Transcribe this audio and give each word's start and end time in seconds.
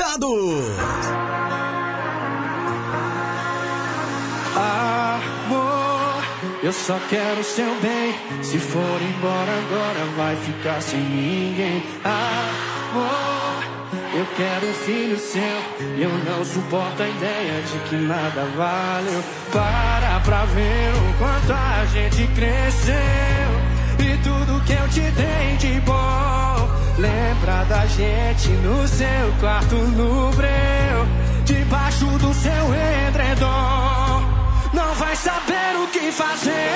conectado. 0.00 0.26
Amor, 4.56 6.24
eu 6.62 6.72
só 6.72 6.98
quero 7.08 7.44
seu 7.44 7.74
bem. 7.80 8.14
Se 8.42 8.58
for 8.58 9.00
embora 9.02 9.52
agora, 9.58 10.04
vai 10.16 10.36
ficar 10.36 10.80
sem 10.80 11.00
ninguém. 11.00 11.82
Amor, 12.04 13.64
eu 14.14 14.26
quero 14.36 14.68
um 14.68 14.74
filho 14.74 15.18
seu. 15.18 15.40
Eu 15.98 16.10
não 16.24 16.44
suporto 16.44 17.02
a 17.02 17.08
ideia 17.08 17.62
de 17.62 17.78
que 17.88 17.96
nada 17.96 18.44
valeu. 18.56 19.22
Para 19.52 20.20
pra 20.20 20.44
ver 20.46 20.92
o 20.94 21.18
quanto 21.18 21.52
a 21.52 21.84
gente 21.86 22.26
cresceu. 22.34 23.69
E 24.00 24.16
tudo 24.24 24.64
que 24.64 24.72
eu 24.72 24.88
te 24.88 25.00
dei 25.12 25.56
de 25.58 25.80
bom. 25.80 26.68
Lembra 26.98 27.64
da 27.64 27.86
gente 27.86 28.48
no 28.48 28.88
seu 28.88 29.32
quarto 29.40 29.74
no 29.74 30.30
breu. 30.32 31.06
Debaixo 31.44 32.06
do 32.06 32.32
seu 32.32 32.64
edredom. 33.08 34.22
Não 34.72 34.94
vai 34.94 35.14
saber 35.16 35.76
o 35.82 35.86
que 35.88 36.10
fazer. 36.12 36.70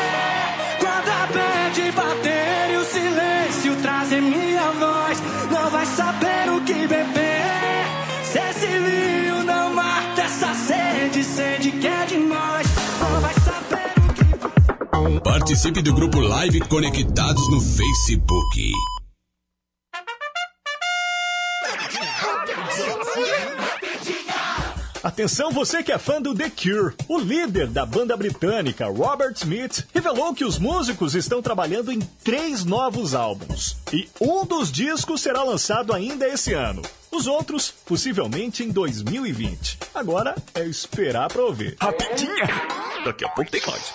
Quando 0.78 1.08
a 1.08 1.26
bad 1.32 1.92
bater 1.92 2.70
e 2.72 2.76
o 2.76 2.84
silêncio 2.84 3.76
trazer 3.82 4.20
minha 4.20 4.70
voz. 4.72 5.22
Não 5.50 5.70
vai 5.70 5.86
saber 5.86 6.50
o 6.50 6.60
que 6.60 6.86
beber. 6.86 7.33
Participe 15.22 15.82
do 15.82 15.92
grupo 15.94 16.18
Live 16.18 16.60
Conectados 16.60 17.50
no 17.50 17.60
Facebook. 17.60 18.72
Atenção 25.02 25.52
você 25.52 25.82
que 25.82 25.92
é 25.92 25.98
fã 25.98 26.20
do 26.20 26.34
The 26.34 26.50
Cure. 26.50 26.94
O 27.08 27.18
líder 27.18 27.66
da 27.66 27.84
banda 27.84 28.16
britânica, 28.16 28.86
Robert 28.86 29.34
Smith, 29.36 29.86
revelou 29.92 30.34
que 30.34 30.44
os 30.44 30.58
músicos 30.58 31.14
estão 31.14 31.42
trabalhando 31.42 31.92
em 31.92 32.00
três 32.00 32.64
novos 32.64 33.14
álbuns. 33.14 33.76
E 33.92 34.08
um 34.20 34.46
dos 34.46 34.72
discos 34.72 35.20
será 35.20 35.42
lançado 35.42 35.92
ainda 35.92 36.26
esse 36.26 36.54
ano. 36.54 36.82
Os 37.12 37.26
outros, 37.26 37.70
possivelmente 37.84 38.64
em 38.64 38.70
2020. 38.70 39.78
Agora 39.94 40.34
é 40.54 40.64
esperar 40.64 41.28
pra 41.28 41.42
ouvir. 41.42 41.76
Rapidinha! 41.80 42.48
Daqui 43.04 43.24
a 43.24 43.28
pouco 43.28 43.50
tem 43.50 43.60
mais. 43.66 43.92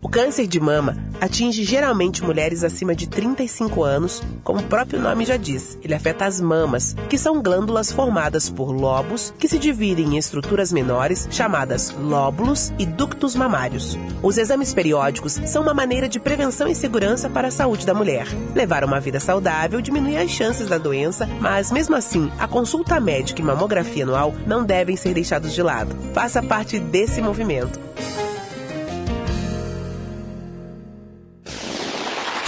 O 0.00 0.08
câncer 0.08 0.46
de 0.46 0.60
mama 0.60 0.96
atinge 1.20 1.64
geralmente 1.64 2.22
mulheres 2.22 2.62
acima 2.62 2.94
de 2.94 3.08
35 3.08 3.82
anos, 3.82 4.22
como 4.44 4.60
o 4.60 4.62
próprio 4.62 5.00
nome 5.00 5.24
já 5.24 5.36
diz. 5.36 5.76
Ele 5.82 5.92
afeta 5.92 6.24
as 6.24 6.40
mamas, 6.40 6.94
que 7.08 7.18
são 7.18 7.42
glândulas 7.42 7.90
formadas 7.90 8.48
por 8.48 8.70
lobos 8.70 9.34
que 9.38 9.48
se 9.48 9.58
dividem 9.58 10.14
em 10.14 10.16
estruturas 10.16 10.70
menores, 10.70 11.26
chamadas 11.32 11.92
lóbulos 11.98 12.72
e 12.78 12.86
ductos 12.86 13.34
mamários. 13.34 13.98
Os 14.22 14.38
exames 14.38 14.72
periódicos 14.72 15.32
são 15.46 15.62
uma 15.62 15.74
maneira 15.74 16.08
de 16.08 16.20
prevenção 16.20 16.68
e 16.68 16.76
segurança 16.76 17.28
para 17.28 17.48
a 17.48 17.52
saúde 17.52 17.84
da 17.84 17.92
mulher. 17.92 18.28
Levar 18.54 18.84
uma 18.84 19.00
vida 19.00 19.18
saudável 19.18 19.80
diminui 19.80 20.16
as 20.16 20.30
chances 20.30 20.68
da 20.68 20.78
doença, 20.78 21.26
mas 21.40 21.72
mesmo 21.72 21.96
assim, 21.96 22.30
a 22.38 22.46
consulta 22.46 23.00
médica 23.00 23.42
e 23.42 23.44
mamografia 23.44 24.04
anual 24.04 24.32
não 24.46 24.64
devem 24.64 24.96
ser 24.96 25.12
deixados 25.12 25.52
de 25.52 25.62
lado. 25.62 25.96
Faça 26.14 26.40
parte 26.40 26.78
desse 26.78 27.20
movimento. 27.20 27.80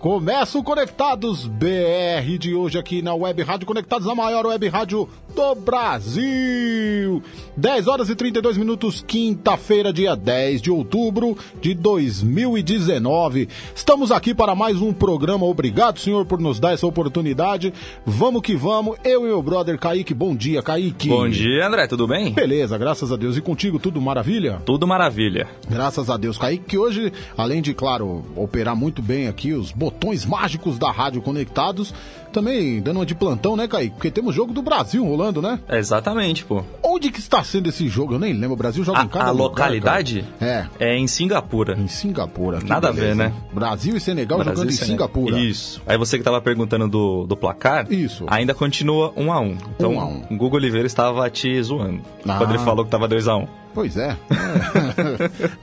Começa 0.00 0.58
o 0.58 0.62
Conectados 0.62 1.46
BR 1.46 2.38
de 2.38 2.54
hoje 2.54 2.78
aqui 2.78 3.00
na 3.00 3.14
Web 3.14 3.42
Rádio 3.42 3.66
Conectados, 3.66 4.06
a 4.06 4.14
maior 4.14 4.46
web 4.46 4.66
rádio 4.68 5.08
do 5.40 5.54
Brasil. 5.54 7.22
10 7.56 7.86
horas 7.86 8.10
e 8.10 8.14
32 8.14 8.58
minutos, 8.58 9.02
quinta-feira, 9.06 9.90
dia 9.90 10.14
10 10.14 10.60
de 10.60 10.70
outubro 10.70 11.36
de 11.62 11.72
2019. 11.72 13.48
Estamos 13.74 14.12
aqui 14.12 14.34
para 14.34 14.54
mais 14.54 14.82
um 14.82 14.92
programa. 14.92 15.46
Obrigado, 15.46 15.98
senhor, 15.98 16.26
por 16.26 16.38
nos 16.38 16.60
dar 16.60 16.72
essa 16.72 16.86
oportunidade. 16.86 17.72
Vamos 18.04 18.42
que 18.42 18.54
vamos. 18.54 18.98
Eu 19.02 19.24
e 19.24 19.28
meu 19.28 19.42
brother 19.42 19.78
Kaique. 19.78 20.12
Bom 20.12 20.36
dia, 20.36 20.62
Kaique. 20.62 21.08
Bom 21.08 21.28
dia, 21.28 21.66
André, 21.66 21.86
tudo 21.86 22.06
bem? 22.06 22.32
Beleza, 22.32 22.76
graças 22.76 23.10
a 23.10 23.16
Deus. 23.16 23.36
E 23.38 23.40
contigo, 23.40 23.78
tudo 23.78 24.00
maravilha? 24.00 24.60
Tudo 24.66 24.86
maravilha. 24.86 25.48
Graças 25.68 26.10
a 26.10 26.18
Deus. 26.18 26.36
Kaique, 26.36 26.64
que 26.64 26.78
hoje, 26.78 27.12
além 27.36 27.62
de, 27.62 27.72
claro, 27.72 28.24
operar 28.36 28.76
muito 28.76 29.00
bem 29.00 29.26
aqui 29.26 29.54
os 29.54 29.72
botões 29.72 30.26
mágicos 30.26 30.78
da 30.78 30.90
Rádio 30.90 31.22
Conectados, 31.22 31.94
também 32.30 32.80
dando 32.80 32.96
uma 32.98 33.06
de 33.06 33.14
plantão, 33.14 33.56
né, 33.56 33.66
Kaique? 33.68 33.94
Porque 33.96 34.10
temos 34.10 34.34
jogo 34.34 34.52
do 34.52 34.62
Brasil 34.62 35.04
rolando, 35.04 35.40
né? 35.42 35.58
Exatamente, 35.68 36.44
pô. 36.44 36.62
Onde 36.82 37.10
que 37.10 37.18
está 37.18 37.42
sendo 37.44 37.68
esse 37.68 37.88
jogo? 37.88 38.14
Eu 38.14 38.18
nem 38.18 38.32
lembro. 38.32 38.52
O 38.54 38.56
Brasil 38.56 38.82
joga 38.84 39.00
A, 39.00 39.04
em 39.04 39.08
cada 39.08 39.26
a 39.26 39.30
lugar, 39.30 39.44
localidade 39.44 40.24
cara. 40.38 40.70
é 40.78 40.96
em 40.96 41.06
Singapura. 41.06 41.74
É, 41.74 41.80
em 41.80 41.88
Singapura. 41.88 42.58
Nada 42.64 42.88
a 42.88 42.92
beleza, 42.92 43.14
ver, 43.14 43.30
né? 43.30 43.32
Brasil 43.52 43.96
e 43.96 44.00
Senegal 44.00 44.38
Brasil 44.38 44.54
jogando 44.54 44.70
e 44.70 44.74
em 44.74 44.76
Senegal. 44.76 45.08
Singapura. 45.08 45.38
Isso. 45.38 45.82
Aí 45.86 45.98
você 45.98 46.18
que 46.18 46.24
tava 46.24 46.40
perguntando 46.40 46.88
do, 46.88 47.26
do 47.26 47.36
placar, 47.36 47.86
Isso. 47.92 48.24
ainda 48.28 48.54
continua 48.54 49.12
1 49.16 49.32
a 49.32 49.40
1 49.40 49.58
Então, 49.76 49.92
Um 49.94 50.00
a 50.00 50.04
um. 50.06 50.22
o 50.30 50.36
Google 50.36 50.58
Oliveira 50.58 50.86
estava 50.86 51.28
te 51.30 51.60
zoando. 51.62 52.00
Ah. 52.28 52.38
Quando 52.38 52.50
ele 52.50 52.58
falou 52.60 52.84
que 52.84 52.90
tava 52.90 53.08
2 53.08 53.28
a 53.28 53.36
1 53.36 53.59
Pois 53.72 53.96
é. 53.96 54.10
É. 54.10 54.16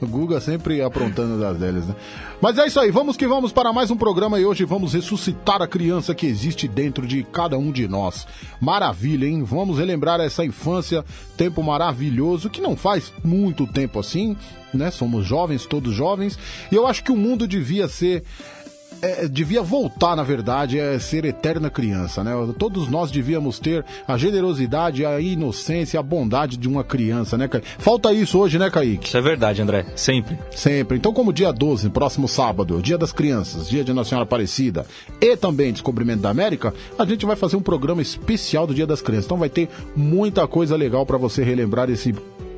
o 0.00 0.06
Guga 0.06 0.40
sempre 0.40 0.80
aprontando 0.80 1.38
das 1.38 1.58
deles, 1.58 1.86
né? 1.86 1.94
Mas 2.40 2.56
é 2.56 2.66
isso 2.66 2.80
aí, 2.80 2.90
vamos 2.90 3.16
que 3.16 3.26
vamos 3.26 3.52
para 3.52 3.72
mais 3.72 3.90
um 3.90 3.96
programa 3.96 4.38
e 4.40 4.46
hoje 4.46 4.64
vamos 4.64 4.94
ressuscitar 4.94 5.60
a 5.60 5.66
criança 5.66 6.14
que 6.14 6.26
existe 6.26 6.66
dentro 6.66 7.06
de 7.06 7.22
cada 7.24 7.58
um 7.58 7.70
de 7.70 7.86
nós. 7.86 8.26
Maravilha, 8.60 9.26
hein? 9.26 9.42
Vamos 9.42 9.78
relembrar 9.78 10.20
essa 10.20 10.44
infância, 10.44 11.04
tempo 11.36 11.62
maravilhoso, 11.62 12.48
que 12.48 12.60
não 12.60 12.76
faz 12.76 13.12
muito 13.22 13.66
tempo 13.66 13.98
assim, 13.98 14.36
né? 14.72 14.90
Somos 14.90 15.26
jovens, 15.26 15.66
todos 15.66 15.94
jovens, 15.94 16.38
e 16.70 16.74
eu 16.74 16.86
acho 16.86 17.02
que 17.04 17.12
o 17.12 17.16
mundo 17.16 17.46
devia 17.46 17.88
ser 17.88 18.22
é, 19.00 19.28
devia 19.28 19.62
voltar, 19.62 20.16
na 20.16 20.22
verdade, 20.22 20.78
é 20.78 20.98
ser 20.98 21.24
eterna 21.24 21.70
criança, 21.70 22.24
né? 22.24 22.32
Todos 22.58 22.88
nós 22.88 23.10
devíamos 23.10 23.58
ter 23.58 23.84
a 24.06 24.16
generosidade, 24.16 25.04
a 25.04 25.20
inocência, 25.20 25.98
a 25.98 26.02
bondade 26.02 26.56
de 26.56 26.68
uma 26.68 26.82
criança, 26.82 27.36
né, 27.36 27.48
Kaique? 27.48 27.68
Falta 27.78 28.12
isso 28.12 28.38
hoje, 28.38 28.58
né, 28.58 28.70
Kaique? 28.70 29.06
Isso 29.06 29.16
é 29.16 29.20
verdade, 29.20 29.62
André. 29.62 29.86
Sempre. 29.94 30.38
Sempre. 30.50 30.96
Então, 30.96 31.12
como 31.12 31.32
dia 31.32 31.52
12, 31.52 31.90
próximo 31.90 32.28
sábado, 32.28 32.80
dia 32.82 32.98
das 32.98 33.12
crianças, 33.12 33.68
dia 33.68 33.84
de 33.84 33.92
Nossa 33.92 34.10
Senhora 34.10 34.24
Aparecida 34.24 34.86
e 35.20 35.36
também 35.36 35.72
Descobrimento 35.72 36.22
da 36.22 36.30
América, 36.30 36.74
a 36.98 37.04
gente 37.04 37.24
vai 37.24 37.36
fazer 37.36 37.56
um 37.56 37.62
programa 37.62 38.02
especial 38.02 38.66
do 38.66 38.74
Dia 38.74 38.86
das 38.86 39.00
Crianças. 39.00 39.26
Então 39.26 39.38
vai 39.38 39.48
ter 39.48 39.68
muita 39.94 40.46
coisa 40.46 40.76
legal 40.76 41.06
para 41.06 41.18
você 41.18 41.42
relembrar 41.42 41.90
esse 41.90 42.14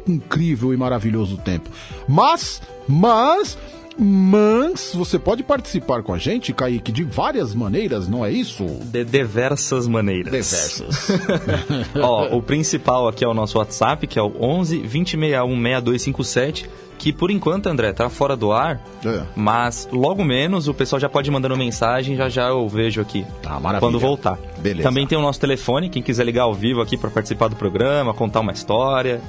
incrível 0.06 0.72
e 0.72 0.76
maravilhoso 0.76 1.36
tempo. 1.38 1.70
Mas, 2.08 2.62
mas, 2.88 3.56
mas 3.98 4.92
você 4.94 5.18
pode 5.18 5.42
participar 5.42 6.02
com 6.02 6.14
a 6.14 6.18
gente, 6.18 6.52
Kaique, 6.52 6.90
de 6.92 7.04
várias 7.04 7.54
maneiras, 7.54 8.08
não 8.08 8.24
é 8.24 8.30
isso? 8.30 8.64
De 8.84 9.04
diversas 9.04 9.86
maneiras. 9.86 10.32
Diversas. 10.32 11.08
Ó, 12.00 12.36
o 12.36 12.42
principal 12.42 13.08
aqui 13.08 13.24
é 13.24 13.28
o 13.28 13.34
nosso 13.34 13.58
WhatsApp, 13.58 14.06
que 14.06 14.18
é 14.18 14.22
o 14.22 14.32
11 14.40 14.78
2061 14.78 15.48
6257, 15.62 16.70
que 16.98 17.12
por 17.14 17.30
enquanto, 17.30 17.66
André, 17.66 17.92
tá 17.94 18.10
fora 18.10 18.36
do 18.36 18.52
ar, 18.52 18.78
É. 19.04 19.22
mas 19.34 19.88
logo 19.90 20.22
menos 20.22 20.68
o 20.68 20.74
pessoal 20.74 21.00
já 21.00 21.08
pode 21.08 21.30
ir 21.30 21.32
mandando 21.32 21.56
mensagem, 21.56 22.14
já 22.14 22.28
já 22.28 22.48
eu 22.48 22.68
vejo 22.68 23.00
aqui. 23.00 23.24
Tá, 23.42 23.58
maravilha. 23.58 23.80
Quando 23.80 23.98
voltar. 23.98 24.38
Beleza. 24.58 24.82
Também 24.86 25.06
tem 25.06 25.16
o 25.16 25.22
nosso 25.22 25.40
telefone, 25.40 25.88
quem 25.88 26.02
quiser 26.02 26.24
ligar 26.24 26.42
ao 26.42 26.52
vivo 26.54 26.82
aqui 26.82 26.98
para 26.98 27.08
participar 27.08 27.48
do 27.48 27.56
programa, 27.56 28.12
contar 28.12 28.40
uma 28.40 28.52
história. 28.52 29.20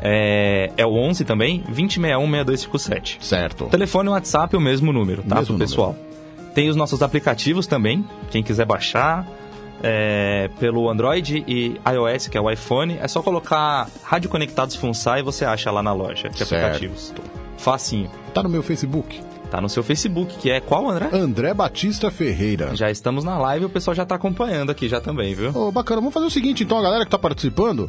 É, 0.00 0.70
é 0.76 0.86
o 0.86 0.94
11 0.94 1.24
também, 1.24 1.60
2061 1.66 2.20
6257. 2.20 3.18
Certo. 3.20 3.66
Telefone 3.66 4.08
e 4.08 4.12
WhatsApp 4.12 4.54
é 4.54 4.58
o 4.58 4.60
mesmo 4.60 4.92
número, 4.92 5.22
tá, 5.22 5.36
Mesmo 5.36 5.56
pro 5.56 5.66
pessoal. 5.66 5.96
Tem 6.54 6.68
os 6.68 6.76
nossos 6.76 7.02
aplicativos 7.02 7.66
também, 7.66 8.04
quem 8.30 8.42
quiser 8.42 8.64
baixar 8.64 9.26
é, 9.82 10.48
pelo 10.58 10.88
Android 10.88 11.44
e 11.46 11.80
iOS, 11.86 12.28
que 12.28 12.38
é 12.38 12.40
o 12.40 12.50
iPhone, 12.50 12.98
é 13.00 13.08
só 13.08 13.22
colocar 13.22 13.88
Rádio 14.02 14.30
Conectados 14.30 14.74
Funsai 14.76 15.20
e 15.20 15.22
você 15.22 15.44
acha 15.44 15.70
lá 15.70 15.82
na 15.82 15.92
loja 15.92 16.28
de 16.28 16.38
Certo. 16.38 16.54
aplicativos. 16.54 17.12
Facinho. 17.58 18.10
Tá 18.32 18.42
no 18.42 18.48
meu 18.48 18.62
Facebook. 18.62 19.20
Tá 19.50 19.60
no 19.60 19.68
seu 19.68 19.82
Facebook, 19.82 20.36
que 20.38 20.50
é 20.50 20.60
qual, 20.60 20.90
André? 20.90 21.08
André 21.12 21.54
Batista 21.54 22.10
Ferreira. 22.10 22.74
Já 22.74 22.90
estamos 22.90 23.22
na 23.22 23.38
live 23.38 23.62
e 23.62 23.66
o 23.66 23.70
pessoal 23.70 23.94
já 23.94 24.04
tá 24.04 24.16
acompanhando 24.16 24.70
aqui 24.70 24.88
já 24.88 25.00
também, 25.00 25.34
viu? 25.34 25.50
Ô, 25.54 25.70
bacana, 25.70 26.00
vamos 26.00 26.12
fazer 26.12 26.26
o 26.26 26.30
seguinte 26.30 26.64
então, 26.64 26.78
a 26.78 26.82
galera 26.82 27.04
que 27.04 27.10
tá 27.10 27.18
participando. 27.18 27.88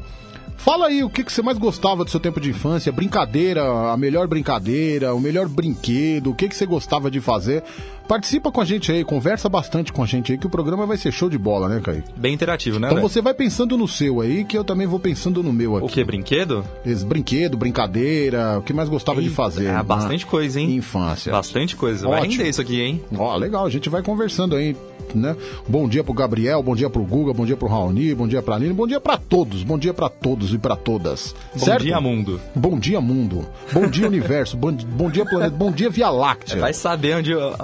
Fala 0.56 0.88
aí 0.88 1.04
o 1.04 1.10
que, 1.10 1.24
que 1.24 1.32
você 1.32 1.42
mais 1.42 1.58
gostava 1.58 2.04
do 2.04 2.10
seu 2.10 2.20
tempo 2.20 2.40
de 2.40 2.50
infância, 2.50 2.92
brincadeira, 2.92 3.64
a 3.92 3.98
melhor 3.98 4.28
brincadeira, 4.28 5.14
o 5.14 5.20
melhor 5.20 5.48
brinquedo, 5.48 6.32
o 6.32 6.36
que, 6.36 6.48
que 6.50 6.56
você 6.56 6.66
gostava 6.66 7.10
de 7.12 7.22
fazer. 7.22 7.64
Participa 8.07 8.51
com 8.51 8.62
a 8.62 8.65
gente 8.65 8.92
aí, 8.92 9.04
conversa 9.04 9.50
bastante 9.50 9.92
com 9.92 10.01
a 10.01 10.06
gente 10.06 10.31
aí, 10.31 10.38
que 10.38 10.48
o 10.48 10.50
programa 10.50 10.86
vai 10.86 10.95
ser 10.98 11.12
show 11.12 11.30
de 11.30 11.38
bola, 11.38 11.68
né, 11.68 11.81
Kaique? 11.83 12.07
Bem 12.15 12.33
interativo, 12.33 12.80
né, 12.80 12.88
Então 12.89 13.01
você 13.01 13.21
vai 13.21 13.33
pensando 13.33 13.77
no 13.77 13.88
seu 13.88 14.21
aí, 14.21 14.45
que 14.45 14.57
eu 14.57 14.63
também 14.63 14.88
vou 14.88 15.00
pensando 15.00 15.44
no 15.44 15.51
meu 15.51 15.75
aqui. 15.75 15.86
O 15.86 15.89
que, 15.89 16.04
brinquedo? 16.04 16.63
Esse 16.86 17.06
brinquedo, 17.06 17.57
brincadeira, 17.57 18.57
o 18.59 18.62
que 18.62 18.71
mais 18.74 18.88
gostava 18.88 19.19
de 19.21 19.27
Eita, 19.27 19.36
fazer? 19.36 19.69
ah, 19.69 19.83
bastante 19.83 20.25
coisa, 20.25 20.59
hein? 20.59 20.74
Infância. 20.75 21.31
Bastante 21.31 21.75
coisa. 21.75 22.07
Vai 22.07 22.19
Ótimo. 22.21 22.31
render 22.38 22.50
isso 22.50 22.62
aqui, 22.62 22.80
hein? 22.81 23.01
Ó, 23.18 23.36
legal, 23.36 23.65
a 23.65 23.69
gente 23.69 23.89
vai 23.89 24.01
conversando 24.01 24.56
aí, 24.56 24.75
né? 25.13 25.36
Bom 25.68 25.88
dia 25.88 26.03
pro 26.03 26.13
Gabriel, 26.13 26.62
bom 26.63 26.75
dia 26.75 26.89
pro 26.89 27.03
Guga, 27.03 27.33
bom 27.33 27.45
dia 27.45 27.57
pro 27.57 27.68
Raoni, 27.68 28.13
bom 28.15 28.27
dia 28.27 28.42
pra 28.42 28.56
Aline, 28.56 28.74
bom 28.74 28.88
dia 28.88 29.00
pra 29.01 29.18
todos, 29.18 29.63
bom 29.63 29.77
dia 29.77 29.94
pra 29.94 30.10
todos 30.10 30.53
e 30.53 30.57
pra 30.57 30.75
todas. 30.75 31.36
Bom 31.53 31.60
certo? 31.65 31.83
dia, 31.83 32.00
mundo. 32.00 32.39
Bom 32.56 32.80
dia, 32.80 33.00
mundo. 33.01 33.45
Bom 33.74 33.88
dia, 33.89 34.07
universo. 34.07 34.56
Bom, 34.57 34.71
bom 34.71 35.10
dia, 35.10 35.25
planeta. 35.25 35.56
Bom 35.56 35.71
dia, 35.71 35.89
Via 35.89 36.10
Láctea. 36.10 36.60
Vai 36.60 36.74
saber 36.74 37.15
onde 37.18 37.33
o- 37.33 37.56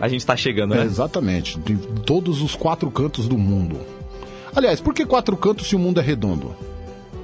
a 0.00 0.08
gente 0.08 0.24
tá 0.24 0.36
chegando, 0.36 0.74
É, 0.74 0.78
né? 0.78 0.84
exatamente. 0.84 1.58
De 1.60 1.76
todos 2.04 2.42
os 2.42 2.54
quatro 2.54 2.90
cantos 2.90 3.26
do 3.28 3.36
mundo. 3.38 3.78
Aliás, 4.54 4.80
por 4.80 4.94
que 4.94 5.04
quatro 5.04 5.36
cantos 5.36 5.68
se 5.68 5.76
o 5.76 5.78
mundo 5.78 6.00
é 6.00 6.02
redondo? 6.02 6.54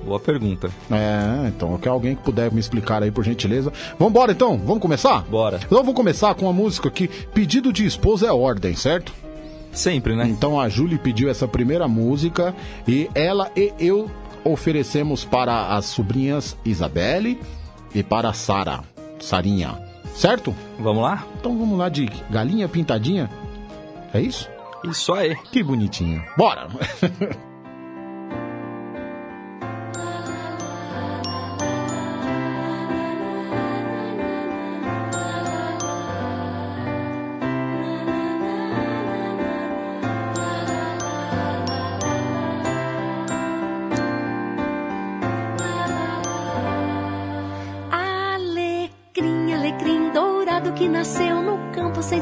Boa 0.05 0.19
pergunta. 0.19 0.69
É, 0.91 1.49
então, 1.49 1.79
quer 1.79 1.89
alguém 1.91 2.17
que 2.17 2.23
puder 2.23 2.51
me 2.53 2.59
explicar 2.59 3.03
aí, 3.03 3.11
por 3.11 3.25
gentileza. 3.25 3.73
Vambora, 3.99 4.33
então? 4.33 4.59
Vamos 4.59 4.83
começar? 4.83 5.23
Bora. 5.31 5.61
Então, 5.65 5.79
eu 5.79 5.85
vou 5.85 5.95
começar 5.95 6.35
com 6.35 6.49
a 6.49 6.53
música 6.53 6.91
que 6.91 7.07
Pedido 7.09 7.73
de 7.73 7.87
esposa 7.87 8.27
é 8.27 8.33
ordem, 8.33 8.75
certo? 8.75 9.13
Sempre, 9.73 10.15
né? 10.15 10.27
Então 10.29 10.61
a 10.61 10.69
Julie 10.69 10.99
pediu 10.99 11.31
essa 11.31 11.49
primeira 11.49 11.89
música 11.89 12.55
e 12.87 13.09
ela 13.15 13.51
e 13.57 13.73
eu 13.79 14.11
oferecemos 14.45 15.25
para 15.25 15.69
as 15.75 15.87
sobrinhas 15.87 16.55
Isabelle 16.63 17.41
e 17.95 18.03
para 18.03 18.29
a 18.29 18.33
Sara, 18.35 18.81
Sarinha, 19.19 19.79
certo? 20.15 20.55
Vamos 20.79 21.03
lá? 21.03 21.25
Então 21.39 21.57
vamos 21.59 21.79
lá 21.79 21.89
de 21.89 22.07
galinha 22.31 22.69
pintadinha. 22.69 23.31
É 24.13 24.21
isso? 24.21 24.49
Isso 24.85 25.13
aí. 25.13 25.37
Que 25.51 25.63
bonitinho. 25.63 26.23
Bora! 26.37 26.69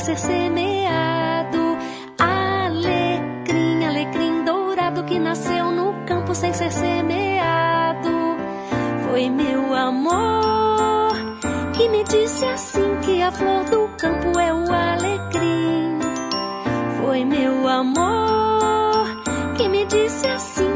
ser 0.01 0.19
semeado. 0.19 1.77
Alecrim, 2.19 3.85
alecrim 3.85 4.45
dourado 4.45 5.05
que 5.05 5.19
nasceu 5.19 5.71
no 5.71 5.93
campo 6.07 6.35
sem 6.35 6.53
ser 6.53 6.73
semeado. 6.73 8.11
Foi 9.05 9.29
meu 9.29 9.75
amor 9.75 11.13
que 11.75 11.89
me 11.89 12.03
disse 12.05 12.45
assim 12.47 12.97
que 13.03 13.23
a 13.23 13.31
flor 13.31 13.65
do 13.65 13.89
campo 13.99 14.39
é 14.39 14.53
o 14.53 14.73
alecrim. 14.73 15.99
Foi 17.03 17.25
meu 17.25 17.69
amor 17.69 19.05
que 19.57 19.69
me 19.69 19.85
disse 19.85 20.27
assim 20.29 20.70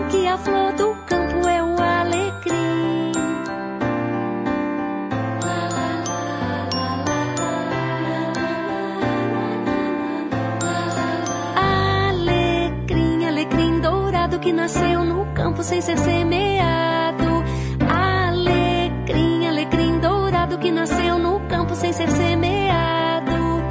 nasceu 14.55 15.05
no 15.05 15.27
campo 15.35 15.63
sem 15.63 15.81
ser 15.81 15.99
semeado. 15.99 17.45
Alecrim, 17.89 19.47
alecrim 19.47 19.99
dourado 19.99 20.59
que 20.59 20.71
nasceu 20.71 21.19
no 21.19 21.41
campo 21.49 21.75
sem 21.75 21.93
ser 21.93 22.09
semeado. 22.11 23.63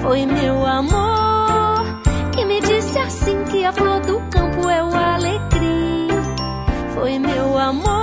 Foi 0.00 0.24
meu 0.24 0.64
amor 0.64 2.00
que 2.32 2.44
me 2.44 2.60
disse 2.60 2.98
assim 2.98 3.44
que 3.44 3.64
a 3.64 3.72
flor 3.72 4.00
do 4.00 4.20
campo 4.30 4.70
é 4.70 4.82
o 4.82 4.94
alecrim. 4.94 6.08
Foi 6.94 7.18
meu 7.18 7.58
amor 7.58 7.97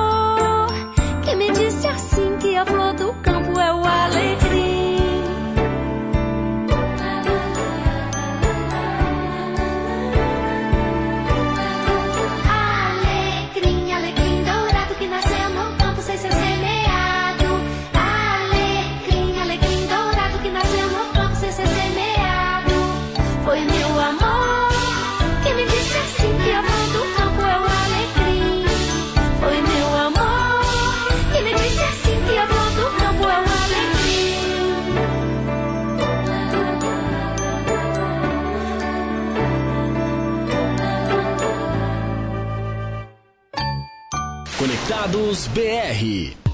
Conectados 45.36 45.50
BR. 45.54 46.45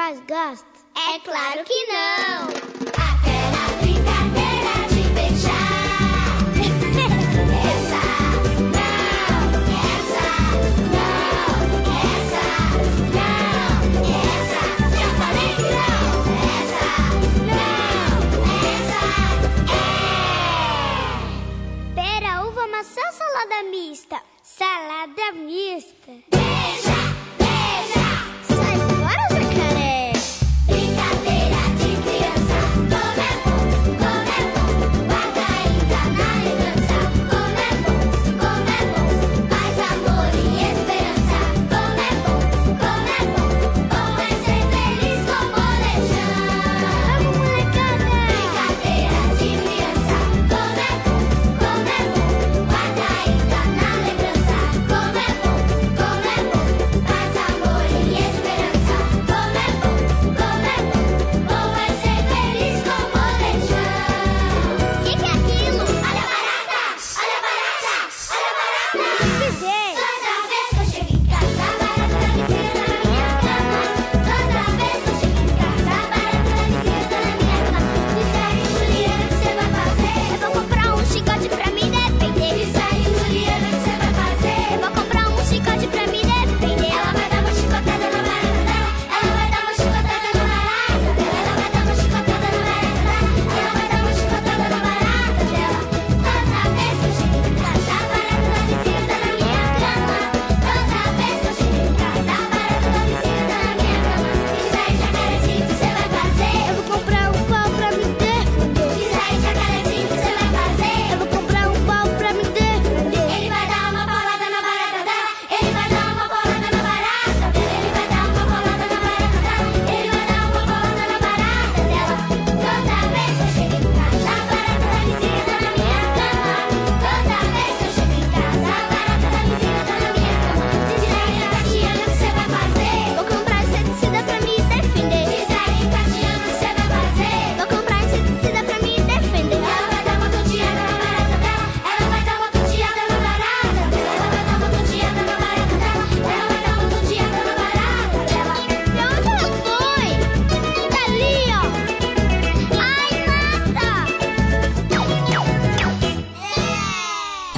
mais 0.00 0.18
gasta? 0.20 0.66
É 0.96 1.18
claro 1.20 1.62
que 1.62 1.86
não! 1.92 2.48
Aquela 3.10 3.64
brincadeira 3.82 4.74
de 4.88 5.02
beijar. 5.12 6.40
essa 7.68 8.02
não, 8.64 9.44
essa 9.92 10.24
não, 10.94 11.60
essa 12.08 12.44
não, 13.12 14.00
essa 14.32 14.60
já 14.96 15.08
falei 15.20 15.50
que 15.58 15.68
não. 15.76 16.08
Essa 16.56 16.88
não, 17.50 18.18
essa 18.72 19.02
é. 19.70 19.72
Pera, 21.94 22.32
uva, 22.46 22.64
maçã, 22.68 23.04
salada 23.12 23.62
mista. 23.64 24.16
Salada 24.42 25.32
mista. 25.32 26.12
Beija! 26.30 26.99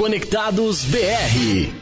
Conectados 0.03 0.85
BR. 0.87 1.82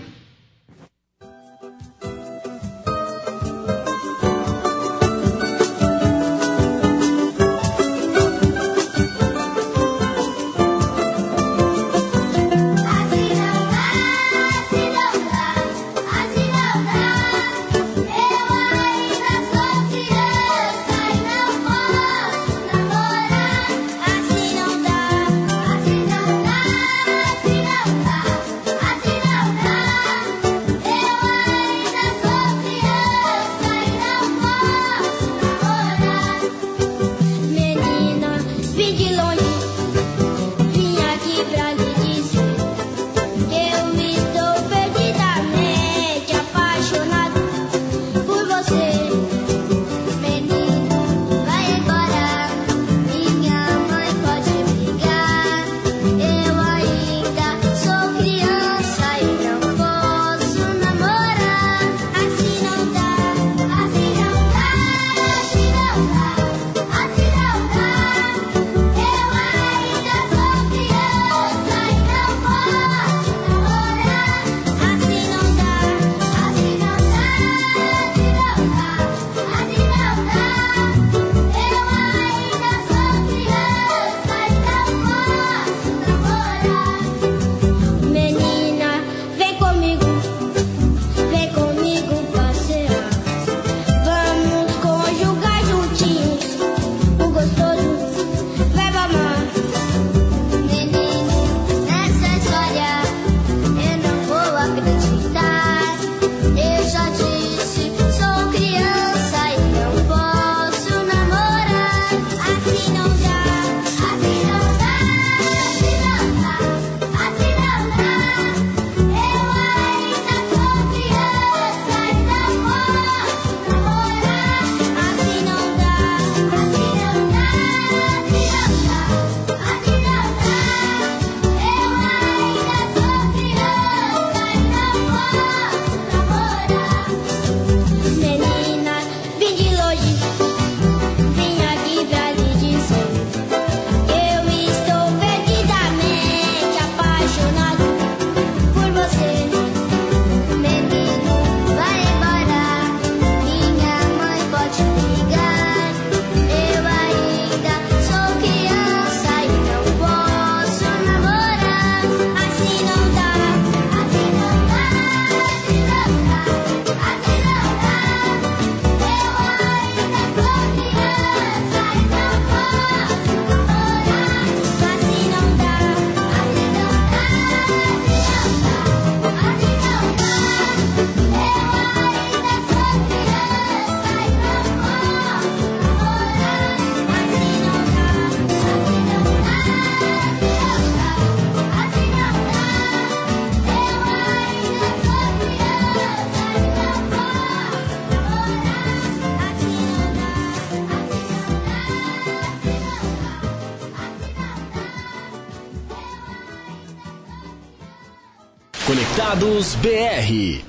BR. 209.60 210.64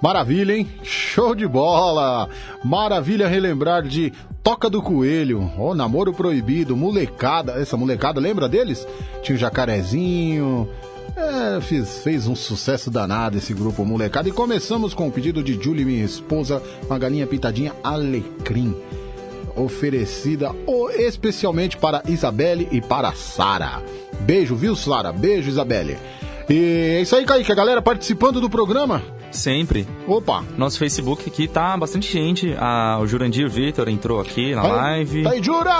Maravilha, 0.00 0.56
hein? 0.56 0.66
Show 0.82 1.34
de 1.34 1.46
bola! 1.46 2.30
Maravilha 2.64 3.28
relembrar 3.28 3.82
de 3.82 4.10
Toca 4.42 4.70
do 4.70 4.80
Coelho, 4.80 5.52
ó, 5.58 5.74
Namoro 5.74 6.14
Proibido, 6.14 6.74
Molecada. 6.74 7.60
Essa 7.60 7.76
molecada, 7.76 8.18
lembra 8.18 8.48
deles? 8.48 8.88
Tinha 9.22 9.36
o 9.36 9.38
Jacarezinho. 9.38 10.66
É, 11.18 11.60
fiz, 11.60 11.98
fez 11.98 12.28
um 12.28 12.36
sucesso 12.36 12.92
danado 12.92 13.36
esse 13.36 13.52
grupo 13.52 13.84
Molecada. 13.84 14.28
E 14.28 14.32
começamos 14.32 14.94
com 14.94 15.08
o 15.08 15.10
pedido 15.10 15.42
de 15.42 15.60
Julie, 15.60 15.84
minha 15.84 16.04
esposa, 16.04 16.62
uma 16.86 16.96
galinha 16.96 17.26
pitadinha 17.26 17.74
alecrim. 17.82 18.76
Oferecida 19.56 20.54
especialmente 20.96 21.76
para 21.76 22.04
Isabelle 22.06 22.68
e 22.70 22.80
para 22.80 23.12
Sara. 23.14 23.82
Beijo, 24.20 24.54
viu, 24.54 24.76
Sara? 24.76 25.12
Beijo, 25.12 25.48
Isabelle. 25.48 25.98
E 26.48 26.96
é 26.98 27.02
isso 27.02 27.16
aí, 27.16 27.24
Kaique. 27.24 27.50
A 27.50 27.56
galera 27.56 27.82
participando 27.82 28.40
do 28.40 28.48
programa. 28.48 29.02
Sempre. 29.30 29.86
Opa! 30.06 30.42
Nosso 30.56 30.78
Facebook 30.78 31.28
aqui 31.28 31.46
tá 31.46 31.76
bastante 31.76 32.10
gente. 32.10 32.54
Ah, 32.58 32.98
o 33.00 33.06
Jurandir 33.06 33.48
Vitor 33.48 33.88
entrou 33.88 34.20
aqui 34.20 34.54
na 34.54 34.62
live. 34.62 35.22
Tá 35.22 35.30
aí, 35.30 35.42
Jura! 35.42 35.70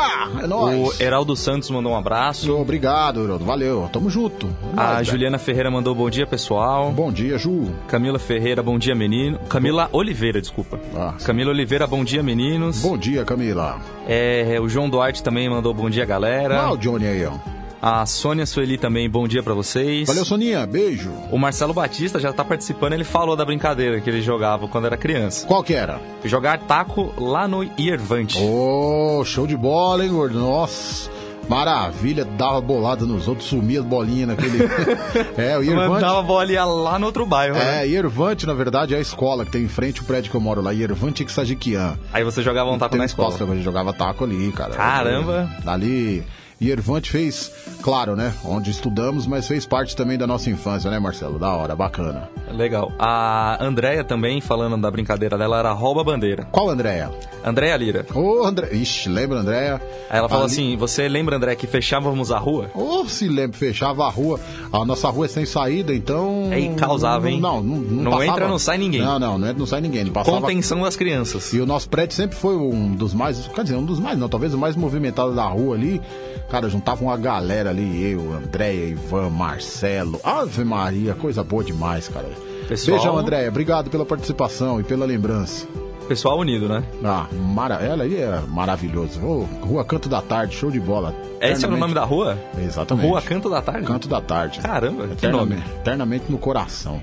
É 0.40 0.44
O 0.44 0.48
nóis! 0.48 1.00
Heraldo 1.00 1.34
Santos 1.34 1.70
mandou 1.70 1.92
um 1.92 1.96
abraço. 1.96 2.54
Obrigado, 2.54 3.24
Heraldo. 3.24 3.44
Valeu. 3.44 3.88
Tamo 3.92 4.11
junto. 4.11 4.46
É 4.46 4.50
A 4.80 4.84
nóis, 4.84 4.96
velho. 4.98 5.04
Juliana 5.11 5.38
Ferreira 5.38 5.70
mandou 5.70 5.94
bom 5.94 6.11
dia, 6.11 6.26
pessoal. 6.26 6.90
Bom 6.92 7.11
dia, 7.11 7.38
Ju. 7.38 7.70
Camila 7.88 8.18
Ferreira, 8.18 8.62
bom 8.62 8.78
dia, 8.78 8.94
menino. 8.94 9.38
Camila 9.48 9.88
Oliveira, 9.92 10.40
desculpa. 10.40 10.78
Ah, 10.96 11.14
Camila 11.24 11.50
Oliveira, 11.50 11.87
bom 11.87 12.04
dia, 12.04 12.22
meninos. 12.22 12.80
Bom 12.82 12.96
dia, 12.98 13.24
Camila. 13.24 13.78
É, 14.06 14.58
o 14.61 14.68
João 14.68 14.88
Duarte 14.90 15.22
também 15.22 15.48
mandou 15.48 15.72
bom 15.72 15.88
dia, 15.88 16.04
galera. 16.04 16.61
Ah, 16.61 16.72
o 16.72 16.76
Johnny 16.76 17.06
aí, 17.06 17.24
ó. 17.26 17.32
A 17.80 18.04
Sônia 18.06 18.44
Sueli 18.44 18.76
também, 18.76 19.08
bom 19.08 19.28
dia 19.28 19.42
pra 19.42 19.54
vocês. 19.54 20.08
Valeu, 20.08 20.24
Soninha. 20.24 20.66
Beijo. 20.66 21.12
O 21.30 21.38
Marcelo 21.38 21.72
Batista 21.72 22.18
já 22.18 22.32
tá 22.32 22.44
participando, 22.44 22.94
ele 22.94 23.04
falou 23.04 23.36
da 23.36 23.44
brincadeira 23.44 24.00
que 24.00 24.10
ele 24.10 24.20
jogava 24.20 24.66
quando 24.66 24.86
era 24.86 24.96
criança. 24.96 25.46
Qual 25.46 25.62
que 25.62 25.74
era? 25.74 26.00
Jogar 26.24 26.58
taco 26.58 27.14
lá 27.16 27.46
no 27.46 27.62
Irvante. 27.78 28.38
Ô, 28.42 29.22
show 29.24 29.46
de 29.46 29.56
bola, 29.56 30.04
hein, 30.04 30.10
gordo? 30.10 30.38
Nossa. 30.40 31.08
Maravilha, 31.48 32.26
dava 32.26 32.60
bolada 32.60 33.06
nos 33.06 33.26
outros, 33.26 33.48
sumia 33.48 33.80
as 33.80 33.86
bolinhas 33.86 34.28
naquele. 34.28 34.58
é, 35.38 35.56
o 35.56 35.64
Mandava 35.64 35.82
Irvante. 35.82 36.04
a 36.04 36.22
bola 36.22 36.52
ia 36.52 36.64
lá 36.64 36.98
no 36.98 37.06
outro 37.06 37.24
bairro, 37.24 37.54
né? 37.54 37.84
É, 37.84 37.88
Irvante, 37.88 38.44
na 38.44 38.52
verdade, 38.52 38.94
é 38.94 38.98
a 38.98 39.00
escola 39.00 39.46
que 39.46 39.52
tem 39.52 39.62
em 39.62 39.68
frente 39.68 40.00
ao 40.00 40.06
prédio 40.06 40.30
que 40.30 40.36
eu 40.36 40.40
moro 40.40 40.60
lá. 40.60 40.74
Irvante 40.74 41.24
Xajiquian. 41.26 41.96
Aí 42.12 42.22
você 42.22 42.42
jogava 42.42 42.70
um 42.70 42.78
taco 42.78 42.96
na 42.96 43.06
escola. 43.06 43.34
A 43.34 43.54
gente 43.54 43.62
jogava 43.62 43.94
taco 43.94 44.24
ali, 44.24 44.52
cara. 44.52 44.74
Caramba. 44.74 45.48
Ali. 45.64 46.22
E 46.61 46.71
Irvante 46.71 47.11
fez, 47.12 47.53
claro, 47.83 48.16
né? 48.16 48.35
Onde 48.44 48.71
estudamos, 48.73 49.29
mas 49.29 49.47
fez 49.47 49.64
parte 49.64 49.94
também 49.94 50.18
da 50.18 50.27
nossa 50.27 50.51
infância, 50.51 50.90
né, 50.90 50.99
Marcelo? 50.99 51.38
Da 51.38 51.55
hora, 51.55 51.77
bacana. 51.77 52.29
Legal. 52.53 52.90
A 52.99 53.64
Andréia 53.64 54.03
também, 54.03 54.40
falando 54.40 54.77
da 54.77 54.90
brincadeira 54.90 55.38
dela, 55.38 55.59
era 55.61 55.71
rouba 55.71 56.03
bandeira. 56.03 56.49
Qual 56.51 56.68
Andréia? 56.68 57.12
Andréia 57.44 57.77
Lira. 57.77 58.05
Ô, 58.12 58.44
André. 58.44 58.71
Ixi, 58.73 59.09
lembra, 59.09 59.38
Andréia? 59.38 59.81
Aí 60.11 60.18
ela 60.18 60.29
falou 60.29 60.47
Ali- 60.47 60.53
assim: 60.53 60.77
você 60.77 61.09
lembra, 61.09 61.37
André, 61.37 61.55
que 61.55 61.68
fechávamos 61.68 62.33
a 62.33 62.38
rua? 62.38 62.68
Ô, 62.75 63.05
se 63.07 63.29
lembra, 63.29 63.57
fechava 63.57 64.05
a 64.05 64.11
rua. 64.11 64.40
A 64.73 64.85
nossa 64.85 65.09
rua 65.11 65.27
é 65.27 65.29
sem 65.29 65.47
saída, 65.47 65.94
então. 65.94 66.49
Aí 66.51 66.75
causava, 66.75 67.31
hein? 67.31 67.40
Não, 67.40 67.62
não, 67.62 67.77
não, 67.77 68.03
Não 68.03 68.11
passava. 68.12 68.27
entra, 68.33 68.49
não 68.49 68.59
sai 68.59 68.79
ninguém. 68.79 69.01
Não, 69.03 69.18
não, 69.21 69.38
não, 69.38 69.47
entra, 69.47 69.59
não 69.61 69.66
sai 69.66 69.81
ninguém. 69.81 70.01
Ele 70.01 70.11
passava. 70.11 70.40
Contenção 70.40 70.81
das 70.83 70.97
crianças. 70.97 71.53
E 71.53 71.61
o 71.61 71.66
nosso 71.66 71.88
prédio 71.88 72.16
sempre 72.16 72.37
foi 72.37 72.57
um 72.57 72.97
dos 72.97 73.14
mais, 73.14 73.47
quer 73.55 73.62
dizer, 73.62 73.77
um 73.77 73.85
dos 73.85 74.01
mais, 74.01 74.18
não, 74.18 74.29
talvez 74.29 74.53
o 74.53 74.59
mais 74.59 74.75
movimentado 74.75 75.33
da 75.37 75.44
rua 75.47 75.77
ali. 75.77 76.01
Cara, 76.50 76.68
juntava 76.68 77.02
uma 77.04 77.16
galera 77.16 77.70
ali, 77.70 78.12
eu, 78.12 78.32
Andréia, 78.32 78.87
Ivan, 78.87 79.28
Marcelo. 79.30 80.18
Ave 80.24 80.64
Maria, 80.64 81.14
coisa 81.14 81.44
boa 81.44 81.62
demais, 81.62 82.08
cara. 82.08 82.28
Pessoal- 82.66 82.96
Beijão, 82.96 83.18
Andréia. 83.18 83.48
Obrigado 83.48 83.90
pela 83.90 84.04
participação 84.06 84.80
e 84.80 84.84
pela 84.84 85.04
lembrança. 85.04 85.66
Pessoal 86.08 86.38
unido, 86.38 86.66
né? 86.70 86.82
Ah, 87.04 87.26
mara... 87.34 87.74
ela 87.76 88.04
aí 88.04 88.16
é 88.16 88.40
maravilhoso. 88.48 89.20
Ô, 89.22 89.46
Rua 89.61 89.84
Canto 89.84 90.08
da 90.08 90.22
Tarde, 90.22 90.56
show 90.56 90.70
de 90.70 90.80
bola. 90.80 91.14
Esse 91.38 91.66
era 91.66 91.74
o 91.74 91.76
nome 91.76 91.92
da 91.92 92.02
rua? 92.02 92.38
Exatamente. 92.58 93.06
Rua 93.06 93.20
Canto 93.20 93.50
da 93.50 93.61
Tarde? 93.61 93.87
Canto 93.87 94.08
da 94.08 94.20
Tarde. 94.22 94.61
Caramba, 94.61 95.06
que 95.06 95.12
Eternamente, 95.12 95.61
nome. 95.61 95.74
eternamente 95.80 96.24
no 96.30 96.38
coração. 96.38 97.02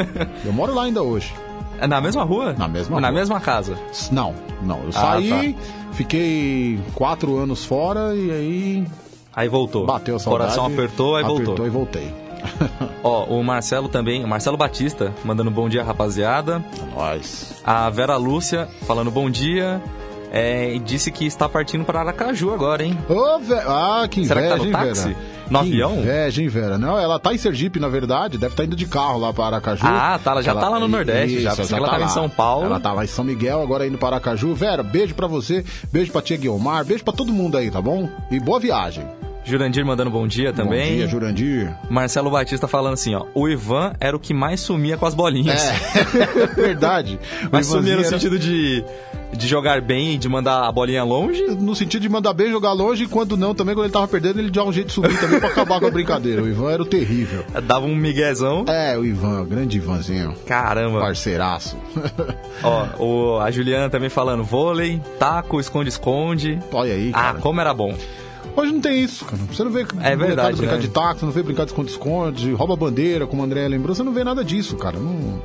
eu 0.42 0.52
moro 0.54 0.74
lá 0.74 0.84
ainda 0.84 1.02
hoje. 1.02 1.34
É 1.80 1.86
na 1.86 2.00
mesma 2.00 2.24
rua? 2.24 2.54
Na 2.56 2.66
mesma 2.68 3.00
Na 3.00 3.08
rua. 3.08 3.18
mesma 3.18 3.40
casa. 3.40 3.78
Não, 4.10 4.34
não. 4.62 4.78
Eu 4.80 4.88
Ah, 4.94 5.00
saí, 5.20 5.56
fiquei 5.92 6.78
quatro 6.94 7.36
anos 7.38 7.64
fora 7.64 8.14
e 8.14 8.30
aí 8.30 8.86
Aí 9.34 9.48
voltou. 9.48 9.86
bateu 9.86 10.16
a 10.16 10.18
saudade. 10.18 10.50
Coração 10.54 10.66
apertou, 10.72 11.16
aí 11.16 11.24
apertou 11.24 11.44
voltou. 11.46 11.66
e 11.66 11.70
voltei. 11.70 12.14
Ó, 13.02 13.24
o 13.24 13.42
Marcelo 13.42 13.88
também, 13.88 14.24
o 14.24 14.28
Marcelo 14.28 14.56
Batista, 14.56 15.12
mandando 15.24 15.50
bom 15.50 15.68
dia, 15.68 15.82
rapaziada. 15.82 16.64
Nós. 16.94 17.60
A 17.64 17.88
Vera 17.90 18.16
Lúcia, 18.16 18.68
falando 18.86 19.10
bom 19.10 19.28
dia. 19.28 19.82
É, 20.32 20.74
e 20.74 20.78
disse 20.78 21.10
que 21.10 21.24
está 21.24 21.48
partindo 21.48 21.84
para 21.84 22.00
Aracaju 22.00 22.52
agora, 22.52 22.84
hein? 22.84 22.98
Ô, 23.08 23.38
Ve- 23.38 23.54
Ah, 23.66 24.06
que 24.10 24.20
inveja, 24.20 24.34
Será 24.40 24.58
que 24.58 24.58
tá 24.58 24.64
no 24.64 24.72
táxi? 24.86 25.08
Vera? 25.08 25.35
No 25.50 25.60
Que 25.60 25.66
avião? 25.66 25.98
Inveja, 25.98 26.42
hein, 26.42 26.48
Vera? 26.48 26.76
Não, 26.78 26.98
ela 26.98 27.18
tá 27.18 27.32
em 27.34 27.38
Sergipe, 27.38 27.78
na 27.78 27.88
verdade. 27.88 28.36
Deve 28.38 28.52
estar 28.52 28.64
indo 28.64 28.74
de 28.76 28.86
carro 28.86 29.18
lá 29.18 29.32
para 29.32 29.46
Aracaju. 29.56 29.82
Ah, 29.86 30.18
tá, 30.22 30.32
ela 30.32 30.42
já 30.42 30.54
tá 30.54 30.68
lá 30.68 30.80
no 30.80 30.88
Nordeste, 30.88 31.40
já. 31.42 31.50
Pensei 31.50 31.66
que 31.66 31.74
ela 31.74 31.86
tava 31.88 32.00
em 32.02 32.06
lá. 32.06 32.08
São 32.08 32.28
Paulo. 32.28 32.66
Ela 32.66 32.80
tava 32.80 33.04
em 33.04 33.08
São 33.08 33.24
Miguel, 33.24 33.62
agora 33.62 33.86
indo 33.86 33.96
para 33.98 34.16
Aracaju. 34.16 34.54
Vera, 34.54 34.82
beijo 34.82 35.14
pra 35.14 35.26
você, 35.26 35.64
beijo 35.92 36.10
pra 36.12 36.20
tia 36.22 36.36
Guilmar, 36.36 36.84
beijo 36.84 37.04
pra 37.04 37.12
todo 37.12 37.32
mundo 37.32 37.56
aí, 37.56 37.70
tá 37.70 37.80
bom? 37.80 38.08
E 38.30 38.40
boa 38.40 38.58
viagem. 38.58 39.04
Jurandir 39.44 39.86
mandando 39.86 40.10
bom 40.10 40.26
dia 40.26 40.52
também. 40.52 40.90
Bom 40.90 40.96
dia, 40.96 41.06
Jurandir. 41.06 41.72
Marcelo 41.88 42.28
Batista 42.28 42.66
falando 42.66 42.94
assim, 42.94 43.14
ó. 43.14 43.26
O 43.32 43.48
Ivan 43.48 43.92
era 44.00 44.16
o 44.16 44.18
que 44.18 44.34
mais 44.34 44.58
sumia 44.58 44.96
com 44.96 45.06
as 45.06 45.14
bolinhas. 45.14 45.62
É, 45.62 45.76
verdade. 46.60 47.16
Mas 47.52 47.66
sumia 47.68 47.94
no 47.94 48.00
era- 48.00 48.08
sentido 48.08 48.40
de, 48.40 48.84
de 49.32 49.46
jogar 49.46 49.80
bem 49.80 50.14
e 50.14 50.18
de 50.18 50.28
mandar 50.28 50.66
a 50.66 50.72
bolinha 50.72 51.02
longe. 51.04 51.42
No 51.58 51.74
sentido 51.74 52.02
de 52.02 52.08
mandar 52.08 52.32
bem 52.32 52.50
jogar 52.50 52.72
longe, 52.72 53.04
e 53.04 53.08
quando 53.08 53.36
não, 53.36 53.54
também 53.54 53.74
quando 53.74 53.84
ele 53.86 53.92
tava 53.92 54.08
perdendo, 54.08 54.38
ele 54.38 54.50
dava 54.50 54.68
um 54.68 54.72
jeito 54.72 54.88
de 54.88 54.92
subir 54.94 55.18
também 55.20 55.40
pra 55.40 55.48
acabar 55.48 55.80
com 55.80 55.86
a 55.86 55.90
brincadeira. 55.90 56.42
O 56.42 56.48
Ivan 56.48 56.70
era 56.72 56.82
o 56.82 56.86
terrível. 56.86 57.44
Dava 57.64 57.86
um 57.86 57.94
miguezão. 57.94 58.64
É, 58.68 58.96
o 58.96 59.04
Ivan, 59.04 59.42
o 59.42 59.44
grande 59.46 59.76
Ivanzinho. 59.78 60.34
Caramba. 60.46 61.00
Parceiraço. 61.00 61.76
Ó, 62.62 62.86
o, 63.02 63.40
a 63.40 63.50
Juliana 63.50 63.90
também 63.90 64.08
falando 64.08 64.42
vôlei, 64.44 65.00
taco, 65.18 65.58
esconde-esconde. 65.60 66.58
Olha 66.72 66.92
aí, 66.94 67.10
Ah, 67.12 67.20
cara. 67.32 67.38
como 67.40 67.60
era 67.60 67.74
bom. 67.74 67.94
Hoje 68.56 68.72
não 68.72 68.80
tem 68.80 69.00
isso, 69.02 69.24
cara. 69.26 69.42
Você 69.52 69.62
não 69.64 69.70
vê 69.70 69.84
É 70.00 70.16
verdade, 70.16 70.56
brincar 70.56 70.76
né? 70.76 70.80
de 70.80 70.88
táxi, 70.88 71.24
não 71.24 71.32
vê 71.32 71.42
brincar 71.42 71.64
de 71.64 71.72
esconde-esconde, 71.72 72.52
rouba 72.52 72.74
bandeira, 72.74 73.26
como 73.26 73.42
o 73.42 73.44
André 73.44 73.68
lembrou. 73.68 73.94
Você 73.94 74.02
não 74.02 74.12
vê 74.14 74.24
nada 74.24 74.42
disso, 74.42 74.76
cara. 74.76 74.98
Não... 74.98 75.42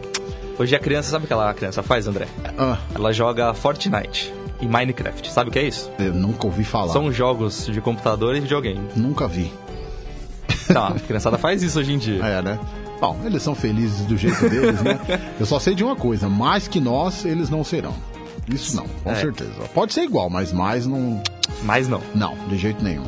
Hoje 0.62 0.76
a 0.76 0.80
criança, 0.80 1.10
sabe 1.10 1.26
o 1.26 1.28
que 1.28 1.34
ela, 1.34 1.50
a 1.50 1.54
criança 1.56 1.82
faz, 1.82 2.06
André? 2.08 2.28
Ah, 2.56 2.78
Ela 2.93 3.12
joga 3.12 3.52
Fortnite 3.52 4.32
e 4.62 4.67
Minecraft. 4.67 5.32
Sabe 5.32 5.50
o 5.50 5.52
que 5.54 5.58
é 5.58 5.63
isso? 5.67 5.89
eu 5.97 6.13
nunca 6.13 6.45
ouvi 6.45 6.63
falar. 6.63 6.93
São 6.93 7.12
jogos 7.12 7.65
de 7.65 7.82
computador 7.82 8.36
e 8.36 8.39
videogame. 8.41 8.80
Nunca 8.95 9.28
vi. 9.28 9.52
Então, 10.69 10.86
a 10.86 10.91
criançada 11.00 11.36
faz 11.39 11.63
isso 11.63 11.80
hoje 11.80 11.93
em 11.93 11.97
dia. 11.97 12.24
É, 12.24 12.41
né? 12.43 12.60
Bom, 13.00 13.19
eles 13.26 13.41
são 13.41 13.56
felizes 13.56 14.06
do 14.06 14.15
jeito 14.15 14.47
deles, 14.47 14.80
né? 14.84 15.00
Eu 15.39 15.47
só 15.47 15.60
sei 15.60 15.74
de 15.74 15.84
uma 15.84 15.95
coisa: 15.95 16.30
mais 16.30 16.67
que 16.67 16.80
nós, 16.80 17.26
eles 17.26 17.50
não 17.50 17.63
serão. 17.63 17.95
Isso 18.47 18.76
não, 18.76 18.86
com 19.04 19.12
É. 19.12 19.15
certeza. 19.15 19.52
Pode 19.74 19.93
ser 19.93 20.04
igual, 20.04 20.30
mas 20.30 20.54
mais 20.54 20.86
não. 20.86 21.24
Mas 21.63 21.88
não. 21.88 22.02
Não, 22.13 22.36
de 22.47 22.58
jeito 22.60 22.84
nenhum. 22.84 23.04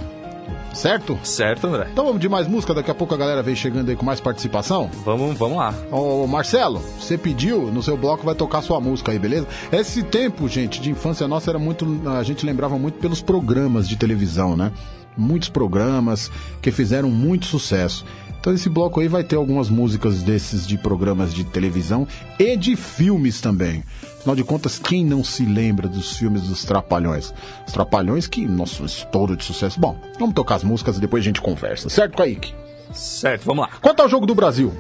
Certo? 0.74 1.18
Certo, 1.24 1.68
André? 1.68 1.88
Então 1.92 2.06
vamos 2.06 2.20
de 2.20 2.28
mais 2.28 2.48
música, 2.48 2.74
daqui 2.74 2.90
a 2.90 2.96
pouco 2.96 3.14
a 3.14 3.18
galera 3.18 3.42
vem 3.44 3.56
chegando 3.56 3.90
aí 3.90 3.96
com 3.96 4.06
mais 4.06 4.20
participação. 4.20 4.90
Vamos, 5.06 5.38
vamos 5.38 5.58
lá. 5.58 5.74
Ô 5.92 6.26
Marcelo, 6.28 6.80
você 7.00 7.18
pediu, 7.18 7.72
no 7.72 7.84
seu 7.84 7.96
bloco 7.96 8.26
vai 8.26 8.36
tocar 8.36 8.62
sua 8.62 8.82
música 8.82 9.12
aí, 9.12 9.20
beleza? 9.20 9.48
Esse 9.72 10.04
tempo, 10.04 10.48
gente, 10.48 10.82
de 10.82 10.90
infância 10.90 11.28
nossa 11.28 11.52
era 11.52 11.60
muito. 11.60 11.86
A 12.18 12.24
gente 12.24 12.46
lembrava 12.46 12.78
muito 12.78 13.00
pelos 13.00 13.22
programas 13.22 13.88
de 13.88 13.96
televisão, 13.96 14.58
né? 14.58 14.72
Muitos 15.18 15.50
programas 15.50 16.32
que 16.62 16.72
fizeram 16.72 17.10
muito 17.10 17.46
sucesso. 17.46 18.06
Então 18.40 18.54
esse 18.54 18.68
bloco 18.68 19.00
aí 19.00 19.08
vai 19.08 19.24
ter 19.24 19.38
algumas 19.38 19.70
músicas 19.70 20.22
desses 20.22 20.68
de 20.68 20.78
programas 20.78 21.34
de 21.34 21.46
televisão 21.46 22.06
e 22.38 22.58
de 22.58 22.76
filmes 22.76 23.40
também. 23.40 23.82
Afinal 24.20 24.36
de 24.36 24.44
contas, 24.44 24.78
quem 24.78 25.06
não 25.06 25.24
se 25.24 25.46
lembra 25.46 25.88
dos 25.88 26.18
filmes 26.18 26.42
dos 26.44 26.66
Trapalhões? 26.66 27.34
Os 27.66 27.72
Trapalhões 27.72 28.28
que, 28.28 28.46
nossa, 28.46 28.84
um 28.84 28.86
estouro 28.86 29.38
de 29.38 29.46
sucesso. 29.46 29.80
Bom, 29.80 29.98
vamos 30.20 30.36
tocar 30.36 30.56
as 30.56 30.64
músicas 30.64 30.98
e 30.98 31.00
depois 31.00 31.24
a 31.24 31.26
gente 31.26 31.40
conversa, 31.42 31.90
certo, 31.90 32.18
Kaique? 32.18 32.54
Certo, 32.92 33.46
vamos 33.46 33.64
lá. 33.64 33.70
Quanto 33.82 34.02
ao 34.02 34.10
jogo 34.10 34.26
do 34.26 34.36
Brasil? 34.36 34.74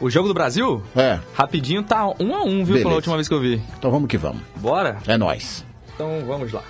O 0.00 0.08
jogo 0.08 0.26
do 0.26 0.34
Brasil? 0.34 0.82
É, 0.96 1.20
Rapidinho 1.34 1.82
tá 1.82 2.06
um 2.18 2.34
a 2.34 2.42
um, 2.42 2.64
viu? 2.64 2.74
Beleza. 2.74 2.84
Pela 2.84 2.94
última 2.94 3.16
vez 3.16 3.28
que 3.28 3.34
eu 3.34 3.40
vi. 3.40 3.62
então 3.78 3.90
vamos 3.90 4.08
que 4.08 4.16
vamos. 4.16 4.40
Bora? 4.56 4.98
É 5.06 5.18
nóis. 5.18 5.64
Então 5.94 6.24
vamos 6.26 6.50
lá. 6.50 6.62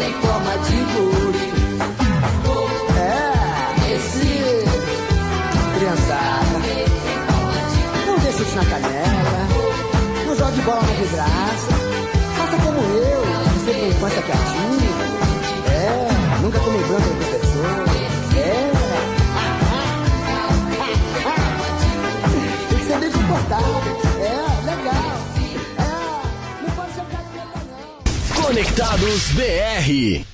tem 0.00 0.12
forma 0.14 0.56
de 0.58 0.76
guri. 0.94 1.52
É, 2.96 3.94
esse 3.94 4.64
criançada. 5.76 6.58
Não 8.06 8.18
deixa 8.18 8.38
chute 8.38 8.56
na 8.56 8.64
canela. 8.64 9.48
Não 10.26 10.36
jogue 10.36 10.60
bola 10.62 10.82
no 10.82 10.94
vidrado. 10.94 11.49
Conectados 28.60 29.32
BR. 29.32 30.29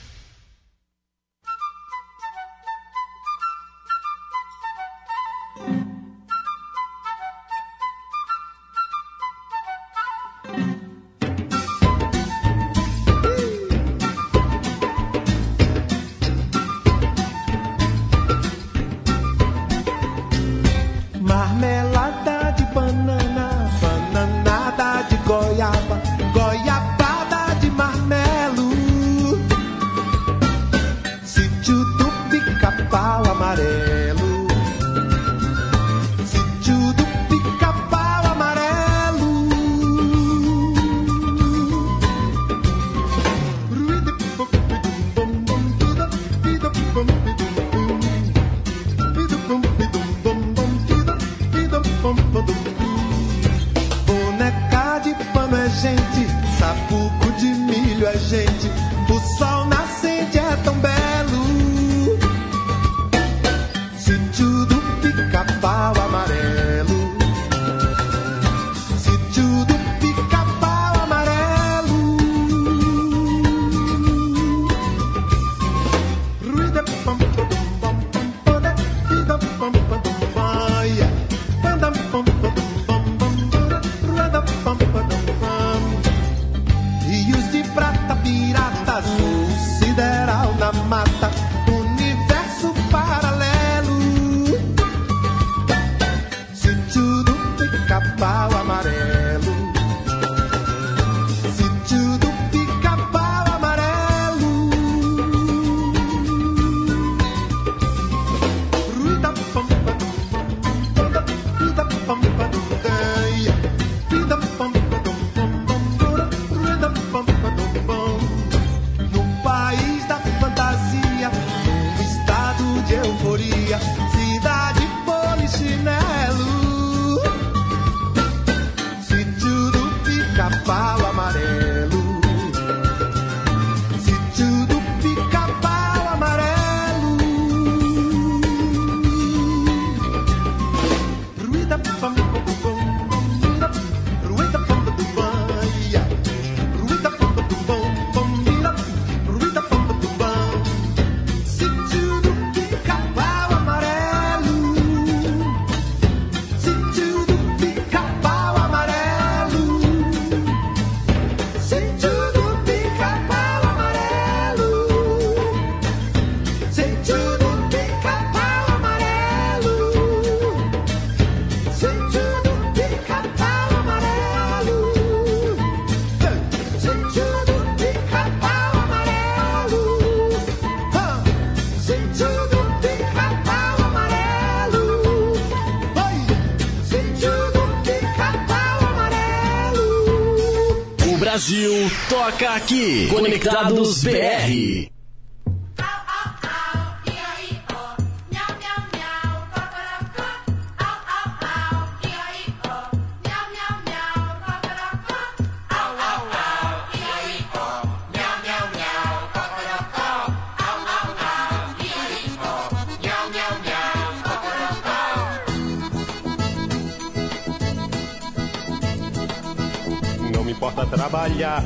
Toca 192.27 192.51
aqui. 192.51 193.07
Conectados 193.09 194.03
BR. 194.03 194.86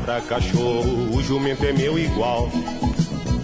Pra 0.05 0.21
cachorro, 0.21 1.15
o 1.15 1.23
jumento 1.23 1.65
é 1.65 1.73
meu 1.73 1.99
igual. 1.99 2.49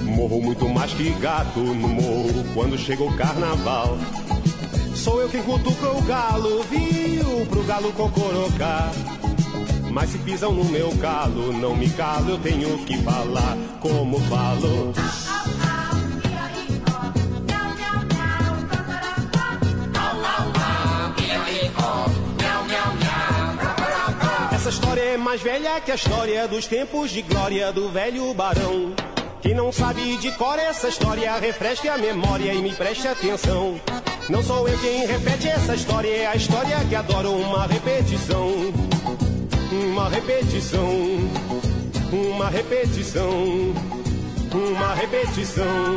Morro 0.03 0.41
muito 0.41 0.69
mais 0.69 0.93
que 0.93 1.11
gato 1.11 1.61
no 1.61 1.89
morro 1.89 2.45
quando 2.55 2.79
chega 2.79 3.03
o 3.03 3.15
carnaval. 3.17 3.99
Sou 4.95 5.21
eu 5.21 5.29
quem 5.29 5.43
cutuca 5.43 5.91
o 5.91 6.03
galo, 6.03 6.63
viu? 6.65 7.47
Pro 7.47 7.63
galo 7.65 7.93
cocorocar. 7.93 8.93
Mas 9.91 10.11
se 10.11 10.19
pisam 10.19 10.53
no 10.53 10.65
meu 10.65 10.91
calo, 10.99 11.53
não 11.53 11.77
me 11.77 11.89
calo, 11.91 12.31
eu 12.31 12.39
tenho 12.39 12.79
que 12.85 12.99
falar 12.99 13.57
como 13.81 14.19
falo. 14.23 14.93
Mais 25.27 25.43
velha 25.43 25.81
que 25.81 25.91
a 25.91 25.97
história 25.97 26.47
dos 26.47 26.69
tempos 26.69 27.11
de 27.11 27.21
glória 27.21 27.73
do 27.73 27.89
velho 27.89 28.33
barão. 28.33 28.95
Quem 29.43 29.55
não 29.57 29.73
sabe 29.73 30.17
de 30.19 30.31
cor 30.31 30.57
essa 30.57 30.87
história, 30.87 31.37
refresque 31.37 31.89
a 31.89 31.99
memória 31.99 32.55
e 32.55 32.63
me 32.63 32.73
preste 32.73 33.09
atenção. 33.09 33.81
Não 34.29 34.41
sou 34.41 34.69
eu 34.69 34.79
quem 34.79 35.05
repete 35.05 35.49
essa 35.49 35.75
história, 35.75 36.09
é 36.09 36.27
a 36.27 36.37
história 36.37 36.77
que 36.89 36.95
adora 36.95 37.29
uma 37.29 37.67
repetição. 37.67 38.53
Uma 39.73 40.09
repetição, 40.09 40.89
uma 42.13 42.49
repetição, 42.49 43.75
uma 44.55 44.95
repetição. 44.95 45.97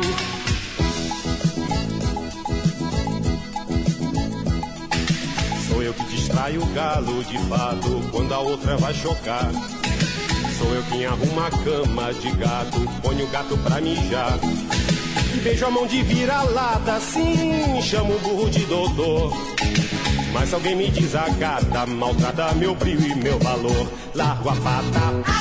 Distraio 6.50 6.62
o 6.62 6.66
galo 6.66 7.24
de 7.24 7.38
fato 7.38 8.08
quando 8.10 8.34
a 8.34 8.38
outra 8.38 8.76
vai 8.76 8.92
chocar. 8.92 9.50
Sou 10.58 10.74
eu 10.74 10.82
quem 10.84 11.06
arruma 11.06 11.46
a 11.46 11.50
cama 11.50 12.12
de 12.14 12.30
gato, 12.32 12.80
ponho 13.02 13.24
o 13.24 13.30
gato 13.30 13.56
pra 13.58 13.80
mijar. 13.80 14.38
Beijo 15.42 15.66
a 15.66 15.70
mão 15.70 15.86
de 15.86 16.02
vira-lata, 16.02 17.00
sim, 17.00 17.80
chamo 17.82 18.14
o 18.14 18.18
burro 18.18 18.50
de 18.50 18.64
doutor. 18.66 19.32
Mas 20.32 20.48
se 20.48 20.54
alguém 20.54 20.76
me 20.76 20.90
desacata, 20.90 21.86
maltrata 21.86 22.54
meu 22.54 22.74
brilho 22.74 23.06
e 23.06 23.14
meu 23.14 23.38
valor, 23.38 23.88
largo 24.14 24.50
a 24.50 24.56
pata. 24.56 25.39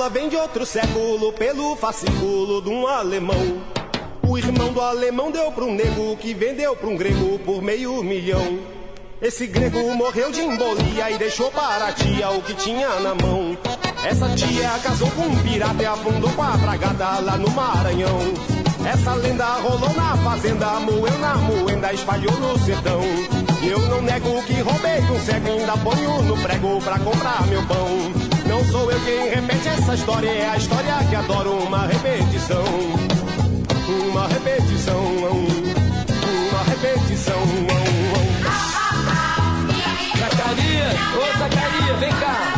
Fábula 0.00 0.08
vem 0.08 0.28
de 0.30 0.36
outro 0.36 0.64
século, 0.64 1.30
pelo 1.34 1.76
fascículo 1.76 2.62
de 2.62 2.70
um 2.70 2.86
alemão. 2.86 3.60
O 4.26 4.38
irmão 4.38 4.72
do 4.72 4.80
alemão 4.80 5.30
deu 5.30 5.52
pra 5.52 5.64
um 5.64 5.74
nego 5.74 6.16
que 6.16 6.32
vendeu 6.32 6.74
pra 6.74 6.88
um 6.88 6.96
grego 6.96 7.38
por 7.40 7.60
meio 7.60 8.02
milhão. 8.02 8.60
Esse 9.20 9.46
grego 9.46 9.94
morreu 9.94 10.30
de 10.30 10.40
embolia 10.40 11.10
e 11.10 11.18
deixou 11.18 11.50
para 11.50 11.88
a 11.88 11.92
tia 11.92 12.30
o 12.30 12.40
que 12.40 12.54
tinha 12.54 12.88
na 13.00 13.14
mão. 13.14 13.58
Essa 14.02 14.28
tia 14.30 14.70
casou 14.82 15.10
com 15.10 15.22
um 15.22 15.42
pirata 15.42 15.82
e 15.82 15.86
afundou 15.86 16.30
com 16.30 16.42
a 16.42 16.56
bragada 16.56 17.20
lá 17.20 17.36
no 17.36 17.50
Maranhão. 17.50 18.20
Essa 18.90 19.12
lenda 19.14 19.44
rolou 19.56 19.92
na 19.94 20.16
fazenda, 20.16 20.80
moeu 20.80 21.18
na 21.18 21.34
moenda, 21.34 21.92
espalhou 21.92 22.34
no 22.40 22.58
sertão. 22.60 23.02
E 23.62 23.68
eu 23.68 23.78
não 23.80 24.00
nego 24.00 24.42
que 24.44 24.54
roubei 24.62 25.00
um 25.00 25.20
cego, 25.20 25.48
ainda 25.48 25.76
ponho 25.76 26.22
no 26.22 26.38
prego 26.38 26.80
pra 26.80 26.98
comprar 26.98 27.46
meu 27.48 27.62
pão. 27.66 28.29
Não 28.50 28.64
sou 28.64 28.90
eu 28.90 29.00
quem 29.04 29.28
repete 29.28 29.68
essa 29.68 29.94
história, 29.94 30.28
é 30.28 30.48
a 30.48 30.56
história 30.56 30.92
que 31.08 31.14
adoro 31.14 31.52
uma 31.52 31.86
repetição. 31.86 32.64
Uma 34.10 34.26
repetição, 34.26 35.00
uma 36.50 36.64
repetição. 36.64 37.38
Zacarias! 40.18 40.94
Ô, 41.14 41.38
Zacarias, 41.38 41.98
vem 42.00 42.10
cá! 42.10 42.54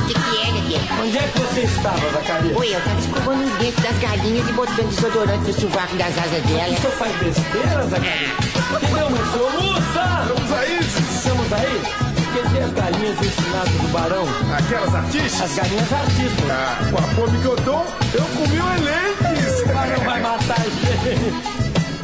O 0.00 0.06
que, 0.06 0.14
que 0.14 0.74
é? 0.74 1.02
Onde 1.02 1.18
é 1.18 1.20
que 1.20 1.38
você 1.38 1.60
estava, 1.64 2.10
Zacarias? 2.10 2.56
Oi, 2.56 2.74
eu 2.74 2.80
tava 2.80 2.98
escovando 2.98 3.44
os 3.44 3.58
dentes 3.58 3.84
das 3.84 3.98
galinhas 3.98 4.48
e 4.48 4.52
botando 4.54 4.88
desodorante 4.88 5.48
no 5.48 5.52
sovaco 5.52 5.96
das 5.96 6.16
asas 6.16 6.42
delas. 6.44 6.78
Você 6.78 6.88
faz 6.92 7.16
besteira, 7.18 7.86
Zacarias? 7.90 8.32
Entendeu, 8.72 9.10
meu 9.10 9.32
senhor? 9.32 9.52
Moça! 9.52 10.28
Vamos 10.34 10.52
aí, 10.52 10.78
Estamos 10.80 11.52
aí? 11.52 12.01
Dizer 12.32 12.62
as 12.62 12.72
galinhas 12.72 13.18
ensinadas 13.20 13.72
do 13.72 13.88
barão? 13.92 14.24
Aquelas 14.56 14.94
artistas? 14.94 15.42
As 15.42 15.54
galinhas 15.54 15.92
artistas. 15.92 16.50
Ah, 16.50 16.78
com 16.90 16.98
a 16.98 17.02
fome 17.02 17.38
que 17.38 17.44
eu 17.44 17.56
tô, 17.56 17.72
eu 18.14 18.24
comi 18.36 18.58
o 18.58 18.74
elenque. 18.74 19.70
O 19.70 19.74
barão 19.74 20.00
vai 20.04 20.22
matar 20.22 20.56
a 20.58 20.64
gente. 20.64 21.62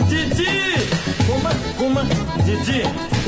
Didi! 0.08 1.17
Uma, 1.80 2.02
uma, 2.02 2.04
Didi, 2.44 2.82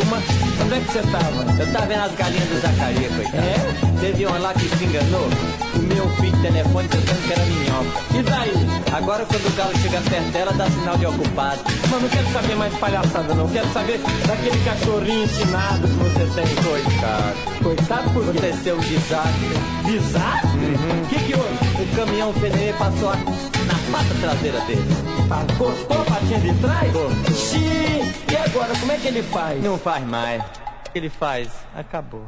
uma. 0.05 0.17
Onde 0.63 0.75
é 0.75 0.81
que 0.81 0.93
você 0.93 1.03
tava? 1.11 1.61
Eu 1.63 1.73
tava 1.73 1.87
vendo 1.87 2.01
as 2.03 2.15
galinhas 2.15 2.49
do 2.49 2.61
Zacarias, 2.61 3.15
coitado. 3.15 3.37
É? 3.47 4.01
Teve 4.01 4.27
uma 4.27 4.39
lá 4.39 4.53
que 4.55 4.69
se 4.77 4.85
enganou, 4.85 5.29
comeu 5.73 6.05
um 6.05 6.17
fio 6.17 6.31
de 6.31 6.43
telefone 6.43 6.89
pensando 6.89 7.27
que 7.27 7.33
era 7.33 7.45
minhoca. 7.47 8.19
E 8.19 8.23
daí? 8.23 8.53
Agora 8.95 9.25
quando 9.27 9.47
o 9.47 9.57
galo 9.57 9.73
chega 9.79 10.01
perto 10.03 10.33
dela, 10.33 10.53
dá 10.53 10.67
sinal 10.71 10.99
de 10.99 11.07
ocupado. 11.07 11.61
Mas 11.91 12.03
não 12.03 12.09
quero 12.09 12.33
saber 12.33 12.55
mais 12.57 12.75
palhaçada, 12.75 13.35
não. 13.35 13.49
Quero 13.49 13.73
saber 13.73 14.01
daquele 14.27 14.65
cachorrinho 14.65 15.25
ensinado 15.25 15.89
que 15.89 15.95
você 15.95 16.27
tem. 16.35 16.55
Coitado. 16.65 17.63
Coitado 17.63 18.11
por 18.11 18.25
quê? 18.25 18.31
Aconteceu 18.39 18.77
um 18.77 18.81
desastre. 18.81 19.49
Desastre? 19.85 20.61
O 21.03 21.07
que 21.09 21.19
que 21.25 21.35
houve? 21.35 21.83
O 21.83 21.97
caminhão 21.97 22.33
pneu 22.35 22.75
passou 22.75 23.11
a- 23.11 23.17
na 23.17 23.75
pata 23.99 24.15
traseira 24.21 24.61
dele. 24.67 24.85
Ah, 25.31 25.47
Cortou 25.59 26.01
a 26.01 26.05
patinha 26.05 26.41
de 26.41 26.55
trás? 26.61 26.93
Cortou. 26.93 27.35
Xiii! 27.35 28.15
E 28.31 28.37
agora, 28.37 28.73
como 28.79 28.93
é 28.93 28.97
que 28.97 29.09
ele 29.09 29.23
faz? 29.23 29.63
Não 29.63 29.79
faz 29.79 30.05
mais. 30.07 30.43
O 30.43 30.93
que 30.93 30.99
ele 30.99 31.11
faz? 31.11 31.49
Acabou. 31.75 32.27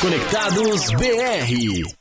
Conectados 0.00 0.90
BR. 0.92 1.94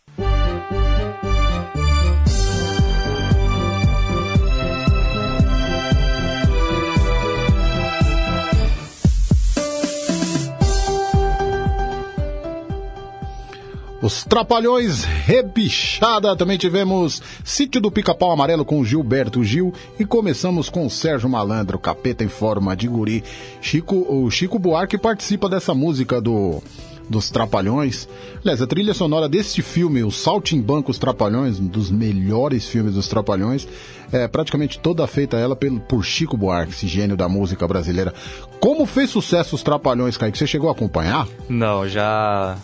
Os 14.03 14.25
Trapalhões 14.25 15.05
Rebichada. 15.05 16.35
Também 16.35 16.57
tivemos 16.57 17.21
Sítio 17.41 17.79
do 17.79 17.89
Pica-Pau 17.89 18.31
Amarelo 18.31 18.65
com 18.65 18.83
Gilberto 18.83 19.41
Gil. 19.45 19.73
E 19.97 20.03
começamos 20.03 20.69
com 20.69 20.89
Sérgio 20.89 21.29
Malandro, 21.29 21.79
Capeta 21.79 22.21
em 22.21 22.27
Forma 22.27 22.75
de 22.75 22.85
Guri. 22.85 23.23
Chico, 23.61 23.95
o 24.13 24.29
Chico 24.29 24.59
Buarque 24.59 24.97
participa 24.97 25.47
dessa 25.47 25.73
música 25.73 26.19
do 26.19 26.61
dos 27.09 27.29
Trapalhões. 27.29 28.07
Aliás, 28.41 28.61
a 28.61 28.67
trilha 28.67 28.93
sonora 28.93 29.29
deste 29.29 29.61
filme, 29.61 30.03
o 30.03 30.11
Saltimbancos 30.11 30.97
Trapalhões, 30.97 31.59
um 31.59 31.67
dos 31.67 31.89
melhores 31.89 32.67
filmes 32.67 32.95
dos 32.95 33.07
Trapalhões, 33.07 33.67
é 34.11 34.27
praticamente 34.27 34.79
toda 34.79 35.05
feita 35.05 35.37
ela 35.37 35.55
pelo, 35.55 35.79
por 35.81 36.03
Chico 36.03 36.37
Buarque, 36.37 36.73
esse 36.73 36.87
gênio 36.87 37.15
da 37.15 37.29
música 37.29 37.67
brasileira. 37.67 38.13
Como 38.59 38.85
fez 38.85 39.09
sucesso 39.09 39.55
os 39.55 39.63
Trapalhões, 39.63 40.17
Kaique? 40.17 40.37
Você 40.37 40.47
chegou 40.47 40.69
a 40.69 40.71
acompanhar? 40.71 41.27
Não, 41.49 41.87
já 41.87 42.57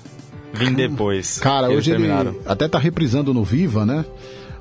vim 0.54 0.74
depois. 0.74 1.40
Cara, 1.40 1.70
hoje 1.70 1.92
ele 1.92 2.04
terminaram. 2.04 2.36
até 2.46 2.68
tá 2.68 2.78
reprisando 2.80 3.34
no 3.34 3.44
Viva, 3.44 3.86
né? 3.86 4.06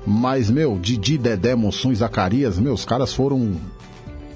Mas, 0.05 0.49
meu, 0.49 0.77
Didi, 0.81 1.17
Dedé, 1.17 1.55
Moção 1.55 1.91
e 1.91 1.95
Zacarias, 1.95 2.57
meus 2.59 2.85
caras 2.85 3.13
foram 3.13 3.53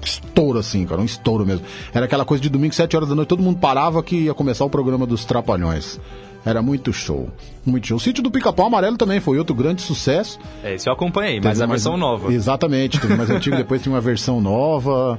estouro 0.02 0.58
assim, 0.58 0.84
cara, 0.84 1.00
um 1.00 1.04
estouro 1.04 1.46
mesmo. 1.46 1.64
Era 1.92 2.04
aquela 2.04 2.24
coisa 2.24 2.42
de 2.42 2.48
domingo, 2.50 2.74
7 2.74 2.94
horas 2.96 3.08
da 3.08 3.14
noite, 3.14 3.28
todo 3.28 3.42
mundo 3.42 3.58
parava 3.58 4.02
que 4.02 4.16
ia 4.16 4.34
começar 4.34 4.64
o 4.64 4.70
programa 4.70 5.06
dos 5.06 5.24
Trapalhões. 5.24 5.98
Era 6.44 6.60
muito 6.60 6.92
show, 6.92 7.30
muito 7.64 7.86
show. 7.86 7.96
O 7.96 8.00
Sítio 8.00 8.22
do 8.22 8.30
Pica-Pau 8.30 8.66
Amarelo 8.66 8.98
também 8.98 9.18
foi 9.18 9.38
outro 9.38 9.54
grande 9.54 9.80
sucesso. 9.80 10.38
É, 10.62 10.74
isso 10.74 10.86
eu 10.90 10.92
acompanhei, 10.92 11.40
mas 11.40 11.54
Teve 11.54 11.64
a 11.64 11.66
mais- 11.66 11.82
versão 11.82 11.96
nova. 11.96 12.30
Exatamente, 12.30 13.00
teve 13.00 13.16
mais 13.16 13.30
antigo, 13.30 13.56
depois 13.56 13.80
tinha 13.82 13.94
uma 13.94 14.00
versão 14.00 14.42
nova. 14.42 15.18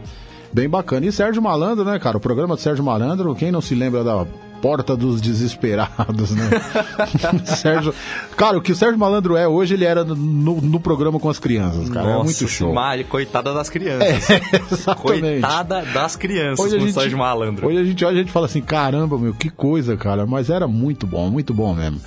Bem 0.53 0.69
bacana. 0.69 1.07
E 1.07 1.11
Sérgio 1.11 1.41
Malandro, 1.41 1.83
né, 1.83 1.97
cara? 1.97 2.15
O 2.17 2.19
programa 2.19 2.55
do 2.55 2.61
Sérgio 2.61 2.83
Malandro, 2.83 3.33
quem 3.33 3.51
não 3.51 3.59
se 3.61 3.73
lembra 3.73 4.03
da 4.03 4.25
Porta 4.65 4.97
dos 4.97 5.21
Desesperados, 5.21 6.31
né? 6.31 6.49
Sérgio. 7.45 7.93
Cara, 8.35 8.57
o 8.57 8.61
que 8.63 8.71
o 8.71 8.75
Sérgio 8.75 8.97
Malandro 8.97 9.35
é 9.35 9.47
hoje, 9.47 9.75
ele 9.75 9.85
era 9.85 10.03
no, 10.03 10.59
no 10.59 10.79
programa 10.79 11.19
com 11.19 11.29
as 11.29 11.37
crianças, 11.37 11.87
cara. 11.87 12.09
é 12.09 12.13
Nossa, 12.13 12.23
muito 12.23 12.47
show. 12.47 12.73
Mari, 12.73 13.03
coitada 13.03 13.53
das 13.53 13.69
crianças. 13.69 14.27
exatamente. 14.71 15.41
Coitada 15.41 15.85
das 15.93 16.15
crianças 16.15 16.65
Hoje 16.65 16.77
a, 16.77 16.79
gente, 16.79 16.93
Sérgio 16.93 17.15
Malandro. 17.15 17.67
hoje 17.67 17.77
a 17.77 17.83
gente 17.83 18.03
olha 18.03 18.15
e 18.15 18.17
a 18.17 18.21
gente 18.23 18.31
fala 18.31 18.47
assim, 18.47 18.59
caramba, 18.59 19.19
meu, 19.19 19.35
que 19.35 19.51
coisa, 19.51 19.95
cara. 19.95 20.25
Mas 20.25 20.49
era 20.49 20.67
muito 20.67 21.05
bom, 21.05 21.29
muito 21.29 21.53
bom 21.53 21.75
mesmo. 21.75 22.01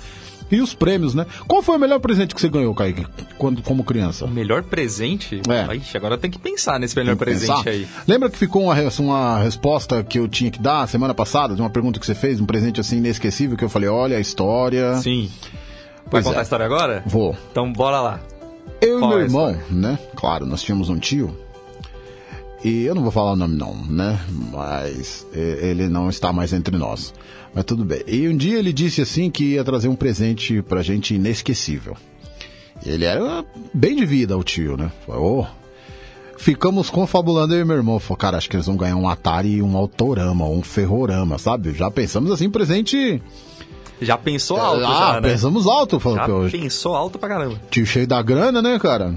E 0.51 0.61
os 0.61 0.73
prêmios, 0.73 1.13
né? 1.13 1.25
Qual 1.47 1.61
foi 1.61 1.75
o 1.75 1.79
melhor 1.79 1.99
presente 1.99 2.33
que 2.33 2.41
você 2.41 2.49
ganhou, 2.49 2.73
Kaique, 2.73 3.05
quando, 3.37 3.61
como 3.61 3.83
criança? 3.83 4.25
O 4.25 4.29
melhor 4.29 4.63
presente? 4.63 5.41
É. 5.47 5.75
Ixi, 5.75 5.95
agora 5.95 6.17
tem 6.17 6.31
que 6.31 6.39
pensar 6.39 6.79
nesse 6.79 6.95
melhor 6.95 7.15
presente 7.15 7.51
pensar. 7.51 7.69
aí. 7.69 7.87
Lembra 8.07 8.29
que 8.29 8.37
ficou 8.37 8.63
uma, 8.63 8.75
uma 8.99 9.39
resposta 9.39 10.03
que 10.03 10.17
eu 10.17 10.27
tinha 10.27 10.49
que 10.49 10.59
dar 10.59 10.87
semana 10.87 11.13
passada, 11.13 11.53
de 11.55 11.61
uma 11.61 11.69
pergunta 11.69 11.99
que 11.99 12.05
você 12.05 12.15
fez, 12.15 12.39
um 12.39 12.45
presente 12.45 12.79
assim 12.79 12.97
inesquecível, 12.97 13.55
que 13.55 13.63
eu 13.63 13.69
falei, 13.69 13.89
olha 13.89 14.17
a 14.17 14.19
história. 14.19 14.95
Sim. 14.97 15.29
Vai 15.97 16.09
Pois 16.09 16.25
contar 16.25 16.37
é. 16.37 16.39
a 16.39 16.43
história 16.43 16.65
agora? 16.65 17.03
Vou. 17.05 17.35
Então 17.51 17.71
bora 17.71 18.01
lá. 18.01 18.19
Eu 18.81 18.97
e 18.97 18.99
Qual 18.99 19.09
meu 19.11 19.19
é 19.19 19.23
irmão, 19.23 19.59
né? 19.69 19.99
Claro, 20.15 20.45
nós 20.45 20.63
tínhamos 20.63 20.89
um 20.89 20.97
tio. 20.97 21.37
E 22.63 22.83
eu 22.83 22.93
não 22.93 23.03
vou 23.03 23.11
falar 23.11 23.33
o 23.33 23.35
nome 23.35 23.55
não, 23.55 23.73
né? 23.85 24.19
Mas 24.51 25.25
eh, 25.33 25.59
ele 25.61 25.87
não 25.87 26.09
está 26.09 26.33
mais 26.33 26.51
entre 26.51 26.77
nós. 26.77 27.13
Mas 27.53 27.63
tudo 27.63 27.83
bem. 27.83 28.01
E 28.07 28.27
um 28.27 28.37
dia 28.37 28.59
ele 28.59 28.71
disse 28.71 29.01
assim 29.01 29.29
que 29.29 29.53
ia 29.53 29.63
trazer 29.63 29.87
um 29.87 29.95
presente 29.95 30.61
pra 30.61 30.81
gente 30.81 31.15
inesquecível. 31.15 31.95
Ele 32.85 33.05
era 33.05 33.43
bem 33.73 33.95
de 33.95 34.05
vida, 34.05 34.37
o 34.37 34.43
tio, 34.43 34.77
né? 34.77 34.91
Ô. 35.07 35.45
Ficamos 36.37 36.89
confabulando 36.89 37.53
eu 37.53 37.61
e 37.61 37.65
meu 37.65 37.75
irmão. 37.75 37.99
Falei, 37.99 38.17
cara, 38.17 38.37
acho 38.37 38.49
que 38.49 38.55
eles 38.55 38.65
vão 38.65 38.77
ganhar 38.77 38.95
um 38.95 39.09
Atari 39.09 39.55
e 39.55 39.61
um 39.61 39.75
Autorama, 39.75 40.45
um 40.45 40.61
Ferrorama, 40.61 41.37
sabe? 41.37 41.73
Já 41.73 41.91
pensamos 41.91 42.31
assim, 42.31 42.49
presente. 42.49 43.21
Já 44.01 44.17
pensou 44.17 44.57
alto 44.57 44.85
ah, 44.85 45.13
já, 45.15 45.21
né? 45.21 45.29
pensamos 45.29 45.67
alto. 45.67 45.99
Falou, 45.99 46.17
Já 46.17 46.25
pô, 46.25 46.49
pensou 46.49 46.95
alto 46.95 47.19
pra 47.19 47.27
caramba. 47.27 47.59
tio 47.69 47.85
cheio 47.85 48.07
da 48.07 48.21
grana, 48.21 48.61
né, 48.61 48.79
cara? 48.79 49.13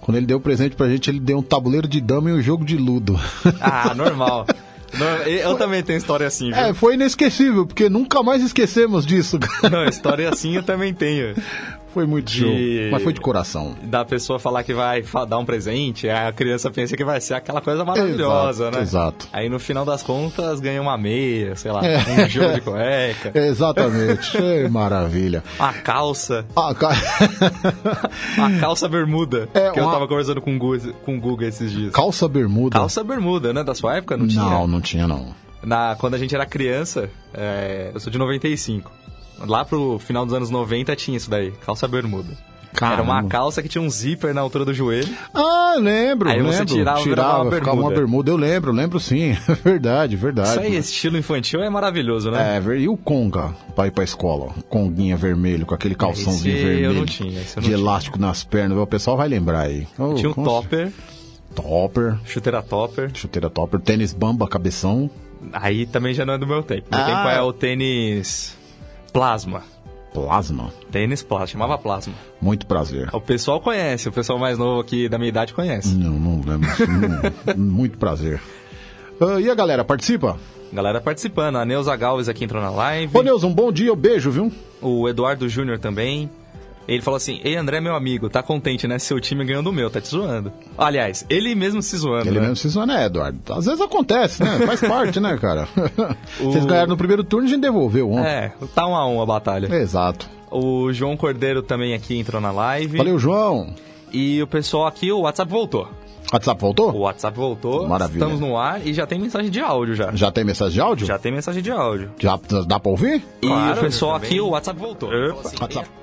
Quando 0.00 0.16
ele 0.16 0.26
deu 0.26 0.38
o 0.38 0.40
presente 0.40 0.74
pra 0.74 0.88
gente, 0.88 1.08
ele 1.08 1.20
deu 1.20 1.38
um 1.38 1.42
tabuleiro 1.42 1.86
de 1.86 2.00
dama 2.00 2.30
e 2.30 2.32
um 2.32 2.42
jogo 2.42 2.64
de 2.64 2.76
ludo. 2.76 3.20
Ah, 3.60 3.94
normal. 3.94 4.46
Nor- 4.98 5.26
Eu 5.28 5.54
também 5.56 5.82
tenho 5.82 5.96
história 5.98 6.26
assim, 6.26 6.46
viu? 6.50 6.56
é, 6.60 6.74
foi 6.74 6.94
inesquecível, 6.94 7.66
porque 7.66 7.88
nunca 7.88 8.22
mais 8.22 8.42
esquecemos 8.42 9.06
disso. 9.06 9.38
Não, 9.70 9.84
história 9.84 10.28
assim 10.28 10.56
eu 10.56 10.62
também 10.62 10.92
tenho. 10.94 11.34
Foi 11.92 12.06
muito 12.06 12.30
show. 12.30 12.48
De- 12.48 12.88
Mas 12.92 13.02
foi 13.02 13.12
de 13.12 13.20
coração. 13.20 13.74
Da 13.82 14.04
pessoa 14.04 14.38
falar 14.38 14.62
que 14.62 14.72
vai 14.72 15.02
dar 15.28 15.38
um 15.38 15.44
presente, 15.44 16.08
a 16.08 16.32
criança 16.32 16.70
pensa 16.70 16.96
que 16.96 17.04
vai 17.04 17.20
ser 17.20 17.34
aquela 17.34 17.60
coisa 17.60 17.84
maravilhosa, 17.84 18.64
Exato, 18.64 18.76
né? 18.76 18.82
exato. 18.82 19.28
Aí 19.32 19.48
no 19.48 19.58
final 19.58 19.84
das 19.84 20.02
contas 20.02 20.60
ganha 20.60 20.80
uma 20.80 20.96
meia, 20.96 21.56
sei 21.56 21.72
lá, 21.72 21.84
É. 21.84 21.98
um 22.24 22.28
jogo 22.28 22.54
de 22.54 22.60
cueca, 22.60 23.32
Exatamente. 23.38 24.36
Ei, 24.40 24.68
maravilha. 24.68 25.42
uma 25.58 25.72
calça, 25.72 26.46
Ah, 26.54 26.72
ca- 26.74 26.90
uma 28.38 28.58
calça 28.60 28.88
bermuda, 28.88 29.48
É, 29.54 29.70
que 29.70 29.80
eu 29.80 29.84
uma- 29.84 29.92
tava 29.92 30.06
conversando 30.08 30.40
com 30.40 30.54
o 30.54 30.58
Guga, 30.58 30.92
com 31.04 31.16
o 31.16 31.20
Guga 31.20 31.46
esses 31.46 31.70
dias. 31.70 31.92
Calça 31.92 32.28
bermuda. 32.28 32.78
Calça 32.78 33.02
bermuda, 33.02 33.52
né? 33.52 33.64
Da 33.64 33.74
sua 33.74 33.96
época 33.96 34.16
não 34.16 34.26
tinha? 34.28 34.42
Não, 34.44 34.66
não 34.66 34.80
tinha, 34.80 35.06
não. 35.06 35.34
Na, 35.62 35.94
quando 35.98 36.14
a 36.14 36.18
gente 36.18 36.34
era 36.34 36.46
criança, 36.46 37.10
é, 37.34 37.90
eu 37.92 38.00
sou 38.00 38.10
de 38.10 38.18
95. 38.18 38.90
Lá 39.46 39.64
pro 39.64 39.98
final 39.98 40.24
dos 40.24 40.34
anos 40.34 40.50
90 40.50 40.94
tinha 40.96 41.16
isso 41.16 41.30
daí, 41.30 41.50
calça 41.64 41.86
bermuda. 41.88 42.36
Era 42.80 43.02
uma 43.02 43.14
Caramba. 43.14 43.28
calça 43.28 43.60
que 43.62 43.68
tinha 43.68 43.82
um 43.82 43.90
zíper 43.90 44.32
na 44.32 44.40
altura 44.40 44.64
do 44.64 44.72
joelho. 44.72 45.08
Ah, 45.34 45.74
lembro, 45.76 46.28
Aí 46.30 46.36
lembro. 46.36 46.52
você 46.52 46.64
tirava, 46.64 47.02
virava 47.02 47.42
uma 47.42 47.50
ficava 47.50 47.72
uma 47.72 47.88
bermuda. 47.90 47.94
bermuda. 48.00 48.30
Eu 48.30 48.36
lembro, 48.36 48.72
lembro 48.72 49.00
sim. 49.00 49.32
verdade, 49.64 50.14
verdade. 50.14 50.50
Isso 50.50 50.60
aí, 50.60 50.76
esse 50.76 50.92
estilo 50.92 51.18
infantil 51.18 51.60
é 51.62 51.68
maravilhoso, 51.68 52.30
né? 52.30 52.62
É, 52.64 52.76
e 52.78 52.88
o 52.88 52.96
Conga 52.96 53.52
pra 53.74 53.88
ir 53.88 53.90
pra 53.90 54.04
escola? 54.04 54.52
Conguinha 54.68 55.16
vermelho, 55.16 55.66
com 55.66 55.74
aquele 55.74 55.96
calçãozinho 55.96 56.54
Esse 56.54 56.62
eu 56.64 56.68
vermelho. 56.70 56.94
não 56.94 57.06
tinha, 57.06 57.30
eu 57.30 57.34
não 57.38 57.44
de 57.44 57.60
tinha. 57.62 57.72
elástico 57.76 58.18
nas 58.20 58.44
pernas. 58.44 58.78
O 58.78 58.86
pessoal 58.86 59.16
vai 59.16 59.28
lembrar 59.28 59.62
aí. 59.62 59.88
Oh, 59.98 60.14
Tinha 60.14 60.30
um 60.30 60.34
topper, 60.34 60.92
Topper, 61.54 62.18
chuteira 62.24 62.62
topper. 62.62 63.10
chuteira 63.14 63.50
topper, 63.50 63.80
tênis 63.80 64.12
bamba, 64.14 64.46
cabeção. 64.46 65.10
Aí 65.52 65.86
também 65.86 66.14
já 66.14 66.24
não 66.24 66.34
é 66.34 66.38
do 66.38 66.46
meu 66.46 66.62
tempo. 66.62 66.86
Meu 66.88 67.00
Ah. 67.00 67.04
tempo 67.04 67.28
é 67.28 67.42
o 67.42 67.52
tênis 67.52 68.56
plasma. 69.10 69.62
Plasma. 70.12 70.72
Tênis 70.90 71.22
plasma, 71.22 71.46
chamava 71.46 71.78
plasma. 71.78 72.14
Muito 72.40 72.66
prazer. 72.66 73.08
O 73.12 73.20
pessoal 73.20 73.60
conhece, 73.60 74.08
o 74.08 74.12
pessoal 74.12 74.38
mais 74.38 74.58
novo 74.58 74.80
aqui 74.80 75.08
da 75.08 75.18
minha 75.18 75.28
idade 75.28 75.54
conhece. 75.54 75.94
Não, 75.94 76.12
não 76.12 76.36
lembro. 76.44 76.68
Não, 77.46 77.56
muito 77.72 77.98
prazer. 77.98 78.40
Ah, 79.20 79.40
e 79.40 79.50
a 79.50 79.54
galera, 79.54 79.84
participa? 79.84 80.36
Galera 80.72 81.00
participando, 81.00 81.56
a 81.56 81.64
Neuza 81.64 81.94
Galves 81.96 82.28
aqui 82.28 82.44
entrou 82.44 82.62
na 82.62 82.70
live. 82.70 83.16
Ô, 83.16 83.22
Neuza, 83.22 83.46
um 83.46 83.52
bom 83.52 83.70
dia, 83.72 83.92
um 83.92 83.96
beijo, 83.96 84.30
viu? 84.30 84.52
O 84.80 85.08
Eduardo 85.08 85.48
Júnior 85.48 85.78
também. 85.78 86.30
Ele 86.90 87.02
falou 87.02 87.16
assim: 87.16 87.40
Ei, 87.44 87.56
André, 87.56 87.80
meu 87.80 87.94
amigo, 87.94 88.28
tá 88.28 88.42
contente, 88.42 88.88
né? 88.88 88.98
Seu 88.98 89.20
time 89.20 89.44
ganhando 89.44 89.70
o 89.70 89.72
meu, 89.72 89.88
tá 89.88 90.00
te 90.00 90.08
zoando. 90.08 90.52
Aliás, 90.76 91.24
ele 91.30 91.54
mesmo 91.54 91.80
se 91.80 91.96
zoando. 91.96 92.26
Ele 92.26 92.40
né? 92.40 92.40
mesmo 92.40 92.56
se 92.56 92.68
zoando, 92.68 92.92
é, 92.92 93.06
Eduardo. 93.06 93.38
Às 93.52 93.66
vezes 93.66 93.80
acontece, 93.80 94.42
né? 94.42 94.58
Faz 94.66 94.80
parte, 94.80 95.20
né, 95.20 95.38
cara? 95.38 95.68
Vocês 96.42 96.66
ganharam 96.66 96.88
no 96.88 96.96
primeiro 96.96 97.22
turno 97.22 97.46
e 97.46 97.48
a 97.48 97.50
gente 97.52 97.62
devolveu 97.62 98.10
ontem. 98.10 98.26
É, 98.26 98.52
tá 98.74 98.88
um 98.88 98.96
a 98.96 99.06
um 99.06 99.22
a 99.22 99.26
batalha. 99.26 99.72
Exato. 99.72 100.28
O 100.50 100.92
João 100.92 101.16
Cordeiro 101.16 101.62
também 101.62 101.94
aqui 101.94 102.18
entrou 102.18 102.40
na 102.40 102.50
live. 102.50 102.98
Valeu, 102.98 103.20
João. 103.20 103.72
E 104.12 104.42
o 104.42 104.46
pessoal 104.48 104.88
aqui, 104.88 105.12
o 105.12 105.20
WhatsApp 105.20 105.48
voltou. 105.48 105.88
WhatsApp 106.32 106.60
voltou? 106.60 106.92
O 106.92 106.98
WhatsApp 107.00 107.36
voltou. 107.36 107.88
Maravilha. 107.88 108.18
Estamos 108.18 108.40
no 108.40 108.56
ar 108.56 108.84
e 108.84 108.92
já 108.92 109.06
tem 109.06 109.20
mensagem 109.20 109.48
de 109.48 109.60
áudio 109.60 109.94
já. 109.94 110.10
Já 110.12 110.32
tem 110.32 110.44
mensagem 110.44 110.74
de 110.74 110.80
áudio? 110.80 111.06
Já 111.06 111.18
tem 111.18 111.32
mensagem 111.32 111.62
de 111.62 111.70
áudio. 111.70 112.10
Já 112.18 112.38
dá 112.66 112.80
pra 112.80 112.90
ouvir? 112.90 113.24
E 113.40 113.46
Claro, 113.46 113.78
o 113.78 113.80
pessoal 113.80 114.16
aqui, 114.16 114.40
o 114.40 114.48
WhatsApp 114.48 114.80
voltou. 114.80 115.08
WhatsApp. 115.60 115.99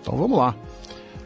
Então 0.00 0.16
vamos 0.16 0.38
lá. 0.38 0.54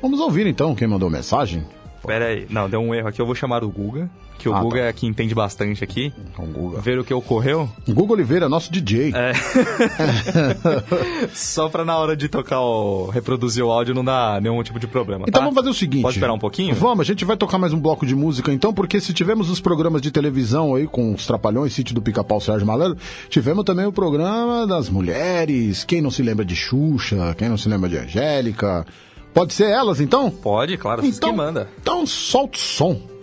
Vamos 0.01 0.21
ouvir 0.21 0.47
então 0.47 0.75
quem 0.75 0.87
mandou 0.87 1.09
mensagem. 1.09 1.65
Pera 2.07 2.27
aí. 2.27 2.47
Não, 2.51 2.69
deu 2.69 2.81
um 2.81 2.95
erro 2.95 3.09
aqui. 3.09 3.21
Eu 3.21 3.27
vou 3.27 3.35
chamar 3.35 3.65
o 3.65 3.69
Guga. 3.71 4.11
Que 4.39 4.49
o 4.49 4.55
Ah, 4.55 4.61
Guga 4.61 4.81
tá. 4.81 4.85
é 4.87 4.93
que 4.93 5.07
entende 5.07 5.33
bastante 5.35 5.83
aqui. 5.85 6.13
O 6.37 6.43
Guga. 6.45 6.81
Ver 6.81 6.99
o 6.99 7.05
que 7.05 7.15
ocorreu. 7.15 7.69
Guga 7.89 8.13
Oliveira, 8.15 8.49
nosso 8.49 8.71
DJ. 8.73 9.13
É. 9.15 9.33
Só 11.33 11.69
pra 11.69 11.85
na 11.85 11.97
hora 11.97 12.17
de 12.17 12.29
tocar 12.29 12.61
o... 12.61 13.09
reproduzir 13.11 13.65
o 13.65 13.71
áudio 13.71 13.95
não 13.95 14.05
dar 14.05 14.41
nenhum 14.41 14.63
tipo 14.63 14.79
de 14.79 14.87
problema. 14.87 15.25
Então 15.29 15.41
tá? 15.41 15.45
vamos 15.45 15.55
fazer 15.55 15.71
o 15.71 15.75
seguinte. 15.75 16.03
Pode 16.03 16.17
esperar 16.17 16.33
um 16.33 16.39
pouquinho? 16.39 16.75
Vamos, 16.75 17.01
a 17.01 17.05
gente 17.05 17.25
vai 17.25 17.37
tocar 17.37 17.59
mais 17.59 17.73
um 17.73 17.81
bloco 17.81 18.05
de 18.07 18.15
música 18.15 18.53
então, 18.53 18.73
porque 18.75 19.01
se 19.01 19.13
tivemos 19.15 19.49
os 19.51 19.61
programas 19.61 20.03
de 20.03 20.11
televisão 20.11 20.75
aí 20.75 20.87
com 20.87 21.15
os 21.15 21.27
Trapalhões, 21.27 21.73
Sítio 21.73 21.95
do 21.95 22.03
Pica-Pau, 22.03 22.41
Sérgio 22.41 22.67
Malandro, 22.67 22.99
tivemos 23.29 23.65
também 23.65 23.87
o 23.87 23.93
programa 23.93 24.67
das 24.67 24.89
mulheres, 24.91 25.85
quem 25.85 26.03
não 26.03 26.11
se 26.11 26.23
lembra 26.23 26.45
de 26.45 26.57
Xuxa, 26.57 27.35
quem 27.39 27.49
não 27.49 27.57
se 27.57 27.69
lembra 27.69 27.89
de 27.89 27.97
Angélica. 27.99 28.85
Pode 29.35 29.53
ser 29.53 29.69
elas 29.69 30.01
então? 30.01 30.31
Pode, 30.31 30.77
claro, 30.79 31.05
então, 31.05 31.33
manda. 31.35 31.69
Então 31.81 32.07
solta 32.07 32.57
o 32.57 32.61
som. 32.61 33.14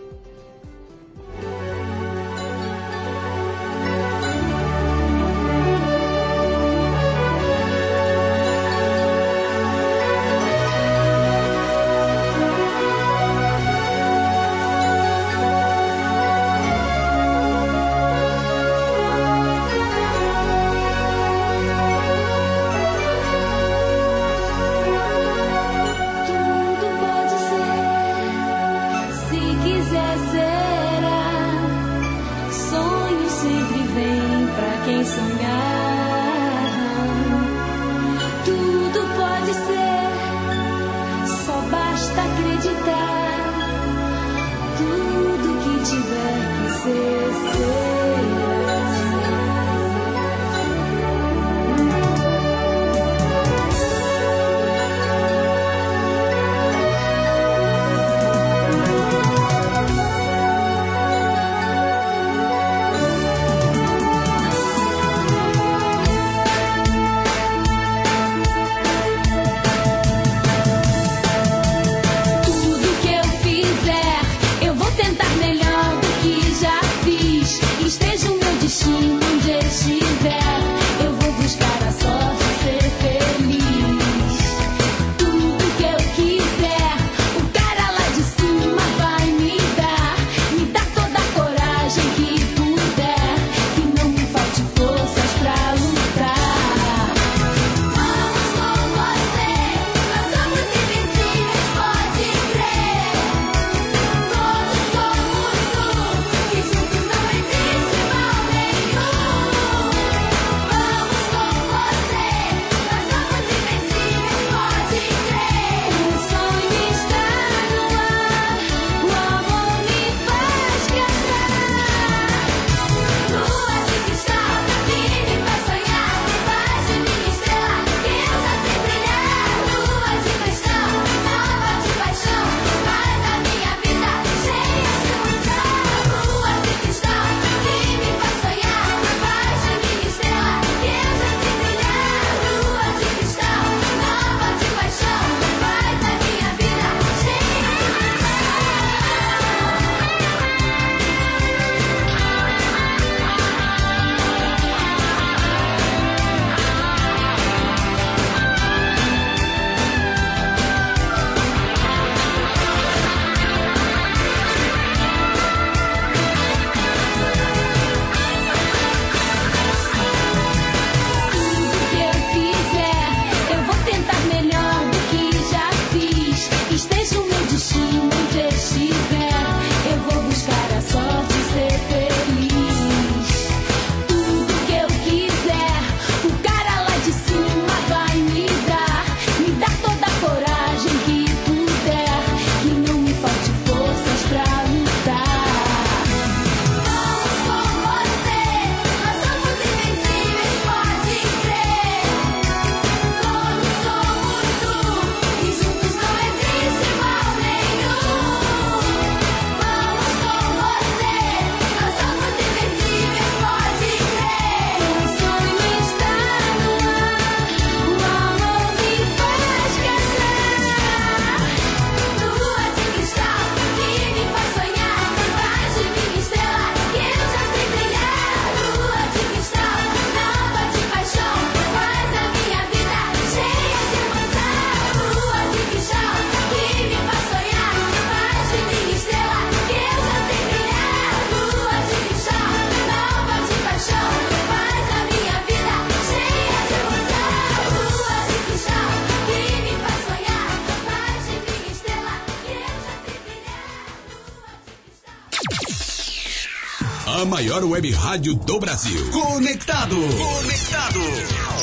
Maior 257.61 257.65
web 257.65 257.91
rádio 257.91 258.33
do 258.33 258.59
Brasil. 258.59 259.11
Conectado. 259.11 259.95
Conectado. 259.95 260.99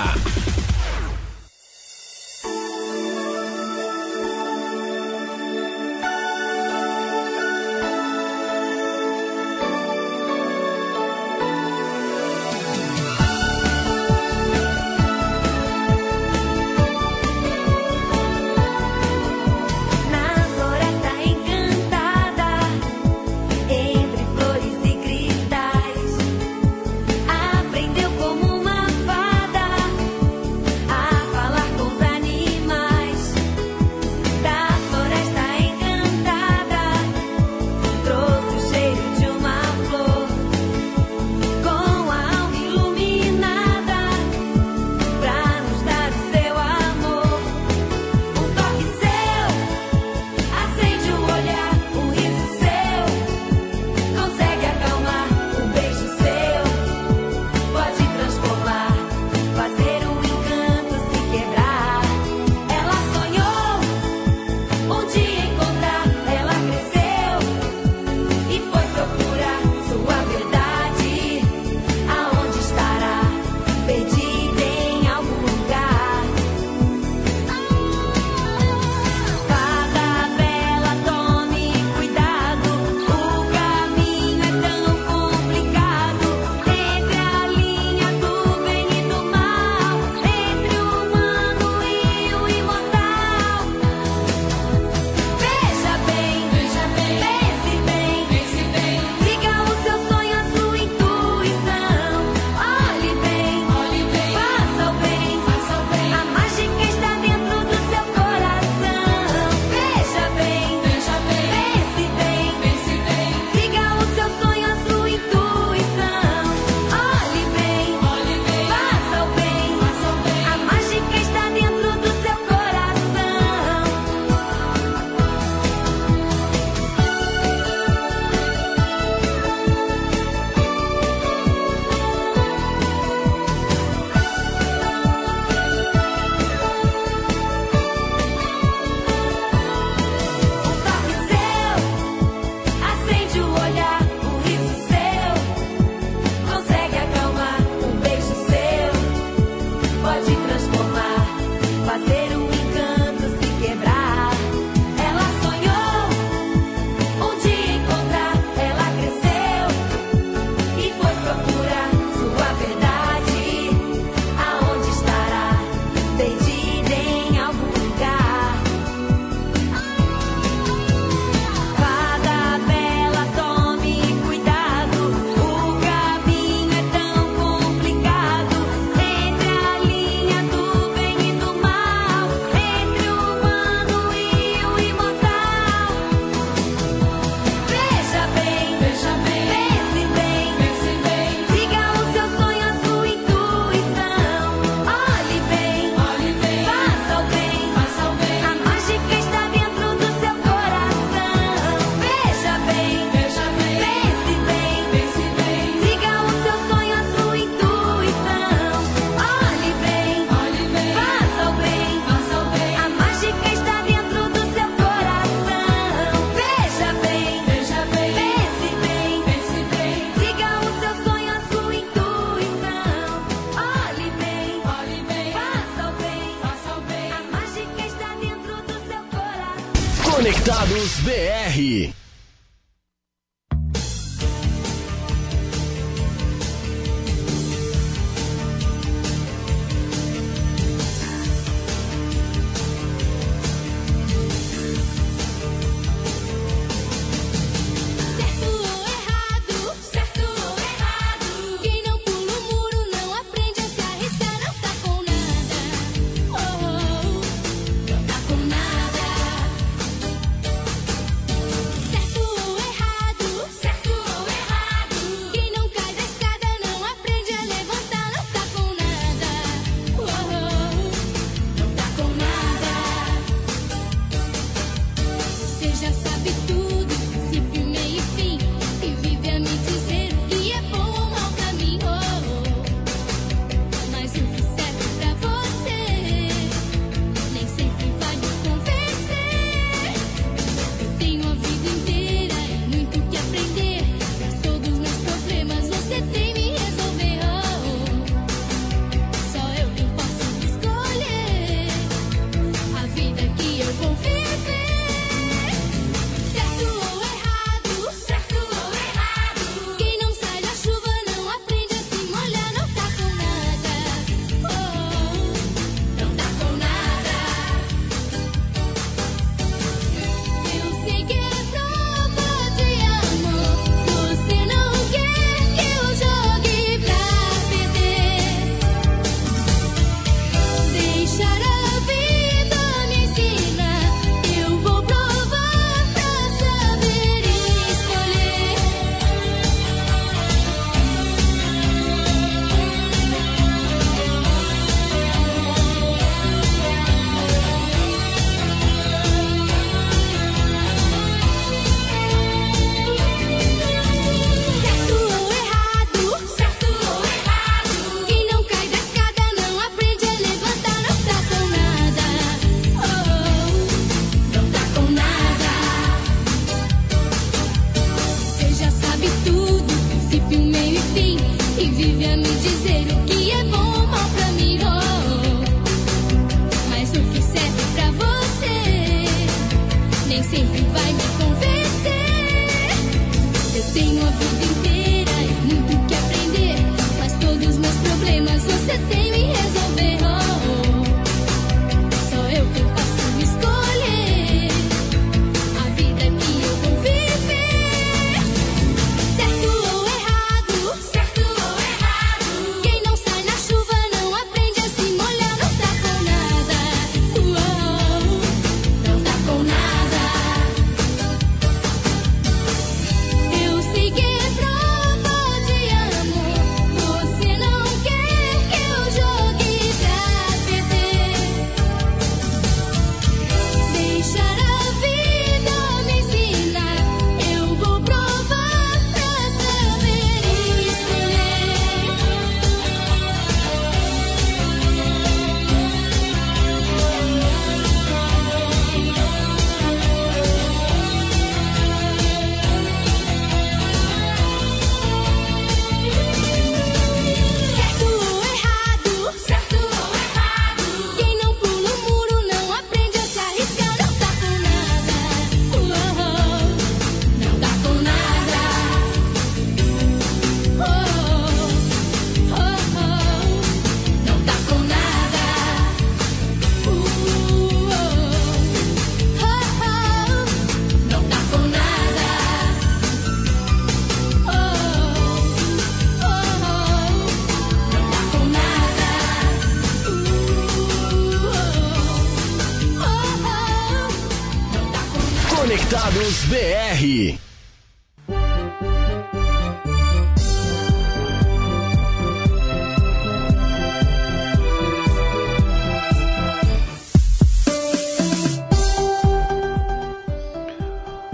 Conectados 485.55 486.25
BR. 486.25 487.15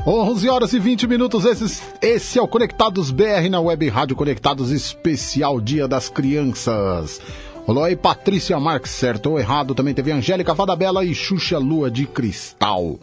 Onze 0.07 0.49
horas 0.49 0.73
e 0.73 0.79
20 0.79 1.07
minutos, 1.07 1.45
esse, 1.45 1.83
esse 2.01 2.39
é 2.39 2.43
o 2.43 2.49
Conectados 2.49 3.11
BR 3.11 3.51
na 3.51 3.61
Web 3.61 3.91
Rádio 3.91 4.17
Conectados 4.17 4.71
Especial 4.71 5.61
Dia 5.61 5.87
das 5.87 6.09
Crianças. 6.09 7.21
Olá, 7.67 7.89
aí 7.89 7.95
Patrícia 7.95 8.59
Marques, 8.59 8.93
certo 8.93 9.33
ou 9.33 9.39
errado, 9.39 9.75
também 9.75 9.93
teve 9.93 10.11
Angélica 10.13 10.55
Fadabela 10.55 11.05
e 11.05 11.15
Xuxa 11.15 11.59
Lua 11.59 11.91
de 11.91 12.07
Cristal. 12.07 12.99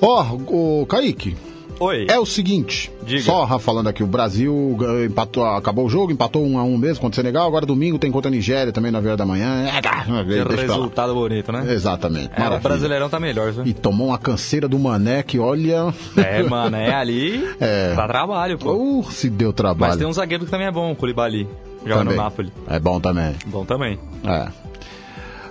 Ó, 0.00 0.38
oh, 0.46 0.86
Kaique. 0.86 1.36
Oi. 1.80 2.06
É 2.08 2.18
o 2.18 2.24
seguinte, 2.24 2.90
Diga. 3.02 3.22
só 3.22 3.58
falando 3.58 3.88
aqui, 3.88 4.02
o 4.02 4.06
Brasil 4.06 4.78
eh, 4.80 5.06
empatou, 5.06 5.44
acabou 5.44 5.86
o 5.86 5.88
jogo, 5.88 6.12
empatou 6.12 6.46
um 6.46 6.56
a 6.56 6.62
um 6.62 6.78
mesmo 6.78 7.00
contra 7.00 7.14
o 7.14 7.22
Senegal, 7.22 7.46
agora 7.46 7.66
domingo 7.66 7.98
tem 7.98 8.12
contra 8.12 8.28
a 8.28 8.30
Nigéria 8.30 8.72
também 8.72 8.92
na 8.92 8.98
hora 8.98 9.16
da 9.16 9.26
manhã. 9.26 9.66
É, 9.66 9.80
que 9.82 9.88
é, 9.88 10.56
resultado 10.62 11.14
bonito, 11.14 11.50
né? 11.50 11.72
Exatamente. 11.72 12.30
É, 12.36 12.48
o 12.48 12.60
Brasileirão 12.60 13.08
tá 13.08 13.18
melhor, 13.18 13.50
viu? 13.50 13.66
E 13.66 13.72
tomou 13.72 14.08
uma 14.08 14.18
canseira 14.18 14.68
do 14.68 14.78
Mané 14.78 15.22
que 15.22 15.38
olha. 15.38 15.92
É, 16.16 16.42
Mané 16.44 16.94
ali. 16.94 17.44
é. 17.60 17.94
Dá 17.94 18.06
trabalho, 18.06 18.56
pô. 18.56 18.72
Uh, 18.72 19.10
se 19.10 19.28
deu 19.28 19.52
trabalho. 19.52 19.90
Mas 19.90 19.98
tem 19.98 20.06
um 20.06 20.12
zagueiro 20.12 20.44
que 20.44 20.50
também 20.50 20.68
é 20.68 20.72
bom, 20.72 20.92
o 20.92 20.96
Culibali. 20.96 21.48
Joga 21.84 21.98
também. 21.98 22.16
no 22.16 22.22
Napoli. 22.22 22.52
É 22.68 22.78
bom 22.78 23.00
também. 23.00 23.34
Bom 23.46 23.64
também. 23.64 23.98
É. 24.24 24.48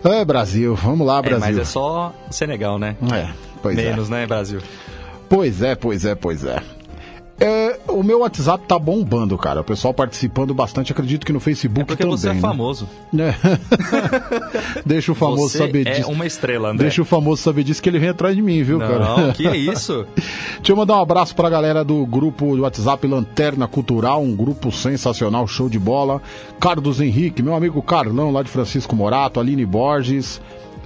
É, 0.06 0.26
Brasil, 0.26 0.76
vamos 0.76 1.06
lá, 1.06 1.22
Brasil. 1.22 1.38
É, 1.38 1.52
mas 1.52 1.58
é 1.58 1.66
só 1.66 2.14
Senegal, 2.30 2.80
né? 2.80 2.96
É 3.14 3.53
pois 3.64 3.78
é. 3.80 3.90
Menos, 3.90 4.10
né, 4.10 4.28
Brasil? 4.28 4.60
Pois 5.28 5.62
é, 5.64 5.74
pois 5.74 6.06
é, 6.06 6.14
pois 6.14 6.44
é. 6.46 6.62
É, 7.40 7.80
o 7.88 8.04
meu 8.04 8.20
WhatsApp 8.20 8.64
tá 8.68 8.78
bombando, 8.78 9.36
cara. 9.38 9.62
O 9.62 9.64
pessoal 9.64 9.92
participando 9.94 10.54
bastante. 10.54 10.92
Acredito 10.92 11.26
que 11.26 11.34
no 11.34 11.40
Facebook 11.40 11.82
É 11.82 11.84
porque 11.84 12.04
também. 12.04 12.16
você 12.18 12.30
é 12.30 12.34
né? 12.36 12.40
famoso. 12.40 12.88
É. 13.18 13.34
Deixa 14.86 15.12
o 15.12 15.16
famoso 15.16 15.50
Você 15.50 15.58
saber 15.58 15.88
é 15.88 15.92
disso. 15.96 16.12
uma 16.12 16.26
estrela, 16.28 16.70
André. 16.70 16.84
Deixa 16.84 17.02
o 17.02 17.06
famoso 17.06 17.42
saber 17.42 17.64
disso 17.64 17.82
que 17.82 17.90
ele 17.90 18.00
vem 18.00 18.10
atrás 18.10 18.36
de 18.36 18.42
mim, 18.42 18.62
viu, 18.64 18.78
Não, 18.78 18.88
cara? 18.88 19.34
que 19.34 19.48
é 19.48 19.58
isso? 19.58 20.06
Deixa 20.16 20.72
eu 20.72 20.76
mandar 20.76 20.96
um 20.98 21.02
abraço 21.02 21.36
pra 21.36 21.50
galera 21.50 21.84
do 21.84 22.06
grupo 22.06 22.56
do 22.56 22.62
WhatsApp 22.62 23.06
Lanterna 23.08 23.68
Cultural, 23.68 24.22
um 24.22 24.36
grupo 24.36 24.72
sensacional, 24.72 25.48
show 25.48 25.68
de 25.68 25.80
bola. 25.80 26.22
Carlos 26.60 27.02
Henrique, 27.02 27.42
meu 27.42 27.56
amigo 27.56 27.82
Carlão, 27.82 28.32
lá 28.32 28.44
de 28.44 28.50
Francisco 28.52 28.96
Morato, 28.96 29.40
Aline 29.40 29.66
Borges, 29.66 30.40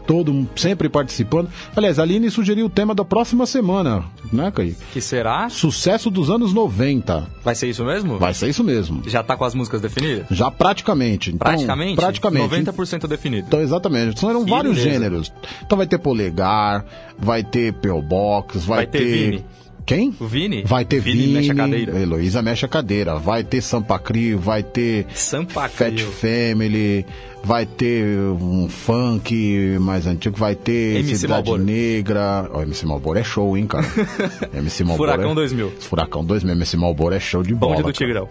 todo 0.08 0.34
mundo 0.34 0.49
sempre 0.55 0.88
participando. 0.89 1.49
Aliás, 1.76 1.99
a 1.99 2.03
Aline 2.03 2.32
sugeriu 2.32 2.66
o 2.66 2.70
tema 2.70 2.95
da 2.95 3.03
próxima 3.05 3.45
semana, 3.45 4.05
né, 4.32 4.49
Kaique? 4.49 4.78
Que 4.93 5.01
será? 5.01 5.49
Sucesso 5.49 6.10
dos 6.10 6.30
anos 6.30 6.53
90. 6.53 7.28
Vai 7.43 7.53
ser 7.53 7.68
isso 7.70 7.84
mesmo? 7.86 8.18
Vai 8.18 8.34
ser 8.34 8.47
isso 8.49 8.64
mesmo. 8.64 9.03
Já 9.08 9.22
tá 9.22 9.36
com 9.36 9.43
as 9.43 9.53
músicas 9.53 9.82
definidas? 9.82 10.26
Já 10.32 10.49
praticamente. 10.49 11.30
Então, 11.32 11.45
Praticamente? 11.47 11.95
Praticamente. 11.95 12.55
90% 12.55 13.08
definido. 13.08 13.47
Então, 13.47 13.62
exatamente. 13.62 14.20
São 14.20 14.30
eram 14.30 14.45
Que 14.45 14.51
vários 14.51 14.76
beleza. 14.78 14.89
gêneros. 14.89 15.34
Então 15.66 15.78
vai 15.78 15.86
ter 15.88 15.97
polegar, 15.97 16.86
vai 17.20 17.43
ter 17.43 17.74
P.O. 17.74 18.01
Box, 18.01 18.66
vai, 18.66 18.78
Vai 18.78 18.88
ter 18.88 19.05
Vini. 19.05 19.45
Quem? 19.86 20.14
O 20.20 20.26
Vini? 20.28 20.64
Vai 20.66 20.84
ter 20.84 20.99
Vini 20.99 21.22
Vini, 21.22 21.34
mexe 21.34 21.51
a 21.51 21.55
cadeira. 21.55 21.97
Heloísa 21.97 22.41
mexe 22.41 22.66
a 22.66 22.68
cadeira. 22.68 23.16
Vai 23.16 23.41
ter 23.43 23.62
Sampa 23.62 23.97
Crio, 23.97 24.38
vai 24.38 24.62
ter 24.62 25.05
Sampa 25.14 25.70
Fat. 25.70 25.97
Family, 26.01 27.05
vai 27.48 27.66
ter 27.66 28.06
um 28.20 28.68
funk 28.68 29.78
mais 29.80 30.06
antigo, 30.06 30.36
vai 30.38 30.54
ter 30.54 30.98
MC 30.98 31.16
Cidade 31.20 31.50
Malboro. 31.50 31.64
Negra. 31.64 32.50
Ó, 32.54 32.62
MC 32.62 32.86
Malboro 32.86 33.18
é 33.18 33.24
show, 33.24 33.58
hein, 33.58 33.66
cara? 33.66 33.86
MC 34.54 34.84
Malboro 34.84 35.12
Furacão 35.12 35.32
é... 35.32 35.36
2000. 35.36 35.72
Furacão 35.80 36.26
2000, 36.26 36.54
MC 36.56 36.78
Malboro 36.78 37.16
é 37.16 37.20
show 37.20 37.41
de 37.41 37.54
Bonde 37.56 37.60
bola. 37.60 37.78
do 37.78 37.84
cara. 37.84 37.93
Tigrão. 37.93 38.28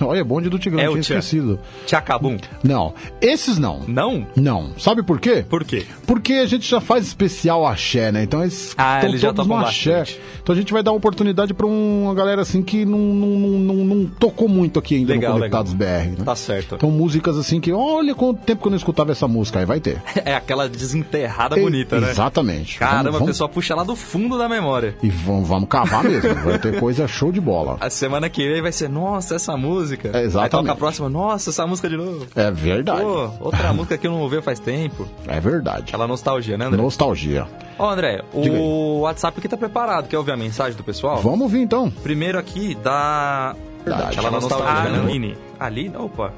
Olha, 0.06 0.22
bonde 0.22 0.50
do 0.50 0.58
Tigrão, 0.58 0.80
É 0.80 0.86
tinha 0.88 0.98
o 0.98 1.00
Tchan. 1.00 1.18
esquecido. 1.18 1.58
Tchacabum. 1.86 2.36
Não, 2.62 2.92
esses 3.20 3.58
não. 3.58 3.80
Não? 3.88 4.26
Não. 4.36 4.72
Sabe 4.78 5.02
por 5.02 5.18
quê? 5.18 5.44
Por 5.48 5.64
quê? 5.64 5.86
Porque 6.06 6.34
a 6.34 6.46
gente 6.46 6.68
já 6.68 6.80
faz 6.82 7.06
especial 7.06 7.66
axé, 7.66 8.12
né? 8.12 8.22
Então 8.24 8.42
eles 8.42 8.74
Ah, 8.76 9.00
estão 9.06 9.32
todos 9.32 9.46
no 9.46 9.56
axé. 9.56 10.00
bastante. 10.00 10.20
Então 10.42 10.54
a 10.54 10.58
gente 10.58 10.72
vai 10.72 10.82
dar 10.82 10.92
oportunidade 10.92 11.54
pra 11.54 11.66
uma 11.66 12.14
galera 12.14 12.42
assim 12.42 12.62
que 12.62 12.84
não, 12.84 12.98
não, 12.98 13.28
não, 13.38 13.58
não, 13.58 13.74
não 13.84 14.06
tocou 14.06 14.48
muito 14.48 14.78
aqui 14.78 14.96
ainda 14.96 15.12
Legal, 15.14 15.32
no 15.32 15.38
Conectados 15.38 15.72
BR, 15.72 15.84
né? 16.18 16.24
Tá 16.24 16.36
certo. 16.36 16.74
Então 16.74 16.90
músicas 16.90 17.38
assim 17.38 17.60
que, 17.60 17.72
olha 17.72 18.14
quanto 18.18 18.40
tempo 18.40 18.60
que 18.60 18.66
eu 18.66 18.70
não 18.70 18.76
escutava 18.76 19.12
essa 19.12 19.26
música, 19.28 19.58
aí 19.60 19.64
vai 19.64 19.80
ter. 19.80 20.02
É 20.24 20.34
aquela 20.34 20.68
desenterrada 20.68 21.56
bonita, 21.56 21.98
né? 22.00 22.10
Exatamente. 22.10 22.78
Caramba, 22.78 22.96
Vamos- 23.04 23.08
a 23.08 23.18
vamos- 23.18 23.28
pessoa 23.28 23.48
puxa 23.48 23.74
lá 23.74 23.84
do 23.84 23.94
fundo 23.96 24.36
da 24.36 24.48
memória. 24.48 24.94
E 25.02 25.08
vamos, 25.08 25.48
vamos 25.48 25.68
cavar 25.68 26.04
mesmo, 26.04 26.34
vai 26.34 26.58
ter 26.58 26.78
coisa 26.78 27.06
show 27.08 27.30
de 27.32 27.40
bola. 27.40 27.76
A 27.80 27.88
semana 27.88 28.28
que 28.28 28.46
vem 28.46 28.60
vai 28.60 28.72
ser, 28.72 28.88
nossa, 28.88 29.36
essa 29.36 29.56
música. 29.56 30.08
É, 30.12 30.22
exatamente. 30.24 30.38
Aí 30.44 30.50
toca 30.50 30.72
a 30.72 30.76
próxima, 30.76 31.08
nossa, 31.08 31.50
essa 31.50 31.66
música 31.66 31.88
de 31.88 31.96
novo. 31.96 32.26
É 32.36 32.50
verdade. 32.50 33.00
Pô, 33.00 33.30
outra 33.40 33.72
música 33.72 33.96
que 33.96 34.06
eu 34.06 34.10
não 34.10 34.20
ouvi 34.20 34.42
faz 34.42 34.58
tempo. 34.58 35.06
É 35.26 35.40
verdade. 35.40 35.84
Aquela 35.88 36.06
nostalgia, 36.06 36.58
né, 36.58 36.66
André? 36.66 36.82
Nostalgia. 36.82 37.46
Ó, 37.78 37.90
André, 37.90 38.22
Diga 38.34 38.56
aí. 38.56 38.60
o 38.60 39.00
WhatsApp 39.02 39.38
aqui 39.38 39.48
tá 39.48 39.56
preparado. 39.56 40.08
Quer 40.08 40.18
ouvir 40.18 40.32
a 40.32 40.36
mensagem 40.36 40.76
do 40.76 40.82
pessoal? 40.82 41.18
Vamos 41.18 41.42
ouvir 41.42 41.60
então. 41.60 41.88
Primeiro 42.02 42.38
aqui 42.38 42.74
da. 42.74 43.54
Verdade. 43.84 44.18
Aquela 44.18 44.30
nostalgia, 44.32 44.90
né? 44.90 44.98
né? 44.98 44.98
Aline. 45.04 45.38
Aline? 45.60 45.96
Opa. 45.96 46.32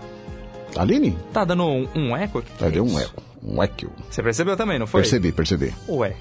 Aline? 0.77 1.17
Tá 1.33 1.45
dando 1.45 1.65
um, 1.65 1.89
um 1.95 2.17
eco 2.17 2.39
aqui? 2.39 2.51
Vai 2.59 2.71
deu 2.71 2.85
um 2.85 2.99
eco. 2.99 3.23
Um 3.43 3.63
eco. 3.63 3.91
Você 4.11 4.23
percebeu 4.23 4.57
também, 4.57 4.79
não 4.79 4.87
foi? 4.87 5.03
Percebi, 5.03 5.33
percebi. 5.33 5.75
Ué. 5.89 6.15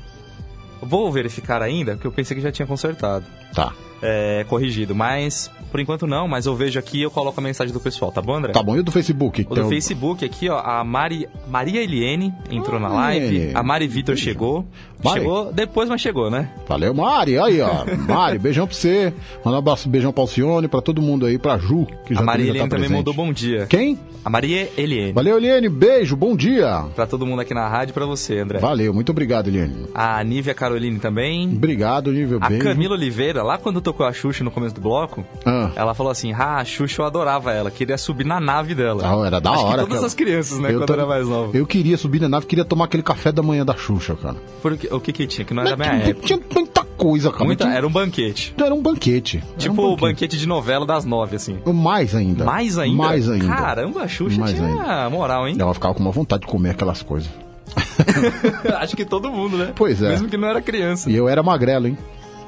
Vou 0.82 1.12
verificar 1.12 1.62
ainda, 1.62 1.94
porque 1.94 2.08
eu 2.08 2.12
pensei 2.12 2.36
que 2.36 2.42
já 2.42 2.52
tinha 2.52 2.66
consertado. 2.66 3.26
Tá. 3.54 3.74
É, 4.02 4.46
corrigido, 4.48 4.96
mas 4.96 5.52
por 5.72 5.80
enquanto 5.80 6.08
não, 6.08 6.28
mas 6.28 6.46
eu 6.46 6.56
vejo 6.56 6.80
aqui 6.80 7.00
e 7.00 7.02
eu 7.04 7.12
coloco 7.12 7.40
a 7.40 7.44
mensagem 7.44 7.74
do 7.74 7.80
pessoal, 7.80 8.12
tá 8.12 8.22
bom, 8.22 8.36
André? 8.36 8.52
Tá 8.54 8.64
bom, 8.64 8.76
e 8.76 8.80
o 8.80 8.84
do 8.84 8.92
Facebook? 8.92 9.46
O 9.50 9.56
do 9.56 9.68
Facebook 9.68 10.26
aqui, 10.26 10.50
ó, 10.50 10.60
a 10.60 10.84
Mari, 10.84 11.28
Maria 11.48 11.82
Eliene 11.84 12.34
entrou 12.50 12.80
na 12.80 12.88
live, 12.88 13.26
Eliene. 13.26 13.52
a 13.56 13.62
Mari 13.64 13.88
Vitor 13.88 14.16
chegou. 14.16 14.66
Mari. 15.04 15.20
Chegou 15.22 15.54
depois, 15.54 15.88
mas 15.88 16.02
chegou, 16.02 16.30
né? 16.30 16.50
Valeu, 16.68 16.94
Mari. 16.94 17.40
Aí, 17.40 17.62
ó. 17.62 17.86
Mari, 18.08 18.38
beijão 18.38 18.68
pra 18.68 18.76
você. 18.76 19.14
Manda 19.46 19.56
um 19.56 19.60
abraço, 19.60 19.88
beijão 19.88 20.12
pra 20.12 20.24
Alcione, 20.24 20.68
pra 20.68 20.82
todo 20.82 21.02
mundo 21.02 21.26
aí, 21.26 21.38
pra 21.38 21.58
Ju, 21.58 21.88
que 22.06 22.14
já 22.14 22.20
a 22.20 22.24
Maria 22.24 22.46
já 22.48 22.52
Eliene 22.52 22.70
tá 22.70 22.76
também 22.76 22.90
mandou 22.90 23.14
bom 23.14 23.32
dia. 23.32 23.66
Quem? 23.68 23.98
A 24.26 24.30
Maria 24.30 24.70
Eliene. 24.78 25.14
Valeu, 25.14 25.38
Eliane. 25.38 25.70
Beijo, 25.70 26.18
bom 26.18 26.36
dia. 26.36 26.84
Pra 26.96 27.08
todo 27.08 27.26
mundo 27.26 27.40
aqui 27.40 27.54
na 27.54 27.68
rádio 27.70 27.92
e 27.92 27.94
pra 27.94 28.06
você, 28.06 28.40
André. 28.40 28.60
Valeu, 28.60 28.94
muito 28.94 29.12
obrigado, 29.12 29.48
Eliane. 29.48 29.86
A 29.96 30.22
Nívia 30.22 30.54
Caroline 30.54 31.00
também. 31.00 31.48
Obrigado, 31.48 32.12
nível 32.12 32.40
A 32.42 32.50
beijo. 32.50 32.64
Camila 32.66 32.96
Oliveira, 32.96 33.42
lá 33.42 33.58
quando 33.58 33.80
tocou 33.92 34.06
a 34.06 34.14
Xuxa 34.14 34.44
no 34.44 34.52
começo 34.52 34.76
do 34.76 34.82
bloco, 34.82 35.26
Ah. 35.46 35.72
ela 35.76 35.94
falou 35.94 36.12
assim: 36.12 36.32
Ah, 36.34 36.58
a 36.58 36.66
Xuxa 36.66 37.02
eu 37.02 37.06
adorava 37.06 37.52
ela, 37.52 37.72
queria 37.72 37.98
subir 37.98 38.26
na 38.26 38.40
nave 38.40 38.76
dela. 38.76 39.02
Ah, 39.06 39.26
era 39.28 39.40
da 39.42 39.52
Acho 39.52 39.62
hora. 39.64 39.70
Que 39.70 39.78
todas 39.80 39.94
aquela. 39.96 40.08
as 40.08 40.14
crianças, 40.14 40.60
né, 40.60 40.70
Eu 40.70 40.80
quando 40.80 40.88
tam- 40.88 40.96
era 40.98 41.06
mais 41.06 41.28
nova. 41.28 41.58
Eu 41.58 41.66
queria 41.66 41.98
subir 41.98 42.22
na 42.22 42.30
nave, 42.30 42.46
queria 42.46 42.64
tomar 42.66 42.86
aquele 42.86 43.04
café 43.04 43.32
da 43.32 43.42
manhã 43.42 43.66
da 43.66 43.76
Xuxa, 43.76 44.16
cara. 44.16 44.38
Porque, 44.62 44.88
o 44.92 45.00
que 45.00 45.12
que 45.14 45.26
tinha? 45.28 45.46
Que 45.46 45.54
não 45.54 45.64
era 45.64 45.76
da 45.76 45.78
minha 45.78 46.04
época. 46.04 46.26
tinha 46.28 46.40
muita 46.54 46.84
coisa, 46.84 47.32
cara. 47.32 47.46
Muita- 47.46 47.68
Era 47.70 47.88
um 47.88 47.92
banquete. 47.92 48.54
Era 48.58 48.74
um 48.76 48.82
banquete. 48.82 49.42
Tipo 49.58 49.82
um 49.82 49.94
o 49.94 49.98
banquete 49.98 50.38
de 50.38 50.46
novela 50.48 50.86
das 50.86 51.06
nove, 51.06 51.36
assim. 51.38 51.58
Mais 51.66 52.14
ainda. 52.16 52.44
Mais 52.46 52.78
ainda? 52.78 52.98
Mais 52.98 53.30
ainda. 53.30 53.48
Caramba, 53.56 54.02
a 54.04 54.08
Xuxa 54.08 54.40
Mais 54.40 54.54
tinha 54.56 54.68
ainda. 54.68 55.10
moral, 55.10 55.48
hein? 55.48 55.56
Ela 55.60 55.74
ficava 55.74 55.94
com 55.94 56.02
uma 56.02 56.12
vontade 56.12 56.42
de 56.42 56.48
comer 56.48 56.72
aquelas 56.72 57.02
coisas. 57.02 57.30
Acho 58.80 58.96
que 58.96 59.06
todo 59.06 59.32
mundo, 59.32 59.58
né? 59.58 59.72
Pois 59.76 60.02
é. 60.02 60.10
Mesmo 60.10 60.28
que 60.28 60.38
não 60.38 60.48
era 60.48 60.62
criança. 60.62 61.10
E 61.10 61.16
eu 61.16 61.28
era 61.30 61.42
magrelo, 61.44 61.88
hein? 61.88 61.98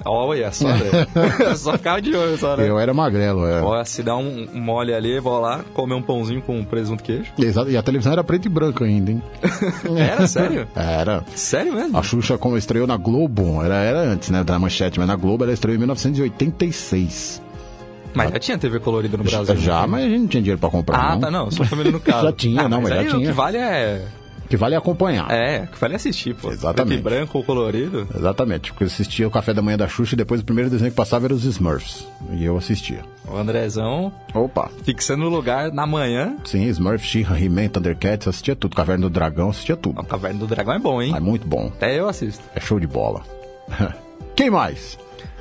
Olha 0.06 0.52
só, 0.52 0.68
né? 0.68 1.08
Só 1.56 1.74
ficava 1.74 2.02
de 2.02 2.16
olho, 2.16 2.38
só, 2.38 2.56
né? 2.58 2.68
Eu 2.70 2.80
era 2.80 2.93
magrelo, 2.93 3.45
é. 3.45 3.62
Olha, 3.62 3.86
se 3.86 4.02
dá 4.04 4.16
um 4.18 4.47
um 4.54 4.60
mole 4.60 4.93
ali, 4.93 5.20
vou 5.20 5.39
lá 5.39 5.64
comer 5.74 5.93
um 5.95 6.02
pãozinho 6.02 6.41
com 6.41 6.64
presunto 6.64 7.04
queijo. 7.04 7.32
Exato. 7.38 7.70
E 7.70 7.78
a 7.78 7.84
televisão 7.84 8.12
era 8.14 8.24
preta 8.24 8.47
e 8.47 8.49
branca 8.49 8.84
ainda, 8.86 9.12
hein? 9.12 9.22
Era? 9.97 10.28
Sério? 10.28 10.68
Era. 10.76 11.24
Sério 11.36 11.74
mesmo? 11.74 11.97
A 11.97 12.02
Xuxa, 12.04 12.38
como 12.38 12.58
estreou 12.58 12.88
na 12.88 12.97
Globo, 12.97 13.64
era, 13.64 13.76
era 13.76 13.99
antes, 14.02 14.30
né, 14.30 14.43
da 14.43 14.58
manchete, 14.58 14.99
mas 14.99 15.08
na 15.08 15.16
Globo 15.16 15.43
ela 15.43 15.54
estreou 15.54 15.76
em 15.76 15.80
1986. 15.80 17.41
Mas 18.14 18.30
já 18.32 18.39
tinha 18.39 18.58
TV 18.58 18.80
colorida 18.80 19.16
no 19.18 19.24
Brasil. 19.24 19.56
Já, 19.58 19.82
não 19.82 19.88
mas 19.88 20.04
a 20.04 20.10
gente 20.10 20.20
não 20.20 20.28
tinha 20.28 20.41
dinheiro 20.43 20.60
pra 20.60 20.70
comprar, 20.70 20.97
Ah, 20.99 21.12
não. 21.14 21.20
tá, 21.22 21.32
não. 21.32 21.49
Sua 21.52 21.66
família 21.66 21.91
no 21.91 21.99
caso. 22.02 22.26
Já 22.26 22.32
tinha, 22.34 22.62
Ah, 22.64 22.70
não, 22.70 22.82
mas 22.82 22.91
aí 22.91 23.04
já 23.06 23.16
O 23.16 23.18
tinha. 23.20 23.28
que 23.30 23.34
vale 23.34 23.58
é. 23.58 24.06
Que 24.52 24.58
vale 24.58 24.76
acompanhar. 24.76 25.32
É, 25.32 25.66
que 25.66 25.80
vale 25.80 25.95
assistir, 25.95 26.36
pô. 26.36 26.52
Exatamente. 26.52 27.02
Preto 27.02 27.16
branco 27.16 27.38
ou 27.38 27.43
colorido. 27.45 28.06
Exatamente, 28.14 28.74
porque 28.74 28.84
eu 28.84 28.88
assistia 28.88 29.26
o 29.26 29.32
Café 29.32 29.54
da 29.54 29.62
Manhã 29.62 29.78
da 29.78 29.88
Xuxa 29.88 30.14
e 30.14 30.18
depois 30.18 30.41
o 30.41 30.43
primeiro 30.43 30.70
desenho 30.70 30.91
que 30.91 30.97
passava 30.97 31.26
era 31.26 31.34
os 31.34 31.45
Smurfs. 31.45 32.06
E 32.34 32.43
eu 32.43 32.58
assistia. 32.58 32.99
O 33.26 33.38
Andrezão 33.38 34.12
Opa. 34.36 34.70
fixando 34.84 35.24
o 35.24 35.30
lugar 35.30 35.72
na 35.72 35.88
manhã. 35.88 36.36
Sim, 36.43 36.66
Smurf, 36.66 37.02
She-Ra, 37.08 37.39
He-Man, 37.39 37.70
Thundercats, 37.70 38.28
assistia 38.28 38.54
tudo. 38.54 38.76
Caverna 38.76 39.04
do 39.04 39.10
Dragão, 39.10 39.52
assistia 39.52 39.78
tudo. 39.78 40.02
O 40.02 40.04
Caverna 40.04 40.39
do 40.39 40.47
Dragão 40.47 40.74
é 40.74 40.80
bom, 40.80 41.02
hein? 41.02 41.14
É 41.16 41.20
muito 41.22 41.47
bom. 41.47 41.68
Até 41.68 41.97
eu 41.97 42.10
assisto. 42.10 42.43
É 42.54 42.60
show 42.60 42.78
de 42.78 42.88
bola. 42.88 43.22
Quem 44.36 44.49
mais? 44.49 44.99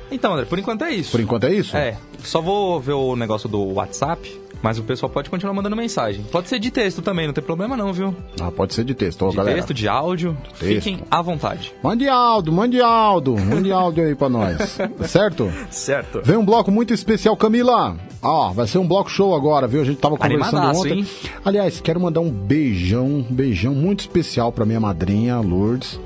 Então, 0.09 0.31
André, 0.31 0.45
por 0.45 0.57
enquanto 0.57 0.85
é 0.85 0.91
isso. 0.91 1.11
Por 1.11 1.19
enquanto 1.19 1.43
é 1.47 1.53
isso? 1.53 1.75
É, 1.75 1.97
só 2.23 2.39
vou 2.39 2.79
ver 2.79 2.93
o 2.93 3.13
negócio 3.17 3.49
do 3.49 3.73
WhatsApp, 3.73 4.39
mas 4.61 4.77
o 4.77 4.83
pessoal 4.83 5.09
pode 5.09 5.29
continuar 5.29 5.53
mandando 5.53 5.75
mensagem. 5.75 6.23
Pode 6.31 6.47
ser 6.49 6.59
de 6.59 6.69
texto 6.71 7.01
também, 7.01 7.25
não 7.27 7.33
tem 7.33 7.43
problema 7.43 7.75
não, 7.75 7.91
viu? 7.91 8.15
Ah, 8.39 8.51
pode 8.51 8.73
ser 8.73 8.83
de 8.83 8.93
texto, 8.93 9.23
ó, 9.25 9.29
De 9.29 9.37
galera. 9.37 9.57
texto, 9.57 9.73
de 9.73 9.87
áudio, 9.87 10.37
Texto. 10.59 10.83
fiquem 10.83 10.99
à 11.09 11.21
vontade. 11.21 11.73
Mande 11.83 12.07
áudio, 12.07 12.53
mande 12.53 12.81
áudio, 12.81 13.37
mande 13.39 13.71
áudio 13.71 14.03
aí 14.05 14.15
pra 14.15 14.29
nós. 14.29 14.77
Certo? 15.07 15.51
Certo. 15.69 16.21
Vem 16.23 16.37
um 16.37 16.45
bloco 16.45 16.69
muito 16.71 16.93
especial, 16.93 17.35
Camila. 17.35 17.95
Ó, 18.21 18.51
vai 18.51 18.67
ser 18.67 18.77
um 18.77 18.87
bloco 18.87 19.09
show 19.09 19.35
agora, 19.35 19.67
viu? 19.67 19.81
A 19.81 19.85
gente 19.85 19.97
tava 19.97 20.15
conversando 20.15 20.57
Animadaço, 20.57 20.81
ontem. 20.81 20.99
hein? 20.99 21.07
Aliás, 21.43 21.81
quero 21.81 21.99
mandar 21.99 22.19
um 22.19 22.29
beijão, 22.29 23.05
um 23.07 23.23
beijão 23.23 23.73
muito 23.73 24.01
especial 24.01 24.51
pra 24.51 24.65
minha 24.65 24.79
madrinha, 24.79 25.39
Lourdes. 25.39 25.99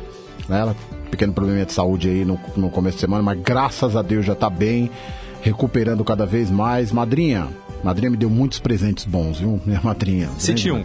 Ela, 0.49 0.75
pequeno 1.11 1.33
probleminha 1.33 1.65
de 1.65 1.73
saúde 1.73 2.07
aí 2.07 2.23
no, 2.23 2.39
no 2.55 2.69
começo 2.69 2.95
de 2.95 3.01
semana, 3.01 3.21
mas 3.21 3.39
graças 3.41 3.95
a 3.97 4.01
Deus 4.01 4.25
já 4.25 4.33
tá 4.35 4.49
bem, 4.49 4.89
recuperando 5.41 6.03
cada 6.05 6.25
vez 6.25 6.49
mais. 6.49 6.91
Madrinha, 6.91 7.47
madrinha 7.85 8.09
me 8.09 8.17
deu 8.17 8.31
muitos 8.31 8.57
presentes 8.57 9.05
bons, 9.05 9.39
viu? 9.39 9.61
Minha 9.63 9.79
madrinha. 9.83 10.27
Cite 10.39 10.71
um. 10.71 10.83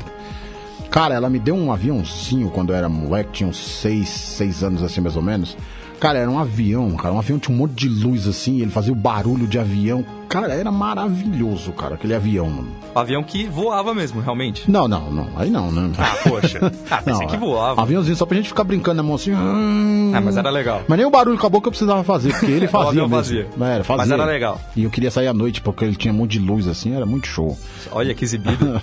Cara, 0.90 1.14
ela 1.14 1.30
me 1.30 1.38
deu 1.38 1.55
um 1.55 1.72
aviãozinho 1.72 2.51
quando 2.51 2.70
eu 2.70 2.76
era 2.76 2.90
moleque, 2.90 3.32
tinha 3.32 3.48
uns 3.48 3.57
seis, 3.57 4.09
seis 4.09 4.62
anos 4.62 4.82
assim 4.82 5.01
mais 5.01 5.16
ou 5.16 5.22
menos. 5.22 5.57
Cara, 5.98 6.18
era 6.18 6.30
um 6.30 6.38
avião, 6.38 6.90
cara. 6.96 7.14
Um 7.14 7.18
avião 7.18 7.38
tinha 7.38 7.55
um 7.55 7.59
monte 7.59 7.72
de 7.72 7.88
luz 7.88 8.28
assim, 8.28 8.61
ele 8.61 8.70
fazia 8.70 8.92
o 8.92 8.96
barulho 8.96 9.46
de 9.46 9.59
avião. 9.59 10.05
Cara, 10.31 10.55
era 10.55 10.70
maravilhoso, 10.70 11.72
cara, 11.72 11.97
aquele 11.97 12.14
avião, 12.14 12.49
mano. 12.49 12.70
Avião 12.95 13.20
que 13.20 13.47
voava 13.49 13.93
mesmo, 13.93 14.20
realmente. 14.20 14.70
Não, 14.70 14.87
não, 14.87 15.11
não. 15.11 15.28
Aí 15.37 15.51
não, 15.51 15.72
né? 15.72 15.91
Ah, 15.99 16.16
poxa. 16.22 16.72
Ah, 16.89 17.03
pensei 17.03 17.26
que 17.26 17.37
voava. 17.37 17.83
Aviãozinho 17.83 18.14
só 18.16 18.24
pra 18.24 18.37
gente 18.37 18.49
ficar 18.49 18.62
brincando 18.62 18.99
na 18.99 19.03
mão 19.03 19.16
assim. 19.16 19.33
hum. 19.35 20.12
Ah, 20.14 20.20
mas 20.20 20.37
era 20.37 20.49
legal. 20.49 20.83
Mas 20.87 20.99
nem 20.99 21.05
o 21.07 21.11
barulho 21.11 21.37
com 21.37 21.47
a 21.47 21.51
boca 21.51 21.66
eu 21.66 21.72
precisava 21.72 22.05
fazer, 22.05 22.31
porque 22.31 22.47
ele 22.47 22.66
fazia 22.68 23.03
mesmo. 23.03 23.16
fazia. 23.16 23.49
Era, 23.61 23.83
fazia. 23.83 23.97
Mas 24.05 24.11
era 24.12 24.24
legal. 24.24 24.61
E 24.76 24.85
eu 24.85 24.91
queria 24.91 25.11
sair 25.11 25.26
à 25.26 25.35
noite, 25.35 25.61
porque 25.61 25.85
ele 25.85 25.97
tinha 25.97 26.14
um 26.14 26.16
monte 26.16 26.33
de 26.33 26.39
luz 26.39 26.68
assim, 26.68 26.95
era 26.95 27.05
muito 27.05 27.26
show. 27.26 27.59
Olha 27.91 28.14
que 28.14 28.24
exibido. 28.24 28.81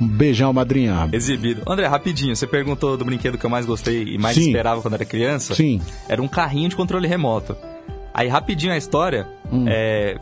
Um 0.00 0.06
beijão, 0.10 0.52
madrinha. 0.52 1.08
Exibido. 1.12 1.62
André, 1.68 1.86
rapidinho, 1.86 2.34
você 2.34 2.48
perguntou 2.48 2.96
do 2.96 3.04
brinquedo 3.04 3.38
que 3.38 3.46
eu 3.46 3.50
mais 3.50 3.64
gostei 3.64 4.02
e 4.02 4.18
mais 4.18 4.34
Sim. 4.34 4.46
esperava 4.48 4.82
quando 4.82 4.94
era 4.94 5.04
criança. 5.04 5.54
Sim. 5.54 5.80
Era 6.08 6.20
um 6.20 6.26
carrinho 6.28 6.68
de 6.68 6.74
controle 6.74 7.06
remoto. 7.06 7.56
Aí, 8.18 8.28
rapidinho 8.28 8.72
a 8.72 8.78
história, 8.78 9.26
Hum. 9.52 9.66
é, 9.68 10.16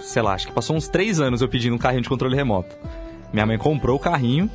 sei 0.00 0.20
lá, 0.22 0.34
acho 0.34 0.48
que 0.48 0.52
passou 0.52 0.74
uns 0.74 0.88
três 0.88 1.20
anos 1.20 1.40
eu 1.40 1.48
pedindo 1.48 1.72
um 1.76 1.78
carrinho 1.78 2.02
de 2.02 2.08
controle 2.08 2.34
remoto. 2.34 2.74
Minha 3.32 3.46
mãe 3.46 3.56
comprou 3.56 3.94
o 3.94 4.00
carrinho, 4.00 4.50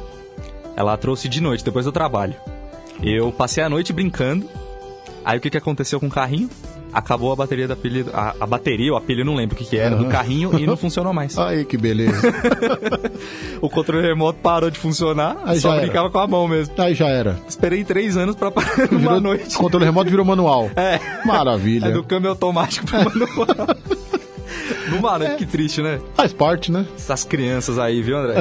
ela 0.76 0.98
trouxe 0.98 1.30
de 1.30 1.40
noite, 1.40 1.64
depois 1.64 1.86
do 1.86 1.94
trabalho. 1.94 2.36
Eu 3.02 3.32
passei 3.32 3.64
a 3.64 3.70
noite 3.70 3.94
brincando. 3.94 4.50
Aí 5.24 5.38
o 5.38 5.42
que, 5.42 5.50
que 5.50 5.58
aconteceu 5.58 5.98
com 5.98 6.08
o 6.08 6.10
carrinho? 6.10 6.50
Acabou 6.94 7.32
a 7.32 7.36
bateria 7.36 7.68
da 7.68 7.76
pilha. 7.76 8.06
A, 8.14 8.36
a 8.42 8.46
bateria, 8.46 8.92
ou 8.92 8.98
a 8.98 9.02
pilha, 9.02 9.24
não 9.26 9.36
lembro 9.36 9.56
o 9.56 9.58
que, 9.58 9.66
que 9.66 9.78
era, 9.78 9.96
do 9.96 10.04
Aham. 10.04 10.12
carrinho 10.12 10.60
e 10.60 10.66
não 10.68 10.78
funcionou 10.78 11.12
mais. 11.14 11.38
Aí, 11.38 11.66
que 11.66 11.78
beleza. 11.78 12.14
O 13.62 13.70
controle 13.70 14.06
remoto 14.06 14.40
parou 14.44 14.70
de 14.70 14.78
funcionar, 14.78 15.38
Aí 15.46 15.58
só 15.60 15.70
já 15.70 15.76
era. 15.76 15.84
brincava 15.84 16.10
com 16.10 16.20
a 16.20 16.28
mão 16.28 16.48
mesmo. 16.48 16.74
Aí 16.78 16.94
já 16.94 17.08
era. 17.08 17.40
Esperei 17.48 17.84
três 17.84 18.18
anos 18.18 18.36
pra 18.36 18.52
parar 18.52 18.88
Virou, 18.92 19.22
noite. 19.22 19.56
Controle 19.58 19.86
remoto 19.86 20.10
virou 20.10 20.26
manual. 20.26 20.70
É. 20.76 21.00
Maravilha. 21.26 21.88
É 21.88 21.92
do 21.92 22.04
câmbio 22.04 22.30
automático 22.30 22.86
pro 22.86 22.98
manual. 23.00 23.68
Numa 24.90 25.18
noite, 25.18 25.36
que 25.38 25.46
triste, 25.46 25.82
né? 25.82 26.00
Faz 26.14 26.34
parte, 26.34 26.72
né? 26.72 26.86
Essas 26.96 27.24
crianças 27.24 27.80
aí, 27.80 28.02
viu, 28.02 28.18
André? 28.18 28.36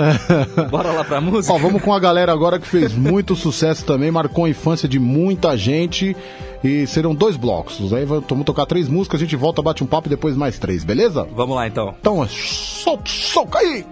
Bora 0.71 0.91
lá 0.91 1.05
pra 1.05 1.21
música? 1.21 1.55
Ó, 1.55 1.59
vamos 1.59 1.81
com 1.81 1.93
a 1.95 1.99
galera 2.01 2.33
agora 2.33 2.59
que 2.59 2.67
fez 2.67 2.93
muito 2.95 3.35
sucesso 3.37 3.85
também, 3.85 4.11
marcou 4.11 4.45
a 4.45 4.49
infância 4.51 4.89
de 4.89 4.99
muita 4.99 5.57
gente. 5.57 6.17
E 6.63 6.87
serão 6.87 7.15
dois 7.15 7.37
blocos. 7.37 7.93
Aí 7.93 8.05
vamos 8.05 8.45
tocar 8.45 8.67
três 8.67 8.89
músicas, 8.89 9.21
a 9.21 9.25
gente 9.25 9.37
volta, 9.37 9.63
bate 9.63 9.83
um 9.83 9.87
papo 9.87 10.09
e 10.09 10.11
depois 10.11 10.37
mais 10.37 10.59
três, 10.59 10.85
beleza? 10.85 11.27
Vamos 11.35 11.57
lá 11.57 11.67
então. 11.67 11.95
Então, 12.01 12.27
solta, 12.29 13.05
solta 13.07 13.59
aí! 13.59 13.85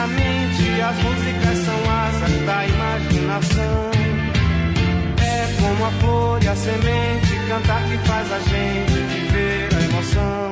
Fantasticamente, 0.00 0.80
as 0.80 0.96
músicas 1.02 1.58
são 1.58 1.90
asas 1.90 2.46
da 2.46 2.66
imaginação. 2.66 3.90
É 5.18 5.60
como 5.60 5.84
a 5.84 5.90
flor 6.00 6.42
e 6.42 6.48
a 6.48 6.56
semente, 6.56 7.34
cantar 7.48 7.82
que 7.84 7.98
faz 8.08 8.32
a 8.32 8.38
gente 8.38 8.92
viver 8.92 9.68
a 9.74 9.80
emoção. 9.82 10.50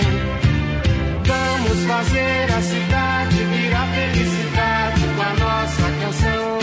Vamos 1.24 1.84
fazer 1.86 2.52
a 2.52 2.60
cidade 2.60 3.36
virar 3.44 3.86
felicidade 3.94 5.00
com 5.16 5.22
a 5.22 5.32
nossa 5.44 5.82
canção. 6.02 6.58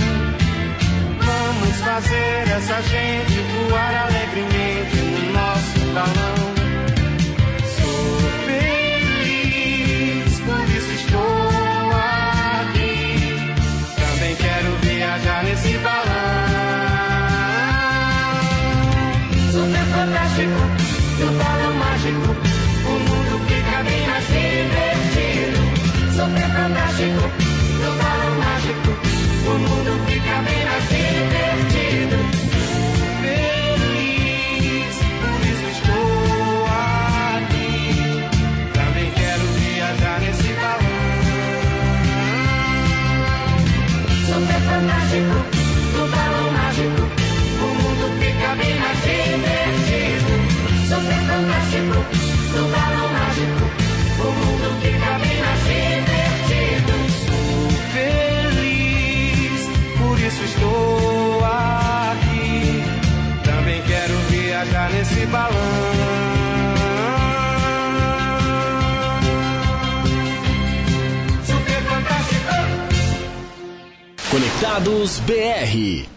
Vamos 1.20 1.78
fazer 1.78 2.52
essa 2.56 2.82
gente 2.82 3.70
voar 3.70 3.96
alegremente 4.08 4.95
mundo 29.58 30.15
Conectados 74.76 75.22
BR. 75.22 76.15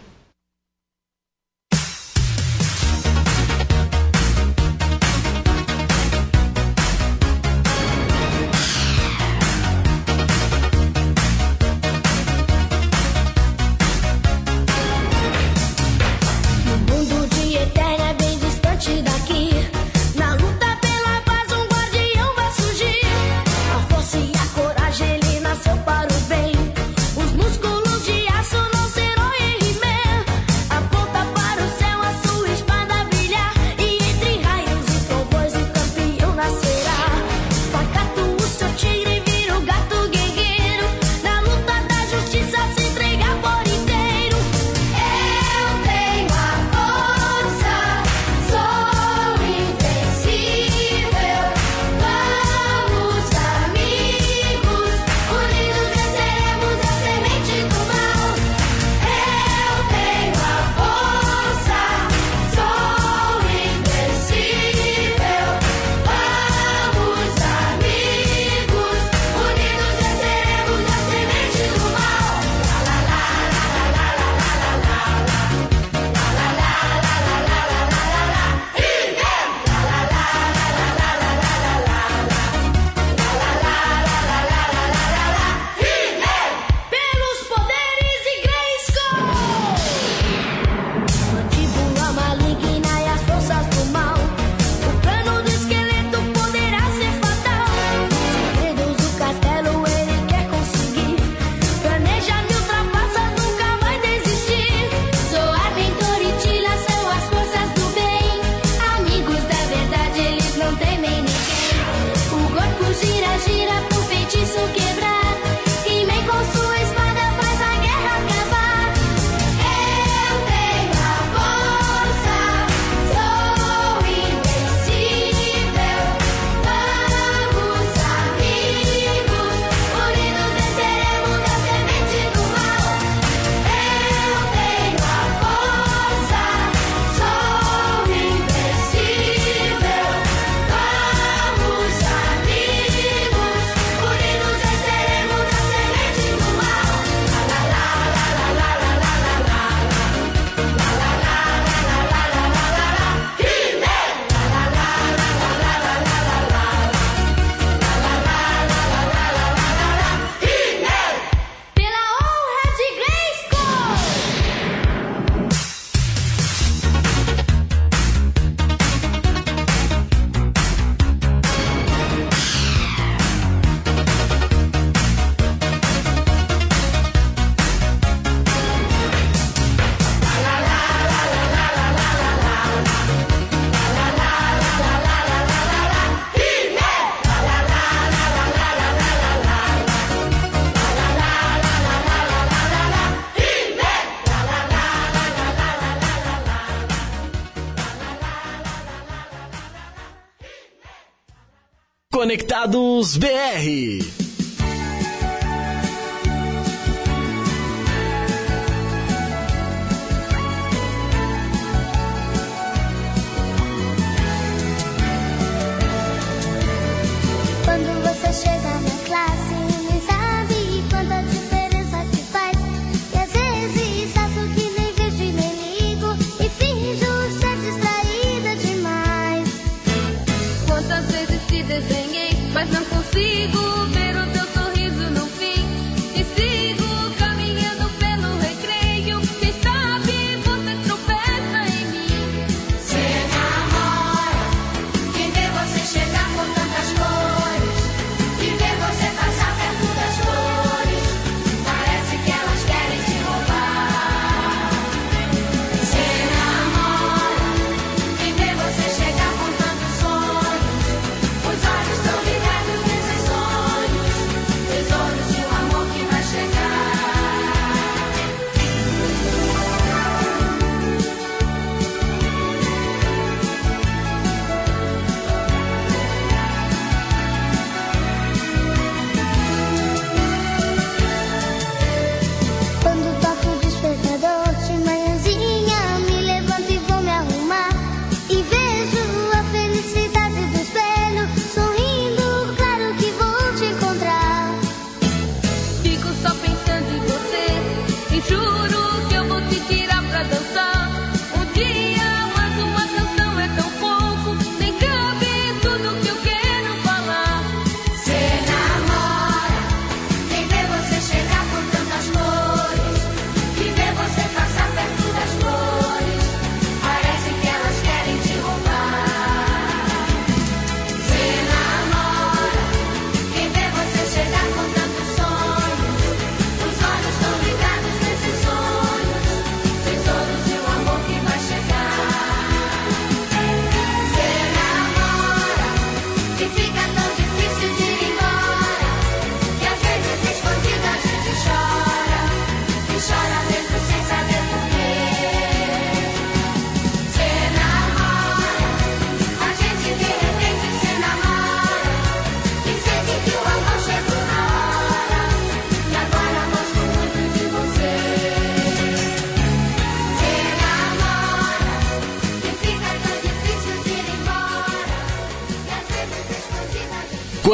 Conectados 202.69 203.17
BR. 203.17 203.38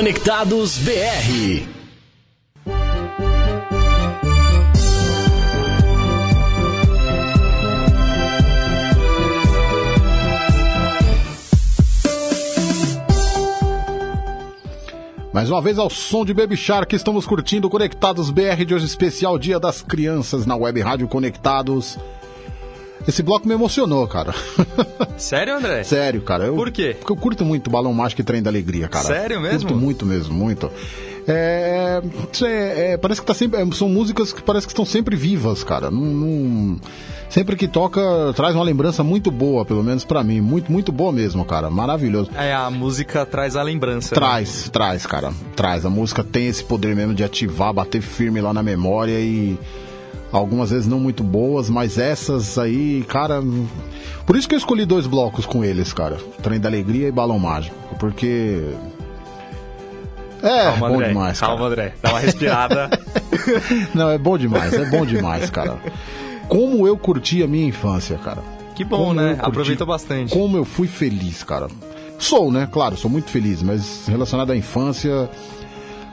Conectados 0.06 0.78
BR. 0.78 1.66
Mais 15.34 15.50
uma 15.50 15.60
vez 15.60 15.80
ao 15.80 15.90
som 15.90 16.24
de 16.24 16.36
Baby 16.36 16.56
Shark, 16.56 16.96
estamos 16.96 17.26
curtindo 17.26 17.68
Conectados 17.68 18.30
BR 18.30 18.64
de 18.64 18.76
hoje, 18.76 18.86
especial 18.86 19.40
Dia 19.40 19.60
das 19.60 19.82
Crianças 19.82 20.46
na 20.46 20.56
Web 20.56 20.82
Rádio 20.82 21.08
Conectados. 21.08 21.98
Esse 23.08 23.22
bloco 23.22 23.48
me 23.48 23.54
emocionou, 23.54 24.08
cara. 24.08 24.34
Sério, 25.18 25.56
André? 25.58 25.84
Sério, 25.84 26.22
cara. 26.22 26.46
Eu, 26.46 26.56
Por 26.56 26.72
quê? 26.72 26.96
Porque 26.98 27.12
eu 27.12 27.16
curto 27.18 27.46
muito 27.46 27.70
Balão 27.70 27.94
Mágico 27.94 28.22
e 28.22 28.24
Trem 28.24 28.42
da 28.42 28.50
Alegria, 28.50 28.88
cara. 28.88 29.06
Sério 29.06 29.40
mesmo? 29.40 29.70
Curto 29.70 29.76
muito 29.76 30.06
mesmo, 30.06 30.34
muito. 30.34 30.72
É, 31.28 32.02
é- 32.44 32.92
é, 32.94 32.98
parece 32.98 33.20
que 33.22 33.26
tá 33.28 33.34
sempre, 33.34 33.60
é, 33.62 33.66
são 33.74 33.90
músicas 33.90 34.32
que 34.32 34.44
parece 34.44 34.68
que 34.68 34.74
estão 34.74 34.86
sempre 34.86 35.16
vivas, 35.16 35.64
cara. 35.64 35.90
Não, 35.90 36.02
não- 36.02 36.80
sempre 37.30 37.56
que 37.56 37.68
toca 37.68 38.02
traz 38.36 38.54
uma 38.56 38.64
lembrança 38.64 39.04
muito 39.04 39.32
boa, 39.32 39.66
pelo 39.66 39.84
menos 39.84 40.04
pra 40.04 40.24
mim, 40.24 40.40
muito 40.42 40.72
muito 40.72 40.92
boa 40.92 41.12
mesmo, 41.12 41.44
cara. 41.44 41.70
Maravilhoso. 41.70 42.30
É, 42.36 42.54
a 42.54 42.70
música 42.70 43.26
traz 43.26 43.56
a 43.56 43.64
lembrança. 43.64 44.14
né? 44.14 44.20
Traz, 44.20 44.70
traz, 44.70 45.06
cara. 45.06 45.32
Traz. 45.56 45.84
A 45.86 45.90
música 45.90 46.24
tem 46.24 46.48
esse 46.48 46.64
poder 46.64 46.96
mesmo 46.96 47.14
de 47.16 47.24
ativar, 47.24 47.74
bater 47.74 48.02
firme 48.02 48.40
lá 48.42 48.54
na 48.54 48.62
memória 48.62 49.20
e 49.20 49.58
algumas 50.38 50.70
vezes 50.70 50.88
não 50.88 51.00
muito 51.00 51.24
boas, 51.24 51.70
mas 51.70 51.98
essas 51.98 52.58
aí, 52.58 53.04
cara. 53.08 53.42
Por 54.26 54.36
isso 54.36 54.48
que 54.48 54.56
eu 54.56 54.60
escolhi 54.60 54.86
dois 54.86 55.08
blocos 55.08 55.46
com 55.46 55.64
eles, 55.64 55.94
cara. 55.94 56.18
Trem 56.42 56.60
da 56.60 56.68
Alegria 56.70 57.08
e 57.08 57.12
Balão 57.12 57.40
Mágico. 57.40 57.76
Porque. 58.00 58.62
É, 60.44 60.64
Calma, 60.66 60.90
bom 60.90 60.96
André. 60.96 61.08
demais, 61.08 61.40
cara. 61.40 61.52
Calma, 61.54 61.68
André. 61.68 61.94
Dá 62.02 62.10
uma 62.10 62.20
respirada. 62.20 62.90
Não, 63.96 64.10
é 64.10 64.18
bom 64.18 64.38
demais, 64.38 64.74
é 64.74 64.86
bom 64.90 65.06
demais, 65.06 65.50
cara. 65.50 65.78
Como 66.48 66.86
eu 66.86 66.98
curti 66.98 67.42
a 67.42 67.48
minha 67.48 67.68
infância, 67.68 68.18
cara. 68.18 68.44
Que 68.76 68.84
bom, 68.84 68.98
Como 68.98 69.14
né? 69.14 69.38
Aproveitou 69.40 69.88
bastante. 69.88 70.34
Como 70.34 70.58
eu 70.58 70.66
fui 70.66 70.88
feliz, 70.88 71.44
cara. 71.44 71.68
Sou, 72.20 72.52
né? 72.52 72.68
Claro, 72.72 72.98
sou 72.98 73.10
muito 73.10 73.30
feliz, 73.30 73.64
mas 73.64 74.08
relacionado 74.08 74.52
à 74.52 74.56
infância, 74.56 75.30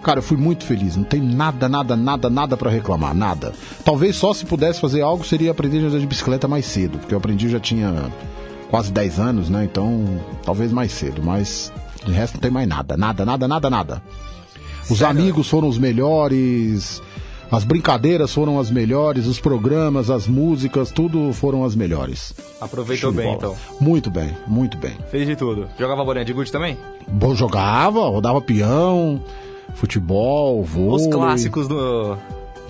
cara, 0.02 0.18
eu 0.18 0.22
fui 0.22 0.36
muito 0.36 0.64
feliz. 0.64 0.96
Não 0.96 1.04
tem 1.04 1.20
nada, 1.20 1.68
nada, 1.68 1.96
nada, 1.96 2.28
nada 2.28 2.56
pra 2.56 2.70
reclamar, 2.70 3.14
nada. 3.14 3.52
Talvez 3.84 4.16
só 4.16 4.34
se 4.34 4.44
pudesse 4.44 4.80
fazer 4.80 5.00
algo 5.00 5.24
seria 5.24 5.50
aprender 5.50 5.84
a 5.84 5.88
andar 5.88 5.98
de 5.98 6.06
bicicleta 6.06 6.48
mais 6.48 6.66
cedo, 6.66 6.98
porque 6.98 7.14
eu 7.14 7.18
aprendi 7.18 7.48
já 7.48 7.60
tinha 7.60 8.12
quase 8.70 8.90
10 8.90 9.20
anos, 9.20 9.50
né? 9.50 9.64
Então, 9.64 10.04
talvez 10.44 10.72
mais 10.72 10.92
cedo, 10.92 11.22
mas 11.22 11.72
de 12.04 12.12
resto 12.12 12.34
não 12.34 12.40
tem 12.40 12.50
mais 12.50 12.68
nada, 12.68 12.96
nada, 12.96 13.24
nada, 13.24 13.46
nada, 13.46 13.70
nada. 13.70 14.02
Os 14.90 15.02
amigos 15.02 15.48
foram 15.48 15.68
os 15.68 15.78
melhores, 15.78 17.00
as 17.50 17.64
brincadeiras 17.64 18.32
foram 18.32 18.58
as 18.58 18.70
melhores, 18.70 19.26
os 19.26 19.38
programas, 19.38 20.10
as 20.10 20.26
músicas, 20.26 20.90
tudo 20.90 21.32
foram 21.34 21.64
as 21.64 21.76
melhores. 21.76 22.34
Aproveitou 22.60 23.12
bem, 23.12 23.34
então. 23.34 23.54
Muito 23.78 24.10
bem, 24.10 24.36
muito 24.46 24.76
bem. 24.78 24.96
Fez 25.10 25.26
de 25.26 25.36
tudo. 25.36 25.68
Jogava 25.78 26.04
bolinha 26.04 26.24
de 26.24 26.32
gude 26.32 26.50
também? 26.50 26.78
Bom, 27.06 27.34
jogava, 27.34 28.08
rodava 28.08 28.40
peão, 28.40 29.22
futebol, 29.74 30.62
vôlei. 30.62 31.06
Os 31.06 31.14
clássicos 31.14 31.68
do, 31.68 32.16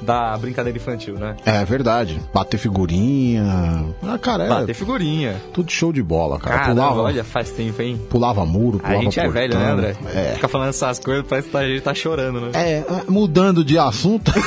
da 0.03 0.37
brincadeira 0.37 0.77
infantil, 0.79 1.15
né? 1.15 1.37
É 1.45 1.65
verdade. 1.65 2.21
Bater 2.33 2.59
figurinha. 2.59 3.87
Ah, 4.03 4.19
cara, 4.19 4.45
é 4.45 4.49
Bater 4.49 4.75
figurinha. 4.75 5.37
tudo 5.53 5.71
show 5.71 5.93
de 5.93 6.03
bola, 6.03 6.39
cara. 6.39 6.57
Caramba, 6.59 6.83
pulava, 6.83 7.03
olha, 7.03 7.25
faz 7.25 7.51
tempo, 7.51 7.81
hein? 7.83 8.01
pulava 8.11 8.45
muro, 8.45 8.79
A 8.83 8.87
pulava 8.89 9.03
gente 9.05 9.21
é 9.21 9.29
velho, 9.29 9.55
né, 9.59 9.67
portão. 9.75 9.79
André? 9.79 9.97
É. 10.15 10.35
Fica 10.35 10.49
falando 10.49 10.69
essas 10.71 10.99
coisas, 10.99 11.25
parece 11.27 11.49
que 11.49 11.57
a 11.57 11.69
gente 11.69 11.81
tá 11.83 11.95
chorando, 11.95 12.41
né? 12.41 12.51
É, 12.55 12.85
mudando 13.09 13.65
de 13.65 13.79
assunto. 13.79 14.33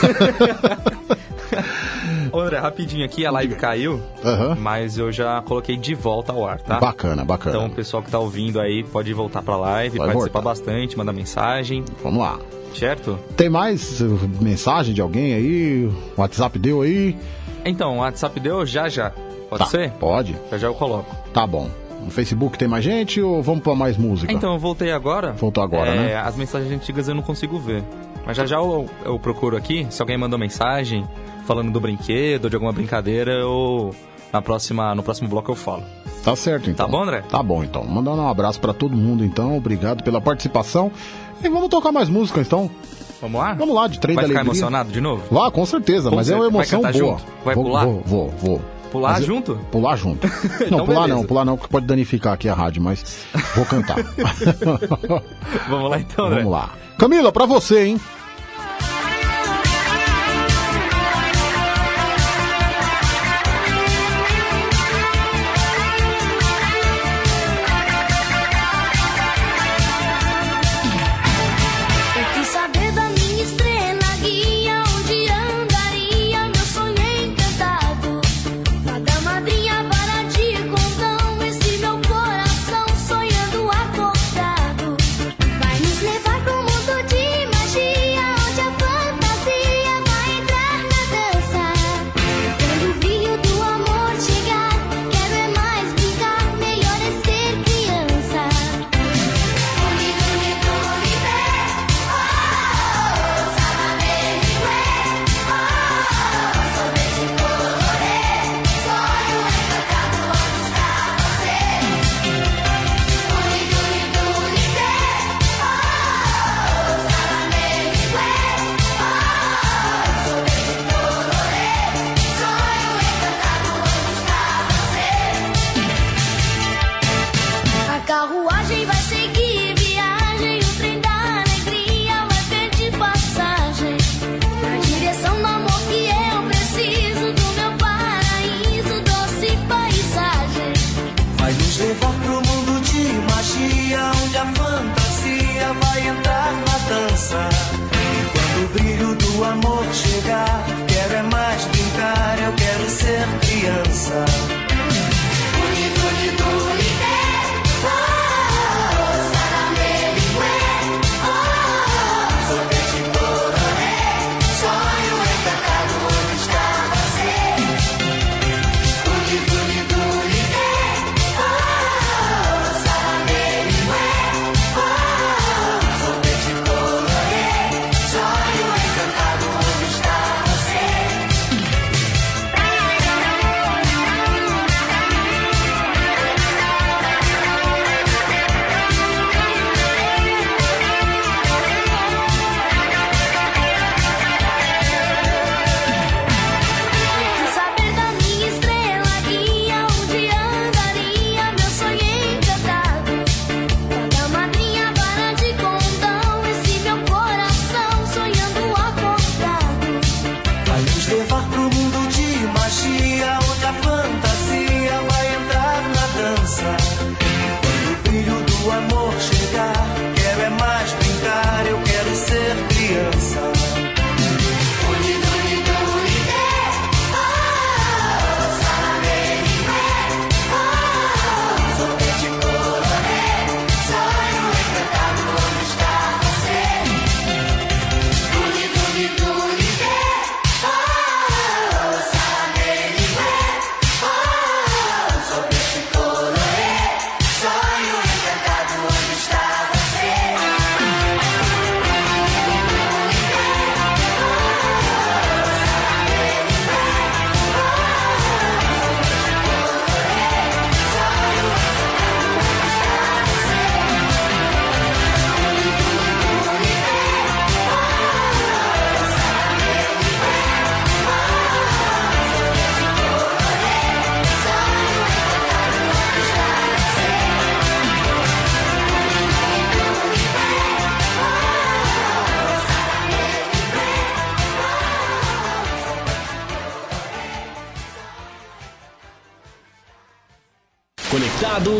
Ô, 2.35 2.41
André, 2.41 2.57
rapidinho 2.59 3.05
aqui, 3.05 3.25
a 3.25 3.31
live 3.31 3.55
caiu, 3.55 4.01
Aham. 4.23 4.55
mas 4.59 4.97
eu 4.97 5.11
já 5.11 5.41
coloquei 5.41 5.77
de 5.77 5.95
volta 5.95 6.33
ao 6.33 6.45
ar, 6.47 6.59
tá? 6.59 6.79
Bacana, 6.79 7.23
bacana. 7.23 7.55
Então 7.55 7.67
o 7.67 7.71
pessoal 7.71 8.03
que 8.03 8.11
tá 8.11 8.19
ouvindo 8.19 8.59
aí 8.59 8.83
pode 8.83 9.13
voltar 9.13 9.41
pra 9.41 9.55
live, 9.55 9.97
Vai 9.97 10.07
participar 10.07 10.41
bastante, 10.41 10.97
mandar 10.97 11.13
mensagem. 11.13 11.83
Vamos 12.03 12.19
lá. 12.19 12.37
Certo? 12.75 13.17
Tem 13.37 13.49
mais 13.49 14.01
mensagem 14.41 14.93
de 14.93 14.99
alguém 15.01 15.33
aí? 15.33 15.85
O 15.85 16.21
WhatsApp 16.21 16.59
deu 16.59 16.81
aí? 16.81 17.15
Então, 17.63 17.95
o 17.95 17.99
WhatsApp 17.99 18.37
deu 18.39 18.65
já 18.65 18.89
já. 18.89 19.11
Pode 19.49 19.63
Tá, 19.63 19.69
ser? 19.69 19.91
Pode. 19.91 20.35
Já 20.51 20.57
já 20.57 20.67
eu 20.67 20.73
coloco. 20.73 21.15
Tá 21.33 21.47
bom. 21.47 21.69
No 22.03 22.11
Facebook 22.11 22.57
tem 22.57 22.67
mais 22.67 22.83
gente 22.83 23.21
ou 23.21 23.41
vamos 23.41 23.63
pra 23.63 23.73
mais 23.73 23.95
música? 23.97 24.31
Então, 24.33 24.53
eu 24.53 24.59
voltei 24.59 24.91
agora. 24.91 25.31
Voltou 25.31 25.63
agora, 25.63 25.89
É, 25.89 25.95
né? 25.95 26.15
As 26.17 26.35
mensagens 26.35 26.69
antigas 26.71 27.07
eu 27.07 27.15
não 27.15 27.23
consigo 27.23 27.57
ver. 27.57 27.81
Mas 28.25 28.35
já 28.35 28.45
já 28.45 28.57
eu, 28.57 28.89
eu 29.05 29.17
procuro 29.17 29.55
aqui. 29.55 29.87
Se 29.89 30.01
alguém 30.01 30.17
mandou 30.17 30.37
mensagem 30.37 31.07
falando 31.45 31.71
do 31.71 31.79
brinquedo, 31.79 32.49
de 32.49 32.55
alguma 32.55 32.71
brincadeira, 32.73 33.31
eu. 33.33 33.93
Na 34.33 34.41
próxima, 34.41 34.93
no 34.95 35.01
próximo 35.03 35.29
bloco 35.29 35.51
eu 35.51 35.55
falo. 35.55 35.83
Tá 36.23 36.35
certo, 36.35 36.69
então. 36.69 36.85
Tá 36.87 36.91
bom, 36.91 37.03
André? 37.03 37.21
Tá 37.29 37.41
bom, 37.43 37.63
então. 37.63 37.83
Mandando 37.85 38.21
um 38.21 38.27
abraço 38.27 38.59
pra 38.59 38.73
todo 38.73 38.95
mundo, 38.97 39.23
então. 39.23 39.55
Obrigado 39.55 40.03
pela 40.03 40.19
participação. 40.19 40.91
E 41.43 41.47
vamos 41.47 41.69
tocar 41.69 41.91
mais 41.91 42.09
música, 42.09 42.41
então. 42.41 42.69
Vamos 43.21 43.39
lá? 43.39 43.53
Vamos 43.53 43.73
lá, 43.75 43.87
de 43.87 43.99
trem 43.99 44.15
Vai 44.15 44.23
da 44.25 44.27
ficar 44.29 44.39
alegria. 44.41 44.51
emocionado 44.59 44.91
de 44.91 44.99
novo? 44.99 45.23
Lá, 45.33 45.49
com 45.51 45.65
certeza, 45.65 46.09
Com 46.09 46.15
mas 46.17 46.29
é 46.29 46.35
uma 46.35 46.43
certeza. 46.43 46.51
Vai 46.51 46.65
emoção 46.65 46.81
cantar 46.81 46.99
boa. 46.99 47.17
junto? 47.17 47.31
Vai 47.45 47.55
vou, 47.55 47.63
pular? 47.63 47.85
Vou, 47.85 48.01
vou, 48.05 48.29
vou. 48.39 48.61
Pular 48.91 49.11
Mas 49.13 49.19
eu- 49.21 49.25
junto? 49.27 49.55
Pular 49.71 49.95
junto. 49.97 50.27
Então, 50.65 50.77
não, 50.79 50.85
pular 50.85 51.01
beleza. 51.01 51.15
não, 51.15 51.25
pular 51.25 51.45
não, 51.45 51.57
que 51.57 51.67
pode 51.67 51.85
danificar 51.85 52.33
aqui 52.33 52.47
a 52.49 52.53
rádio, 52.53 52.81
mas 52.81 53.25
vou 53.55 53.65
cantar. 53.65 53.97
Vamos 55.69 55.89
lá 55.89 55.99
então. 55.99 56.29
Vamos 56.29 56.51
lá. 56.51 56.69
Camila, 56.97 57.31
pra 57.31 57.45
você, 57.45 57.85
hein? 57.87 58.01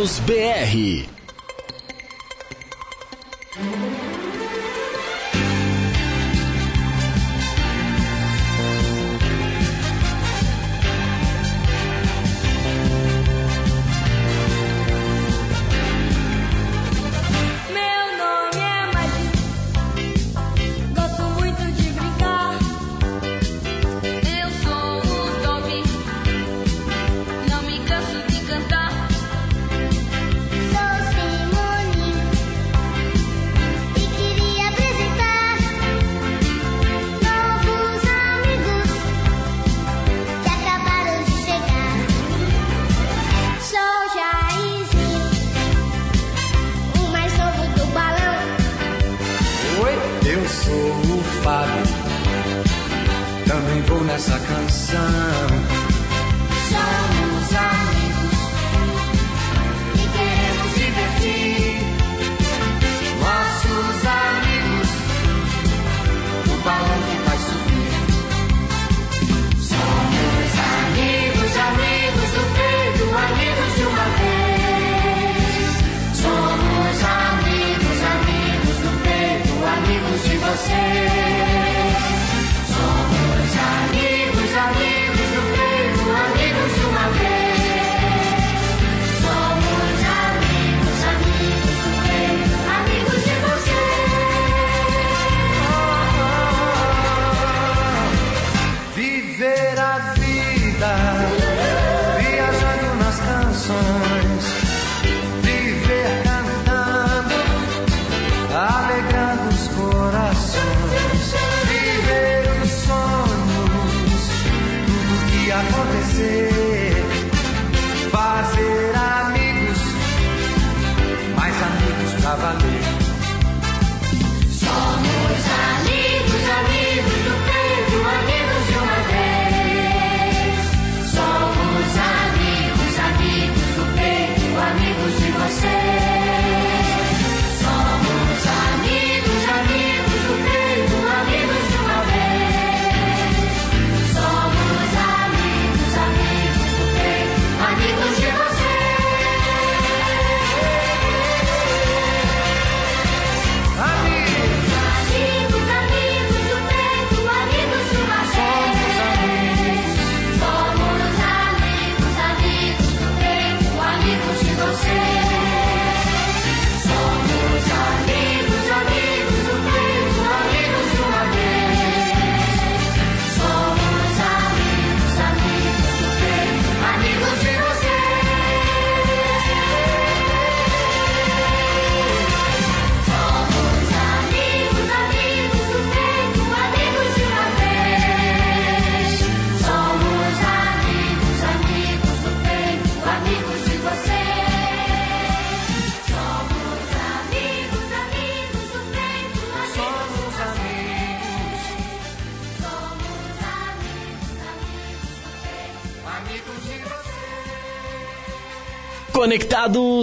Conectados 0.06 0.20
BR. 0.28 1.15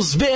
Conectados 0.03 0.17
BR. 0.17 0.32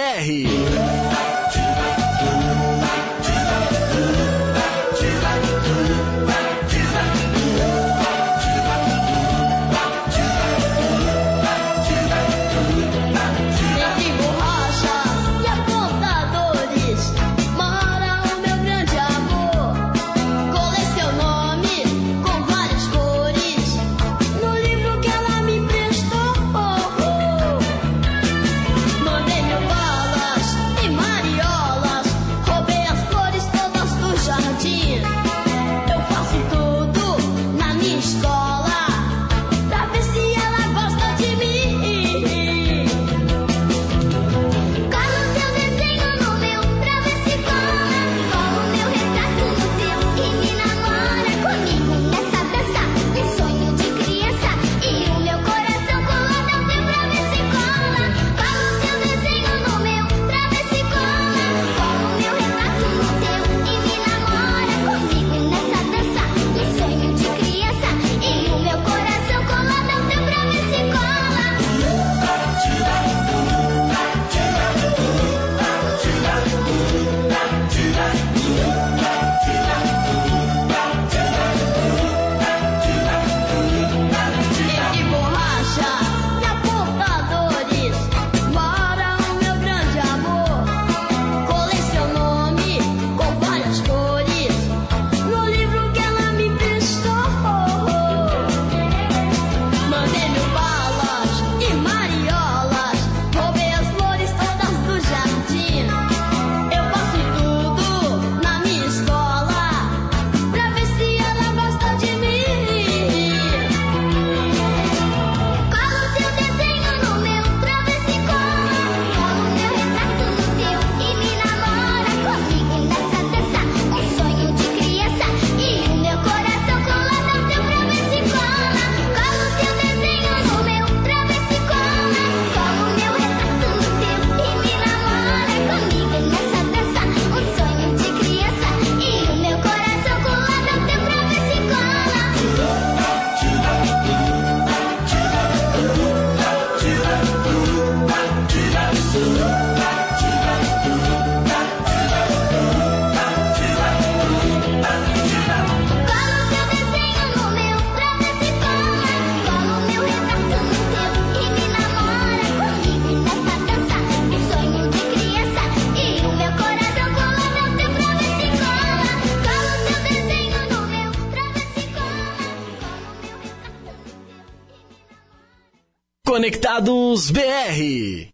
Conectados 176.76 177.30
BR. 177.30 178.28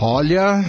Olha. 0.00 0.64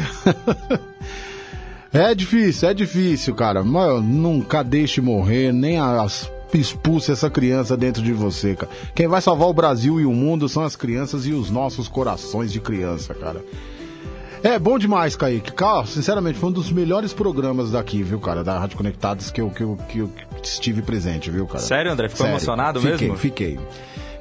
é 1.94 2.14
difícil, 2.14 2.70
é 2.70 2.74
difícil, 2.74 3.34
cara. 3.34 3.64
Mas 3.64 4.03
nunca 4.03 4.61
deixe 4.61 4.99
morrer, 4.99 5.53
nem 5.53 5.80
as 5.80 6.30
expulse 6.58 7.12
essa 7.12 7.30
criança 7.30 7.78
dentro 7.78 8.02
de 8.02 8.12
você, 8.14 8.56
cara. 8.56 8.72
Quem 8.96 9.08
vai 9.08 9.22
salvar 9.22 9.48
o 9.48 9.54
Brasil 9.54 10.00
e 10.00 10.06
o 10.06 10.12
mundo 10.14 10.48
são 10.50 10.64
as 10.64 10.76
crianças 10.76 11.26
e 11.26 11.32
os 11.34 11.50
nossos 11.50 11.88
corações 11.88 12.52
de 12.52 12.60
criança, 12.60 13.14
cara. 13.14 13.44
É 14.42 14.58
bom 14.58 14.80
demais, 14.80 15.16
Kaique. 15.18 15.52
Cara, 15.52 15.86
sinceramente, 15.86 16.40
foi 16.40 16.50
um 16.50 16.54
dos 16.54 16.72
melhores 16.72 17.12
programas 17.12 17.72
daqui, 17.72 18.02
viu, 18.02 18.20
cara, 18.20 18.42
da 18.44 18.58
Rádio 18.58 18.78
Conectados 18.78 19.30
que 19.32 19.42
eu, 19.42 19.50
que 19.50 19.64
eu, 19.64 19.78
que 19.90 20.00
eu 20.00 20.10
estive 20.42 20.82
presente, 20.82 21.30
viu, 21.30 21.46
cara? 21.46 21.60
Sério, 21.60 21.92
André? 21.92 22.08
Ficou 22.08 22.26
emocionado 22.26 22.80
fiquei, 22.80 22.98
mesmo? 23.08 23.18
Fiquei, 23.18 23.60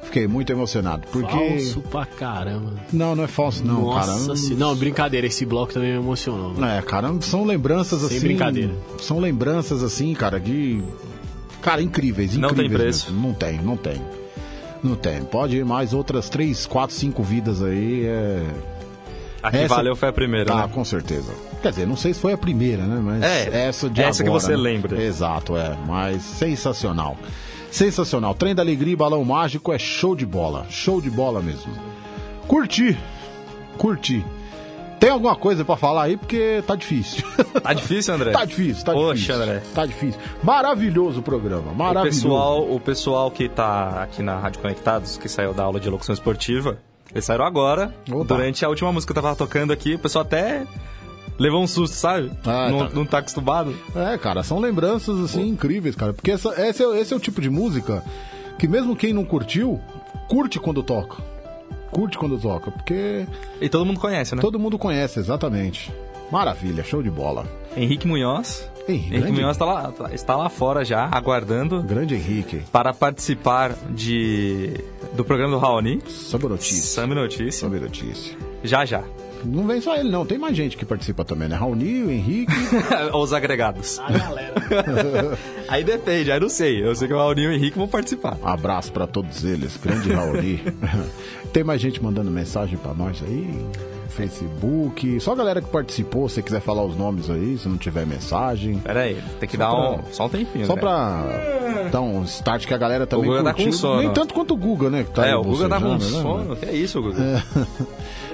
Fiquei 0.03 0.27
muito 0.27 0.51
emocionado, 0.51 1.07
porque... 1.11 1.31
Falso 1.31 1.81
pra 1.81 2.03
caramba. 2.05 2.73
Não, 2.91 3.15
não 3.15 3.23
é 3.25 3.27
falso 3.27 3.63
não, 3.63 3.81
Nossa 3.81 4.25
cara. 4.25 4.35
se- 4.35 4.55
Não, 4.55 4.75
brincadeira, 4.75 5.27
esse 5.27 5.45
bloco 5.45 5.71
também 5.71 5.91
me 5.91 5.97
emocionou. 5.99 6.53
mano. 6.55 6.65
É, 6.65 6.81
cara, 6.81 7.13
são 7.21 7.45
lembranças 7.45 7.99
Sem 8.01 8.17
assim. 8.17 8.19
brincadeira. 8.19 8.73
São 8.99 9.19
lembranças 9.19 9.83
assim, 9.83 10.13
cara, 10.15 10.39
de. 10.39 10.81
Cara, 11.61 11.81
incríveis, 11.81 12.35
Não 12.37 12.49
incríveis. 12.49 12.71
tem 12.71 12.79
preço. 12.79 13.11
mesmo. 13.13 13.27
Não 13.27 13.33
tem, 13.33 13.57
não 13.61 13.77
tem. 13.77 14.01
Não 14.83 14.95
tem. 14.95 15.21
Pode 15.23 15.57
ir 15.57 15.65
mais 15.65 15.93
outras 15.93 16.29
três, 16.29 16.65
quatro, 16.65 16.95
cinco 16.95 17.21
vidas 17.21 17.61
aí. 17.61 18.05
É... 18.05 18.43
A 19.43 19.51
que 19.51 19.67
valeu 19.67 19.95
foi 19.95 20.09
a 20.09 20.13
primeira, 20.13 20.53
Ah, 20.53 20.67
né? 20.67 20.71
com 20.73 20.83
certeza. 20.83 21.31
Quer 21.61 21.69
dizer, 21.71 21.87
não 21.87 21.95
sei 21.97 22.13
se 22.13 22.19
foi 22.19 22.33
a 22.33 22.37
primeira, 22.37 22.83
né? 22.83 22.99
Mas 23.03 23.23
É, 23.23 23.67
essa 23.67 23.89
de 23.89 24.01
essa 24.01 24.23
que 24.23 24.29
agora, 24.29 24.41
você 24.41 24.51
né? 24.51 24.57
lembra. 24.57 25.01
Exato, 25.01 25.55
é. 25.57 25.77
Mas 25.87 26.21
sensacional. 26.23 27.17
Sensacional. 27.71 28.33
Trem 28.33 28.55
da 28.55 28.61
Alegria 28.61 28.93
e 28.93 28.95
Balão 28.95 29.23
Mágico 29.23 29.71
é 29.73 29.77
show 29.79 30.15
de 30.15 30.25
bola. 30.25 30.65
Show 30.69 30.99
de 31.01 31.09
bola 31.09 31.41
mesmo. 31.41 31.71
Curti. 32.47 32.97
Curti. 33.77 34.25
Tem 34.99 35.09
alguma 35.11 35.35
coisa 35.35 35.63
pra 35.63 35.77
falar 35.77 36.03
aí? 36.03 36.17
Porque 36.17 36.63
tá 36.67 36.75
difícil. 36.75 37.23
Tá 37.63 37.73
difícil, 37.73 38.13
André? 38.13 38.31
Tá 38.31 38.45
difícil, 38.45 38.83
tá 38.85 38.93
Poxa, 38.93 39.13
difícil. 39.15 39.35
André. 39.35 39.63
Tá 39.75 39.85
difícil. 39.85 40.19
Maravilhoso 40.43 41.19
o 41.19 41.23
programa, 41.23 41.71
O 41.71 41.75
maravilhoso. 41.75 42.21
pessoal, 42.21 42.71
o 42.71 42.79
pessoal 42.79 43.31
que 43.31 43.47
tá 43.49 44.03
aqui 44.03 44.23
na 44.23 44.39
Rádio 44.39 44.61
Conectados, 44.61 45.17
que 45.17 45.27
saiu 45.29 45.53
da 45.53 45.63
aula 45.63 45.79
de 45.79 45.89
locução 45.89 46.13
esportiva, 46.13 46.77
eles 47.11 47.25
saíram 47.25 47.45
agora, 47.45 47.93
durante 48.25 48.63
a 48.65 48.69
última 48.69 48.91
música 48.91 49.13
que 49.13 49.19
eu 49.19 49.23
tava 49.23 49.35
tocando 49.35 49.71
aqui, 49.73 49.95
o 49.95 49.99
pessoal 49.99 50.23
até 50.23 50.65
levou 51.37 51.61
um 51.61 51.67
susto, 51.67 51.95
sabe? 51.95 52.31
Ah, 52.45 52.69
não, 52.69 52.79
tá. 52.79 52.89
não 52.93 53.05
tá 53.05 53.17
acostumado. 53.19 53.75
É, 53.95 54.17
cara, 54.17 54.41
são 54.43 54.59
lembranças 54.59 55.19
assim 55.19 55.47
incríveis, 55.49 55.95
cara. 55.95 56.13
Porque 56.13 56.31
essa, 56.31 56.49
esse, 56.61 56.83
é, 56.83 56.99
esse 56.99 57.13
é 57.13 57.17
o 57.17 57.19
tipo 57.19 57.41
de 57.41 57.49
música 57.49 58.03
que 58.57 58.67
mesmo 58.67 58.95
quem 58.95 59.13
não 59.13 59.23
curtiu, 59.25 59.79
curte 60.27 60.59
quando 60.59 60.81
toca. 60.83 61.17
Curte 61.91 62.17
quando 62.17 62.37
toca, 62.39 62.71
porque 62.71 63.25
E 63.61 63.67
todo 63.69 63.85
mundo 63.85 63.99
conhece, 63.99 64.35
né? 64.35 64.41
todo 64.41 64.59
mundo 64.59 64.77
conhece, 64.77 65.19
exatamente. 65.19 65.91
Maravilha, 66.31 66.83
show 66.83 67.01
de 67.01 67.09
bola. 67.09 67.45
Henrique 67.75 68.07
Munhoz. 68.07 68.69
Henrique, 68.87 69.15
Henrique 69.15 69.31
Munhoz 69.31 69.57
tá 69.57 69.65
lá, 69.65 69.91
tá- 69.91 70.13
está 70.13 70.35
lá 70.35 70.49
fora 70.49 70.83
já, 70.85 71.07
aguardando. 71.11 71.81
Grande 71.83 72.15
Henrique. 72.15 72.61
Para 72.71 72.93
participar 72.93 73.73
de 73.89 74.73
do 75.15 75.23
programa 75.25 75.53
do 75.53 75.59
Raoni. 75.59 76.01
Samba 76.07 76.49
Notícia. 76.49 76.83
Samba 76.83 77.15
Notícia. 77.15 77.51
Samba 77.51 77.79
Notícia. 77.79 78.37
Já, 78.63 78.85
já. 78.85 79.03
Não 79.45 79.65
vem 79.65 79.79
só 79.81 79.95
ele, 79.95 80.09
não. 80.09 80.25
Tem 80.25 80.37
mais 80.37 80.55
gente 80.55 80.75
que 80.77 80.85
participa 80.85 81.23
também, 81.23 81.47
né? 81.47 81.55
Raoni, 81.55 82.03
o 82.03 82.11
Henrique. 82.11 82.51
Os 83.13 83.31
agregados. 83.33 83.99
A 83.99 84.11
galera. 84.11 84.53
Aí 85.67 85.83
depende, 85.83 86.31
aí 86.31 86.39
não 86.39 86.49
sei. 86.49 86.83
Eu 86.83 86.95
sei 86.95 87.07
que 87.07 87.13
o 87.13 87.17
Raoni 87.17 87.41
e 87.43 87.47
o 87.47 87.51
Henrique 87.51 87.77
vão 87.77 87.87
participar. 87.87 88.37
Abraço 88.43 88.91
pra 88.91 89.05
todos 89.05 89.43
eles, 89.43 89.77
grande 89.77 90.11
Raoni. 90.11 90.61
Tem 91.53 91.63
mais 91.63 91.79
gente 91.79 92.01
mandando 92.03 92.29
mensagem 92.31 92.77
pra 92.77 92.93
nós 92.93 93.21
aí? 93.23 93.47
Facebook. 94.09 95.19
Só 95.19 95.31
a 95.31 95.35
galera 95.35 95.61
que 95.61 95.69
participou, 95.69 96.27
se 96.27 96.35
você 96.35 96.41
quiser 96.41 96.59
falar 96.61 96.83
os 96.83 96.95
nomes 96.95 97.29
aí, 97.29 97.57
se 97.57 97.67
não 97.69 97.77
tiver 97.77 98.05
mensagem. 98.05 98.79
Pera 98.79 99.01
aí, 99.01 99.21
tem 99.39 99.47
que 99.49 99.57
Só 99.57 99.63
dar 99.63 99.69
pra- 99.69 99.91
um, 99.91 100.13
só 100.13 100.25
um 100.25 100.29
tempinho. 100.29 100.65
Só 100.65 100.75
né? 100.75 100.81
pra 100.81 101.25
dar 101.91 102.01
um 102.01 102.23
start 102.23 102.65
que 102.67 102.73
a 102.73 102.77
galera 102.77 103.07
também 103.07 103.29
Guga 103.29 103.43
tá 103.43 103.53
com 103.53 103.63
curtiu. 103.63 103.73
sono. 103.79 104.01
Nem 104.01 104.11
tanto 104.11 104.33
quanto 104.33 104.53
o 104.53 104.57
Guga, 104.57 104.89
né? 104.89 105.03
que 105.03 105.11
tá 105.11 105.25
é, 105.25 105.29
aí 105.29 105.35
o 105.35 105.43
Guga 105.43 105.69
tá 105.69 105.79
com 105.79 105.93
né, 105.93 105.99
sono. 105.99 106.37
mano? 106.37 106.55
Que 106.55 106.65
é 106.65 106.73
isso, 106.73 107.01
Guga? 107.01 107.21
É. 107.21 107.43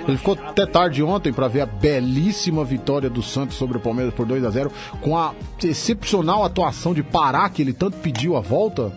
Ele 0.07 0.17
ficou 0.17 0.35
até 0.35 0.65
tarde 0.65 1.01
ontem 1.01 1.33
pra 1.33 1.47
ver 1.47 1.61
a 1.61 1.65
belíssima 1.65 2.63
vitória 2.63 3.09
do 3.09 3.23
Santos 3.23 3.57
sobre 3.57 3.77
o 3.77 3.79
Palmeiras 3.79 4.13
por 4.13 4.25
2 4.25 4.43
a 4.45 4.49
0 4.49 4.71
com 5.01 5.17
a 5.17 5.33
excepcional 5.63 6.43
atuação 6.43 6.93
de 6.93 7.01
Pará, 7.01 7.49
que 7.49 7.61
ele 7.61 7.73
tanto 7.73 7.97
pediu 7.97 8.35
a 8.35 8.39
volta. 8.39 8.91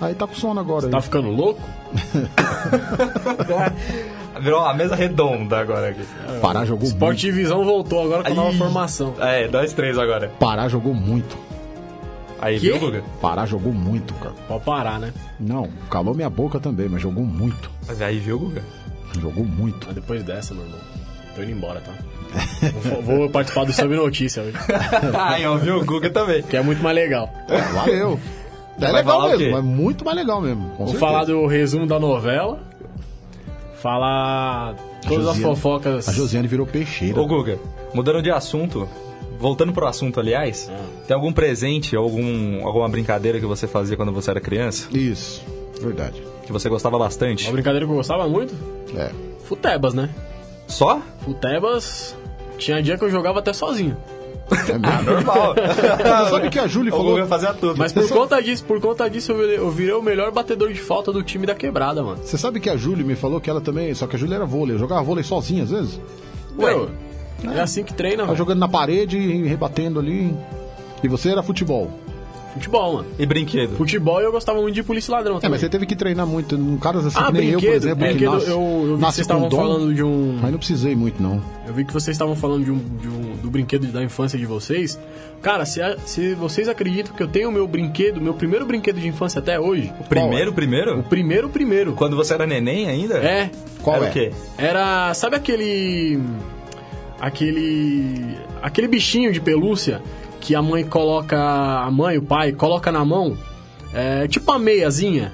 Aí 0.00 0.14
tá 0.14 0.26
com 0.26 0.34
sono 0.34 0.60
agora. 0.60 0.88
Tá 0.88 0.98
aí. 0.98 1.02
ficando 1.02 1.30
louco? 1.30 1.60
Virou 4.40 4.66
a 4.66 4.74
mesa 4.74 4.94
redonda 4.94 5.58
agora 5.58 5.88
aqui. 5.88 6.02
Pará 6.42 6.64
jogou 6.64 6.86
Sport 6.86 7.16
Divisão 7.16 7.64
voltou 7.64 8.04
agora 8.04 8.22
com 8.22 8.32
a 8.32 8.34
nova 8.34 8.56
formação. 8.56 9.14
É, 9.18 9.48
nós 9.48 9.72
três 9.72 9.98
agora. 9.98 10.26
muito. 10.26 10.38
Pará 10.38 10.68
jogou 10.68 10.92
muito. 10.92 11.36
Aí, 12.38 12.60
Quê? 12.60 12.70
viu, 12.70 12.78
Guga? 12.78 13.02
Pará 13.20 13.46
jogou 13.46 13.72
muito, 13.72 14.12
cara. 14.14 14.34
Pode 14.46 14.64
parar, 14.64 15.00
né? 15.00 15.12
Não, 15.40 15.68
calou 15.90 16.14
minha 16.14 16.28
boca 16.28 16.60
também, 16.60 16.86
mas 16.88 17.00
jogou 17.00 17.24
muito. 17.24 17.70
Mas 17.86 18.02
aí, 18.02 18.18
viu, 18.18 18.38
Guga? 18.38 18.62
Jogou 19.20 19.44
muito. 19.44 19.86
Mas 19.86 19.94
depois 19.94 20.22
dessa, 20.22 20.54
meu 20.54 20.64
irmão, 20.64 20.78
tô 21.34 21.42
indo 21.42 21.52
embora, 21.52 21.80
tá? 21.80 21.92
Vou, 22.82 23.02
vou 23.02 23.30
participar 23.30 23.64
do 23.64 23.72
Sobre 23.72 23.96
Notícia 23.96 24.42
hoje. 24.42 24.56
aí, 25.18 25.46
ó, 25.46 25.56
viu? 25.56 25.78
O 25.80 25.84
Guga 25.84 26.10
também. 26.10 26.42
Que 26.42 26.56
é 26.56 26.62
muito 26.62 26.82
mais 26.82 26.94
legal. 26.94 27.32
Valeu. 27.74 28.18
É 28.78 28.80
Vai 28.80 28.92
legal 28.92 29.28
mesmo, 29.30 29.56
é 29.56 29.62
muito 29.62 30.04
mais 30.04 30.16
legal 30.18 30.40
mesmo. 30.40 30.66
Vou 30.76 30.76
certeza. 30.88 30.98
falar 30.98 31.24
do 31.24 31.46
resumo 31.46 31.86
da 31.86 31.98
novela. 31.98 32.60
Falar 33.80 34.74
todas 35.06 35.26
as 35.28 35.36
Josiane- 35.36 35.42
fofocas. 35.42 36.08
A 36.08 36.12
Josiane 36.12 36.48
virou 36.48 36.66
peixeira. 36.66 37.20
Ô, 37.20 37.26
Guga, 37.26 37.58
mudando 37.94 38.22
de 38.22 38.30
assunto, 38.30 38.88
voltando 39.38 39.72
pro 39.72 39.86
assunto, 39.86 40.18
aliás, 40.20 40.70
tem 41.06 41.14
algum 41.14 41.32
presente, 41.32 41.94
algum, 41.96 42.66
alguma 42.66 42.88
brincadeira 42.88 43.38
que 43.38 43.46
você 43.46 43.66
fazia 43.66 43.96
quando 43.96 44.12
você 44.12 44.30
era 44.30 44.40
criança? 44.40 44.88
Isso, 44.92 45.42
verdade. 45.80 46.22
Que 46.46 46.52
você 46.52 46.68
gostava 46.68 46.98
bastante? 46.98 47.44
Uma 47.44 47.52
brincadeira 47.52 47.84
que 47.84 47.92
eu 47.92 47.96
gostava 47.96 48.26
muito? 48.28 48.54
É. 48.96 49.10
Futebas, 49.44 49.92
né? 49.92 50.08
Só? 50.68 51.02
Futebas. 51.20 52.16
Tinha 52.56 52.80
dia 52.82 52.96
que 52.96 53.04
eu 53.04 53.10
jogava 53.10 53.40
até 53.40 53.52
sozinho. 53.52 53.96
É 54.68 54.78
mesmo. 54.78 55.02
Normal. 55.02 55.54
Sabe 56.30 56.48
que 56.50 56.58
a 56.58 56.68
Júlia 56.68 56.92
falou. 56.92 57.14
Guga 57.16 57.26
fazia 57.26 57.52
tudo. 57.52 57.76
Mas 57.76 57.92
por 57.92 58.08
conta 58.08 58.40
disso, 58.40 58.64
por 58.64 58.80
conta 58.80 59.10
disso, 59.10 59.32
eu 59.32 59.70
virei, 59.70 59.94
eu 59.94 59.98
o 59.98 60.02
melhor 60.02 60.30
batedor 60.30 60.72
de 60.72 60.80
falta 60.80 61.12
do 61.12 61.22
time 61.22 61.46
da 61.46 61.54
quebrada, 61.54 62.02
mano. 62.02 62.18
Você 62.22 62.38
sabe 62.38 62.60
que 62.60 62.70
a 62.70 62.76
Júlia 62.76 63.04
me 63.04 63.16
falou 63.16 63.40
que 63.40 63.50
ela 63.50 63.60
também. 63.60 63.92
Só 63.94 64.06
que 64.06 64.14
a 64.14 64.18
Júlia 64.18 64.36
era 64.36 64.46
vôlei, 64.46 64.76
eu 64.76 64.78
jogava 64.78 65.02
vôlei 65.02 65.24
sozinha 65.24 65.64
às 65.64 65.70
vezes. 65.70 66.00
Ué, 66.56 66.88
é 67.54 67.60
assim 67.60 67.82
que 67.82 67.92
treina, 67.92 68.18
Tava 68.18 68.26
mano. 68.28 68.38
jogando 68.38 68.60
na 68.60 68.68
parede 68.68 69.18
e 69.18 69.42
rebatendo 69.48 69.98
ali. 69.98 70.34
E 71.02 71.08
você 71.08 71.30
era 71.30 71.42
futebol. 71.42 71.90
Futebol, 72.56 72.94
mano. 72.94 73.06
E 73.18 73.26
brinquedo? 73.26 73.76
Futebol 73.76 74.20
e 74.20 74.24
eu 74.24 74.32
gostava 74.32 74.60
muito 74.60 74.74
de 74.74 74.82
polícia 74.82 75.10
e 75.10 75.12
ladrão 75.14 75.36
É, 75.36 75.40
também. 75.40 75.50
mas 75.52 75.60
você 75.60 75.68
teve 75.68 75.86
que 75.86 75.94
treinar 75.94 76.26
muito. 76.26 76.56
Num 76.58 76.76
caras 76.78 77.04
assim 77.06 77.18
Ah, 77.20 77.26
que 77.26 77.32
nem 77.32 77.48
eu, 77.50 77.52
por 77.54 77.60
brinquedo, 77.60 77.82
exemplo, 77.84 77.98
que 78.06 78.10
brinquedo, 78.12 78.32
nasce, 78.32 78.50
eu, 78.50 78.58
eu 78.58 78.96
vi 78.96 79.04
que 79.04 79.12
vocês 79.12 79.18
estavam 79.18 79.48
dom. 79.48 79.56
falando 79.56 79.94
de 79.94 80.02
um... 80.02 80.38
Aí 80.42 80.50
não 80.50 80.58
precisei 80.58 80.96
muito, 80.96 81.22
não. 81.22 81.42
Eu 81.66 81.74
vi 81.74 81.84
que 81.84 81.92
vocês 81.92 82.14
estavam 82.14 82.34
falando 82.34 82.64
de 82.64 82.70
um, 82.70 82.78
de 83.00 83.08
um- 83.08 83.36
do 83.42 83.50
brinquedo 83.50 83.86
da 83.92 84.02
infância 84.02 84.38
de 84.38 84.46
vocês. 84.46 84.98
Cara, 85.42 85.64
se, 85.66 85.80
a- 85.82 85.96
se 86.04 86.34
vocês 86.34 86.68
acreditam 86.68 87.14
que 87.14 87.22
eu 87.22 87.28
tenho 87.28 87.48
o 87.48 87.52
meu 87.52 87.66
brinquedo, 87.68 88.20
meu 88.20 88.34
primeiro 88.34 88.64
brinquedo 88.64 88.98
de 88.98 89.06
infância 89.06 89.38
até 89.38 89.60
hoje. 89.60 89.92
O 90.00 90.04
primeiro, 90.04 90.52
primeiro? 90.52 91.00
O 91.00 91.02
primeiro, 91.02 91.48
primeiro. 91.48 91.92
Quando 91.92 92.16
você 92.16 92.32
era 92.34 92.46
neném 92.46 92.88
ainda? 92.88 93.16
É. 93.18 93.50
Qual 93.82 93.96
era 93.96 94.06
é? 94.06 94.08
o 94.08 94.12
quê? 94.12 94.32
Era. 94.56 95.12
Sabe 95.14 95.36
aquele. 95.36 96.18
Aquele. 97.20 98.36
Aquele 98.62 98.88
bichinho 98.88 99.32
de 99.32 99.40
pelúcia 99.40 100.02
que 100.46 100.54
a 100.54 100.62
mãe 100.62 100.84
coloca. 100.84 101.36
A 101.36 101.90
mãe, 101.90 102.16
o 102.16 102.22
pai, 102.22 102.52
coloca 102.52 102.92
na 102.92 103.04
mão? 103.04 103.36
É 103.92 104.28
tipo 104.28 104.50
uma 104.52 104.58
meiazinha. 104.60 105.32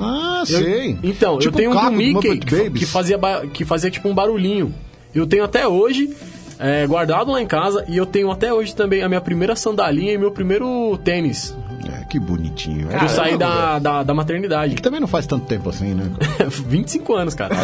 Ah, 0.00 0.40
Eu- 0.40 0.46
sei. 0.46 0.98
então, 1.02 1.38
Tipo 1.38 1.54
eu 1.54 1.58
tenho 1.58 1.70
um 1.70 1.74
do 1.74 1.90
do 1.90 1.92
Mickey 1.92 2.12
Muppet 2.14 2.46
que, 2.46 2.70
que 2.70 2.86
fazia, 2.86 3.18
que 3.52 3.64
fazia 3.64 3.90
tipo 3.90 4.08
um 4.08 4.14
barulhinho. 4.14 4.74
Eu 5.14 5.26
tenho 5.26 5.44
até 5.44 5.66
hoje, 5.68 6.10
é, 6.58 6.86
guardado 6.86 7.30
lá 7.32 7.40
em 7.40 7.46
casa, 7.46 7.84
e 7.88 7.96
eu 7.96 8.04
tenho 8.06 8.30
até 8.30 8.52
hoje 8.52 8.74
também 8.74 9.02
a 9.02 9.08
minha 9.08 9.20
primeira 9.20 9.54
sandalinha 9.56 10.12
e 10.12 10.18
meu 10.18 10.30
primeiro 10.30 10.98
tênis. 11.04 11.54
É, 11.90 12.04
que 12.04 12.18
bonitinho. 12.18 12.88
que 12.88 13.04
eu 13.04 13.08
saí 13.08 13.36
da, 13.36 13.78
da, 13.78 14.02
da 14.02 14.14
maternidade. 14.14 14.74
Que 14.74 14.82
também 14.82 15.00
não 15.00 15.06
faz 15.08 15.26
tanto 15.26 15.46
tempo 15.46 15.68
assim, 15.70 15.94
né? 15.94 16.10
25 16.48 17.14
anos, 17.14 17.34
cara. 17.34 17.54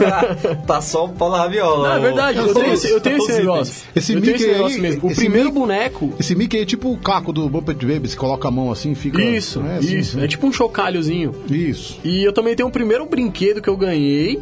tá 0.66 0.80
só 0.80 1.06
o 1.06 1.08
pau 1.10 1.30
na 1.30 1.38
raviola. 1.38 1.88
Não, 1.88 1.96
é 1.96 2.00
verdade, 2.00 2.38
eu 2.38 2.54
tenho 2.54 2.72
esse, 2.72 2.90
eu 2.90 3.00
tenho 3.00 3.16
esse 3.18 3.32
negócio. 3.38 3.84
Esse 3.94 4.12
eu 4.12 4.20
tenho 4.20 4.32
Mickey 4.32 4.44
esse 4.44 4.52
negócio 4.54 4.76
aí, 4.76 4.82
mesmo. 4.82 5.08
O 5.10 5.14
primeiro 5.14 5.46
Mickey- 5.48 5.58
boneco. 5.60 6.12
Esse 6.18 6.34
Mickey 6.34 6.58
é 6.60 6.64
tipo 6.64 6.90
o 6.92 6.96
caco 6.98 7.32
do 7.32 7.48
Muppet 7.50 7.84
Babies, 7.86 8.14
que 8.14 8.20
coloca 8.20 8.48
a 8.48 8.50
mão 8.50 8.70
assim 8.70 8.92
e 8.92 8.94
fica... 8.94 9.22
Isso, 9.22 9.60
É, 9.62 9.76
assim, 9.78 9.96
isso. 9.98 10.16
assim. 10.16 10.24
É 10.24 10.28
tipo 10.28 10.46
um 10.46 10.52
chocalhozinho. 10.52 11.34
Isso. 11.50 11.98
E 12.04 12.22
eu 12.24 12.32
também 12.32 12.54
tenho 12.54 12.68
o 12.68 12.72
primeiro 12.72 13.06
brinquedo 13.06 13.60
que 13.62 13.68
eu 13.68 13.76
ganhei. 13.76 14.40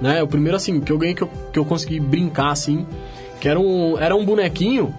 né? 0.00 0.22
O 0.22 0.26
primeiro, 0.26 0.56
assim, 0.56 0.80
que 0.80 0.90
eu 0.92 0.98
ganhei 0.98 1.14
que 1.14 1.22
eu, 1.22 1.30
que 1.52 1.58
eu 1.58 1.64
consegui 1.64 2.00
brincar, 2.00 2.50
assim, 2.50 2.86
que 3.40 3.48
era 3.48 3.58
um, 3.58 3.98
era 3.98 4.14
um 4.16 4.24
bonequinho 4.24 4.94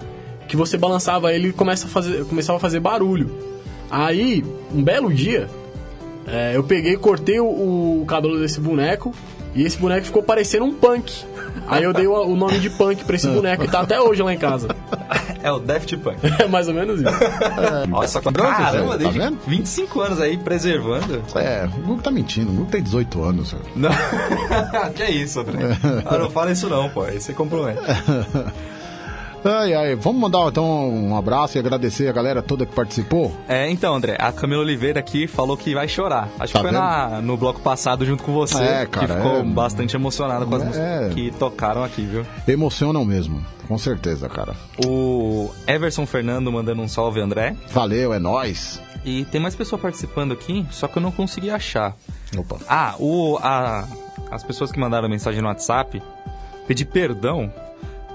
que 0.47 0.55
você 0.57 0.77
balançava 0.77 1.33
ele 1.33 1.49
e 1.49 1.53
começa 1.53 1.87
a 1.87 1.89
fazer, 1.89 2.25
começava 2.25 2.57
a 2.57 2.59
fazer 2.59 2.79
barulho. 2.79 3.52
Aí, 3.89 4.43
um 4.73 4.83
belo 4.83 5.13
dia, 5.13 5.49
é, 6.27 6.55
eu 6.55 6.63
peguei, 6.63 6.95
cortei 6.97 7.39
o, 7.39 7.45
o 8.01 8.05
cabelo 8.07 8.39
desse 8.39 8.59
boneco 8.59 9.13
e 9.55 9.63
esse 9.63 9.77
boneco 9.77 10.05
ficou 10.05 10.23
parecendo 10.23 10.65
um 10.65 10.73
punk. 10.73 11.23
Aí 11.67 11.83
eu 11.83 11.93
dei 11.93 12.07
o, 12.07 12.13
o 12.13 12.35
nome 12.35 12.59
de 12.59 12.69
punk 12.71 13.03
pra 13.05 13.15
esse 13.15 13.27
boneco 13.27 13.63
e 13.63 13.67
tá 13.67 13.81
até 13.81 13.99
hoje 14.01 14.23
lá 14.23 14.33
em 14.33 14.37
casa. 14.37 14.69
É 15.43 15.51
o 15.51 15.59
Daft 15.59 15.95
Punk. 15.97 16.17
É 16.39 16.47
mais 16.47 16.67
ou 16.67 16.73
menos 16.73 16.99
isso. 16.99 17.09
Olha 17.91 18.07
só 18.07 18.19
que 18.21 18.31
Bronze, 18.31 18.55
caramba, 18.55 18.91
tá 18.91 18.97
desde 18.97 19.19
vendo? 19.19 19.37
25 19.45 20.01
anos 20.01 20.19
aí 20.21 20.37
preservando. 20.37 21.21
É, 21.35 21.65
o 21.65 21.69
Gugu 21.69 22.01
tá 22.01 22.09
mentindo. 22.09 22.49
O 22.51 22.55
Gugu 22.55 22.71
tem 22.71 22.81
18 22.81 23.23
anos. 23.23 23.51
velho. 23.51 23.63
Não. 23.75 23.91
que 24.95 25.03
é 25.03 25.11
isso, 25.11 25.39
André? 25.41 25.59
Ah, 26.05 26.17
não 26.17 26.29
fala 26.29 26.51
isso 26.51 26.67
não, 26.69 26.89
pô. 26.89 27.03
Aí 27.03 27.19
você 27.19 27.33
compromete. 27.33 27.79
Ai, 29.45 29.73
ai. 29.73 29.95
Vamos 29.95 30.21
mandar 30.21 30.47
então 30.47 30.89
um 30.89 31.15
abraço 31.17 31.57
e 31.57 31.59
agradecer 31.59 32.07
a 32.07 32.11
galera 32.13 32.41
toda 32.41 32.65
que 32.65 32.73
participou. 32.73 33.35
É, 33.47 33.69
então, 33.69 33.93
André, 33.95 34.15
a 34.19 34.31
Camila 34.31 34.61
Oliveira 34.61 34.99
aqui 34.99 35.27
falou 35.27 35.57
que 35.57 35.73
vai 35.73 35.87
chorar. 35.87 36.29
Acho 36.39 36.53
Tá 36.53 36.59
que 36.59 36.65
foi 36.65 36.71
na, 36.71 37.21
no 37.21 37.35
bloco 37.35 37.59
passado 37.59 38.05
junto 38.05 38.23
com 38.23 38.31
você. 38.31 38.63
É, 38.63 38.85
cara, 38.85 39.07
Que 39.07 39.13
ficou 39.13 39.37
é. 39.39 39.43
bastante 39.43 39.95
emocionada 39.95 40.45
com 40.45 40.55
as 40.55 40.61
É. 40.61 40.65
músicas 40.65 41.13
que 41.13 41.31
tocaram 41.31 41.83
aqui, 41.83 42.03
viu? 42.05 42.25
Emocionam 42.47 43.03
mesmo, 43.03 43.43
com 43.67 43.77
certeza, 43.77 44.29
cara. 44.29 44.55
O 44.85 45.49
Everson 45.67 46.05
Fernando 46.05 46.51
mandando 46.51 46.81
um 46.81 46.87
salve, 46.87 47.19
André. 47.19 47.55
Valeu, 47.71 48.13
é 48.13 48.19
nóis. 48.19 48.81
E 49.03 49.25
tem 49.25 49.41
mais 49.41 49.53
pessoa 49.55 49.77
participando 49.77 50.31
aqui, 50.31 50.65
só 50.71 50.87
que 50.87 50.97
eu 50.97 51.01
não 51.01 51.11
consegui 51.11 51.49
achar. 51.49 51.93
Opa. 52.37 52.55
Ah, 52.69 52.95
o, 52.97 53.37
a, 53.41 53.85
as 54.31 54.41
pessoas 54.43 54.71
que 54.71 54.79
mandaram 54.79 55.09
mensagem 55.09 55.41
no 55.41 55.49
WhatsApp, 55.49 56.01
pedi 56.65 56.85
perdão 56.85 57.51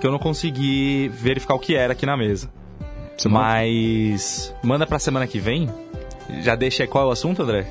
que 0.00 0.06
eu 0.06 0.10
não 0.12 0.18
consegui 0.18 1.08
verificar 1.08 1.54
o 1.54 1.58
que 1.58 1.74
era 1.74 1.92
aqui 1.92 2.06
na 2.06 2.16
mesa. 2.16 2.48
Mas 3.28 4.54
manda 4.62 4.86
pra 4.86 4.98
semana 4.98 5.26
que 5.26 5.38
vem. 5.38 5.68
Já 6.42 6.54
deixa 6.54 6.82
aí 6.82 6.88
qual 6.88 7.04
é 7.04 7.08
o 7.08 7.10
assunto, 7.10 7.42
André? 7.42 7.66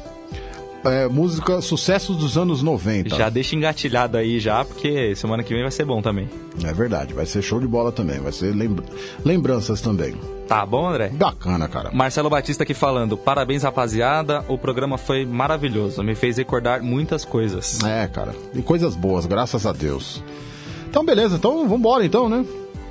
É, 0.83 1.07
música 1.07 1.59
Sucessos 1.61 2.15
dos 2.17 2.37
anos 2.37 2.61
90. 2.61 3.15
Já 3.15 3.29
deixa 3.29 3.55
engatilhado 3.55 4.15
aí 4.17 4.39
já, 4.39 4.63
porque 4.63 5.15
semana 5.15 5.43
que 5.43 5.53
vem 5.53 5.61
vai 5.63 5.71
ser 5.71 5.85
bom 5.85 6.01
também. 6.01 6.29
É 6.63 6.73
verdade, 6.73 7.13
vai 7.13 7.25
ser 7.25 7.41
show 7.41 7.59
de 7.59 7.67
bola 7.67 7.91
também. 7.91 8.19
Vai 8.19 8.31
ser 8.31 8.53
lembra- 8.55 8.85
lembranças 9.25 9.81
também. 9.81 10.15
Tá 10.47 10.65
bom, 10.65 10.87
André? 10.87 11.09
Bacana, 11.09 11.67
cara. 11.67 11.91
Marcelo 11.91 12.29
Batista 12.29 12.63
aqui 12.63 12.73
falando, 12.73 13.17
parabéns 13.17 13.63
rapaziada, 13.63 14.45
o 14.47 14.57
programa 14.57 14.97
foi 14.97 15.25
maravilhoso, 15.25 16.01
me 16.03 16.15
fez 16.15 16.37
recordar 16.37 16.81
muitas 16.81 17.25
coisas. 17.25 17.83
É, 17.83 18.07
cara. 18.07 18.33
E 18.55 18.61
coisas 18.61 18.95
boas, 18.95 19.25
graças 19.25 19.65
a 19.65 19.73
Deus. 19.73 20.23
Então, 20.89 21.03
beleza. 21.05 21.35
Então, 21.35 21.68
vambora 21.68 22.05
então, 22.05 22.27
né? 22.30 22.45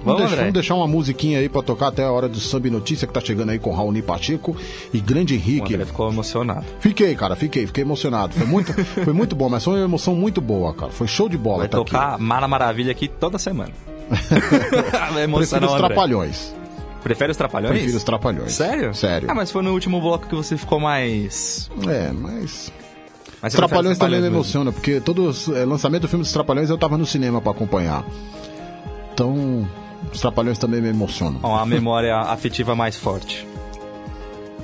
Vamos, 0.04 0.20
deixar, 0.20 0.36
vamos 0.36 0.52
deixar 0.52 0.74
uma 0.76 0.86
musiquinha 0.86 1.40
aí 1.40 1.48
pra 1.48 1.62
tocar 1.62 1.88
até 1.88 2.04
a 2.04 2.12
hora 2.12 2.28
do 2.28 2.38
Samba 2.38 2.68
e 2.68 2.70
Notícia 2.70 3.08
que 3.08 3.12
tá 3.12 3.20
chegando 3.20 3.50
aí 3.50 3.58
com 3.58 3.72
Raoni 3.72 4.00
Pacheco 4.02 4.56
e 4.92 5.00
Grande 5.00 5.34
O 5.34 5.36
Henrique. 5.36 5.74
André 5.74 5.84
ficou 5.84 6.08
emocionado. 6.08 6.64
Fiquei, 6.78 7.12
cara, 7.16 7.34
fiquei, 7.34 7.66
fiquei 7.66 7.82
emocionado. 7.82 8.32
Foi 8.34 8.46
muito, 8.46 8.72
foi 9.04 9.12
muito 9.12 9.34
bom, 9.34 9.48
mas 9.48 9.64
foi 9.64 9.74
uma 9.74 9.84
emoção 9.84 10.14
muito 10.14 10.40
boa, 10.40 10.72
cara. 10.72 10.92
Foi 10.92 11.08
show 11.08 11.28
de 11.28 11.36
bola 11.36 11.58
Vai 11.58 11.68
tá 11.68 11.78
tocar 11.78 12.18
Mara 12.20 12.46
Maravilha 12.46 12.92
aqui 12.92 13.08
toda 13.08 13.36
semana. 13.36 13.72
Aqui. 14.08 15.32
Prefiro 15.34 15.66
os 15.66 15.72
o. 15.72 15.76
Trapalhões. 15.76 16.54
Prefere 17.02 17.30
os 17.30 17.36
Trapalhões? 17.36 17.72
Prefiro 17.72 17.96
os 17.96 18.04
Trapalhões. 18.04 18.52
Sério? 18.52 18.94
Sério. 18.94 19.30
Ah, 19.30 19.34
mas 19.34 19.50
foi 19.50 19.62
no 19.62 19.72
último 19.72 20.00
bloco 20.00 20.26
que 20.26 20.34
você 20.34 20.56
ficou 20.56 20.80
mais... 20.80 21.70
É, 21.86 22.10
mas... 22.12 22.72
mas 23.42 23.54
Trapalhões 23.54 23.98
também 23.98 24.20
me 24.20 24.26
emociona, 24.26 24.72
porque 24.72 25.00
todo 25.00 25.30
é, 25.54 25.64
lançamento 25.64 26.02
do 26.02 26.08
filme 26.08 26.22
dos 26.22 26.32
Trapalhões 26.32 26.70
eu 26.70 26.78
tava 26.78 26.96
no 26.96 27.06
cinema 27.06 27.40
pra 27.40 27.52
acompanhar. 27.52 28.04
Então, 29.12 29.68
os 30.12 30.20
Trapalhões 30.20 30.58
também 30.58 30.80
me 30.80 30.88
emocionam. 30.88 31.40
Ó, 31.42 31.56
a 31.56 31.66
memória 31.66 32.16
afetiva 32.16 32.74
mais 32.74 32.96
forte. 32.96 33.46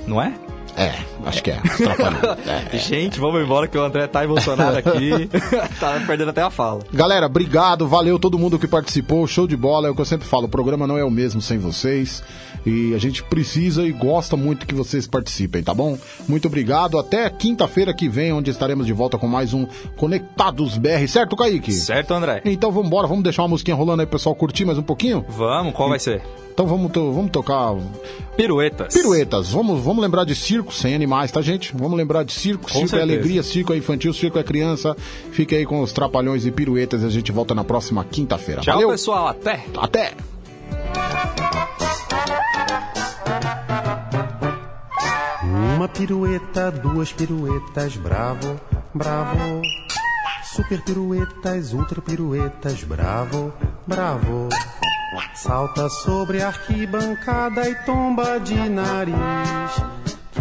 Não 0.05 0.21
é? 0.21 0.33
É, 0.75 0.93
acho 1.25 1.43
que 1.43 1.51
é. 1.51 1.59
Trapalhões. 1.59 2.23
É. 2.73 2.77
Gente, 2.77 3.19
vamos 3.19 3.41
embora 3.43 3.67
que 3.67 3.77
o 3.77 3.83
André 3.83 4.07
tá 4.07 4.23
emocionado 4.23 4.77
aqui. 4.77 5.29
tá 5.79 6.01
perdendo 6.05 6.29
até 6.29 6.41
a 6.41 6.49
fala. 6.49 6.81
Galera, 6.91 7.25
obrigado, 7.27 7.87
valeu 7.87 8.17
todo 8.19 8.37
mundo 8.39 8.57
que 8.59 8.67
participou, 8.67 9.25
show 9.27 9.47
de 9.47 9.55
bola, 9.55 9.87
é 9.87 9.91
o 9.91 9.95
que 9.95 10.01
eu 10.01 10.05
sempre 10.05 10.27
falo, 10.27 10.45
o 10.45 10.49
programa 10.49 10.85
não 10.87 10.97
é 10.97 11.03
o 11.03 11.11
mesmo 11.11 11.41
sem 11.41 11.57
vocês 11.57 12.23
e 12.65 12.93
a 12.95 12.97
gente 12.97 13.21
precisa 13.23 13.83
e 13.83 13.91
gosta 13.91 14.35
muito 14.37 14.65
que 14.65 14.73
vocês 14.73 15.05
participem, 15.05 15.61
tá 15.61 15.73
bom? 15.73 15.97
Muito 16.27 16.47
obrigado, 16.47 16.97
até 16.97 17.29
quinta-feira 17.29 17.93
que 17.93 18.07
vem, 18.07 18.31
onde 18.33 18.49
estaremos 18.51 18.85
de 18.85 18.93
volta 18.93 19.17
com 19.17 19.27
mais 19.27 19.53
um 19.53 19.67
Conectados 19.97 20.77
BR, 20.77 21.07
certo, 21.07 21.35
Kaique? 21.35 21.71
Certo, 21.71 22.13
André? 22.13 22.41
Então 22.45 22.71
vamos 22.71 22.87
embora, 22.87 23.07
vamos 23.07 23.23
deixar 23.23 23.43
uma 23.43 23.49
musiquinha 23.49 23.75
rolando 23.75 24.01
aí 24.01 24.07
pessoal 24.07 24.33
curtir 24.35 24.65
mais 24.65 24.77
um 24.77 24.83
pouquinho? 24.83 25.25
Vamos, 25.29 25.73
qual 25.73 25.89
vai 25.89 25.99
ser? 25.99 26.21
Então 26.53 26.67
vamos, 26.67 26.91
to- 26.91 27.11
vamos 27.11 27.31
tocar 27.31 27.73
Piruetas. 28.37 28.93
piruetas, 28.93 29.49
vamos, 29.51 29.83
vamos 29.83 30.01
lembrar 30.03 30.23
de 30.23 30.35
circo 30.63 30.73
sem 30.73 30.95
animais, 30.95 31.31
tá 31.31 31.41
gente? 31.41 31.73
Vamos 31.75 31.97
lembrar 31.97 32.23
de 32.23 32.33
circo, 32.33 32.63
Com 32.63 32.69
circo 32.69 32.85
é 32.85 32.87
certeza. 32.89 33.03
alegria, 33.03 33.43
circo 33.43 33.73
é 33.73 33.77
infantil, 33.77 34.13
circo 34.13 34.39
é 34.39 34.43
criança, 34.43 34.95
fique 35.31 35.55
aí 35.55 35.65
com 35.65 35.81
os 35.81 35.91
trapalhões 35.91 36.45
e 36.45 36.51
piruetas 36.51 37.03
e 37.03 37.05
a 37.05 37.09
gente 37.09 37.31
volta 37.31 37.53
na 37.53 37.63
próxima 37.63 38.03
quinta-feira. 38.03 38.61
Tchau, 38.61 38.73
Valeu! 38.75 38.89
pessoal. 38.89 39.27
Até. 39.27 39.65
Até! 39.77 40.13
Uma 45.75 45.87
pirueta, 45.87 46.71
duas 46.71 47.11
piruetas, 47.11 47.95
bravo, 47.97 48.59
bravo. 48.93 49.61
Super 50.43 50.81
piruetas, 50.83 51.73
ultra 51.73 52.01
piruetas, 52.01 52.83
bravo, 52.83 53.51
bravo. 53.87 54.49
Salta 55.35 55.89
sobre 55.89 56.41
a 56.41 56.47
arquibancada 56.47 57.67
e 57.69 57.75
tomba 57.85 58.39
de 58.39 58.55
nariz. 58.69 59.13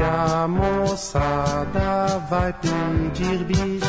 Que 0.03 0.09
a 0.09 0.49
moçada 0.49 2.19
vai 2.29 2.53
pedir 2.55 3.45
bis. 3.45 3.83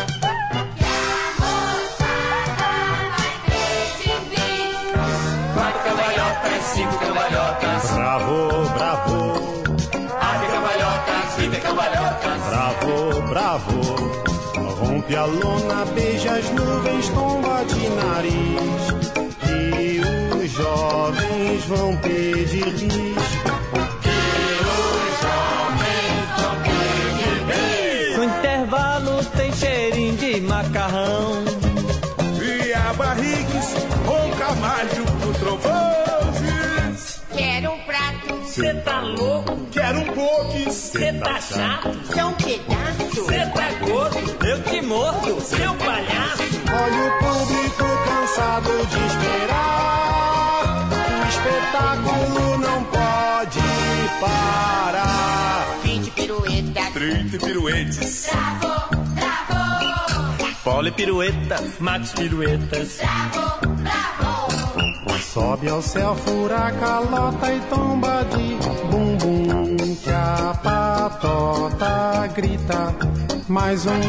Quatro 5.56 5.82
cambalhotas, 5.84 6.64
cinco 6.74 6.98
cambalhotas. 7.00 7.92
Bravo, 7.92 8.70
bravo, 8.78 9.34
Ave 10.22 10.48
cambalhotas, 10.54 11.36
vive 11.38 11.58
cambalhotas. 11.58 12.42
bravo, 12.50 13.22
bravo. 13.30 13.82
Rompe 14.80 15.16
a 15.16 15.26
lona, 15.26 15.86
beija 15.96 16.34
as 16.34 16.50
nuvens, 16.52 17.10
tomba 17.10 17.64
de 17.66 17.90
nariz. 17.90 18.84
Que 19.40 20.02
os 20.38 20.52
jovens 20.52 21.66
vão 21.66 21.98
pedir 21.98 22.70
bis. 22.72 23.33
Pouquinho. 40.44 40.72
Cê 40.72 41.14
tá 41.14 41.40
chato? 41.40 41.90
só 42.14 42.28
um 42.28 42.34
pedaço. 42.34 43.26
Cê 43.26 43.46
tá 43.46 43.72
gordo? 43.86 44.46
Eu 44.46 44.64
te 44.64 44.82
mordo, 44.82 45.42
seu 45.42 45.74
palhaço. 45.76 46.44
Olha 46.72 47.08
o 47.08 47.12
público 47.20 47.84
cansado 48.06 48.70
de 48.88 48.98
esperar. 49.08 50.90
O 51.20 51.28
espetáculo 51.30 52.58
não 52.58 52.84
pode 52.86 53.62
parar. 54.20 55.80
20 55.84 56.12
piruetas. 56.12 56.94
30 56.94 57.46
piruetes. 57.46 58.30
Pole 60.64 60.92
pirueta, 60.92 61.64
Max 61.80 62.14
piruetas. 62.14 63.00
Sobe 65.34 65.68
ao 65.68 65.82
céu, 65.82 66.16
fura 66.16 66.68
a 66.68 66.72
calota 66.72 67.52
e 67.52 67.60
tomba 67.62 68.24
de. 68.26 68.93
Que 70.36 70.42
a 70.42 70.54
patota 70.56 72.28
grita. 72.34 72.96
Mais 73.48 73.86
um. 73.86 74.00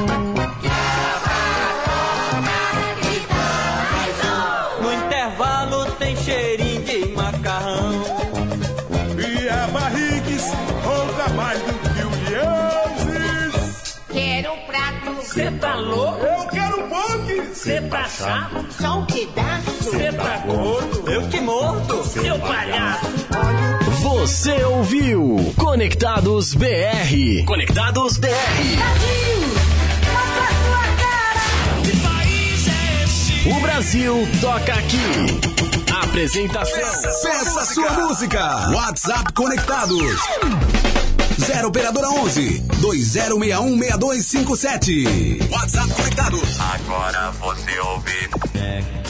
No 4.81 4.93
intervalo 4.93 5.85
tem 5.99 6.17
cheirinho 6.17 6.83
de 6.83 7.09
macarrão. 7.15 7.93
E 9.19 9.49
a 9.51 9.67
barrigues, 9.67 10.45
ronca 10.83 11.29
mais 11.35 11.61
do 11.61 11.75
que 11.91 12.03
o 12.03 12.11
Leãozes. 12.31 14.01
Quero 14.11 14.55
um 14.55 14.67
prato, 14.67 15.23
Cê 15.27 15.51
tá 15.51 15.75
louco? 15.75 16.25
Eu 16.25 16.47
quero 16.47 16.85
um 16.85 16.89
pouquinho. 16.89 17.55
Cê 17.55 17.81
tá 17.83 18.05
chato? 18.05 18.67
só 18.81 18.99
um 19.01 19.07
pedaço. 19.07 19.91
Cê 19.91 20.11
tá 20.13 20.39
gordo? 20.47 21.11
Eu 21.11 21.29
te 21.29 21.41
mordo, 21.41 22.03
seu 22.05 22.39
palhaço. 22.39 23.14
Você 24.25 24.65
ouviu 24.65 25.53
Conectados 25.55 26.55
BR. 26.55 27.45
Conectados 27.45 28.17
BR. 28.17 28.29
Que 31.83 31.97
país 31.99 32.67
é 32.67 33.05
esse? 33.05 33.61
Brasil 33.61 34.27
toca 34.41 34.73
aqui. 34.73 34.97
Apresentação. 36.05 36.81
Peça 37.23 37.67
sua 37.67 37.91
música. 37.91 38.71
WhatsApp 38.71 39.31
conectados. 39.35 40.19
0 41.39 41.69
operadora 41.69 42.09
11 42.09 42.61
2061 42.81 43.79
6257. 43.79 45.49
WhatsApp 45.53 45.93
conectados. 45.93 46.59
Agora 46.61 47.31
você 47.33 47.79
ouve. 47.81 49.05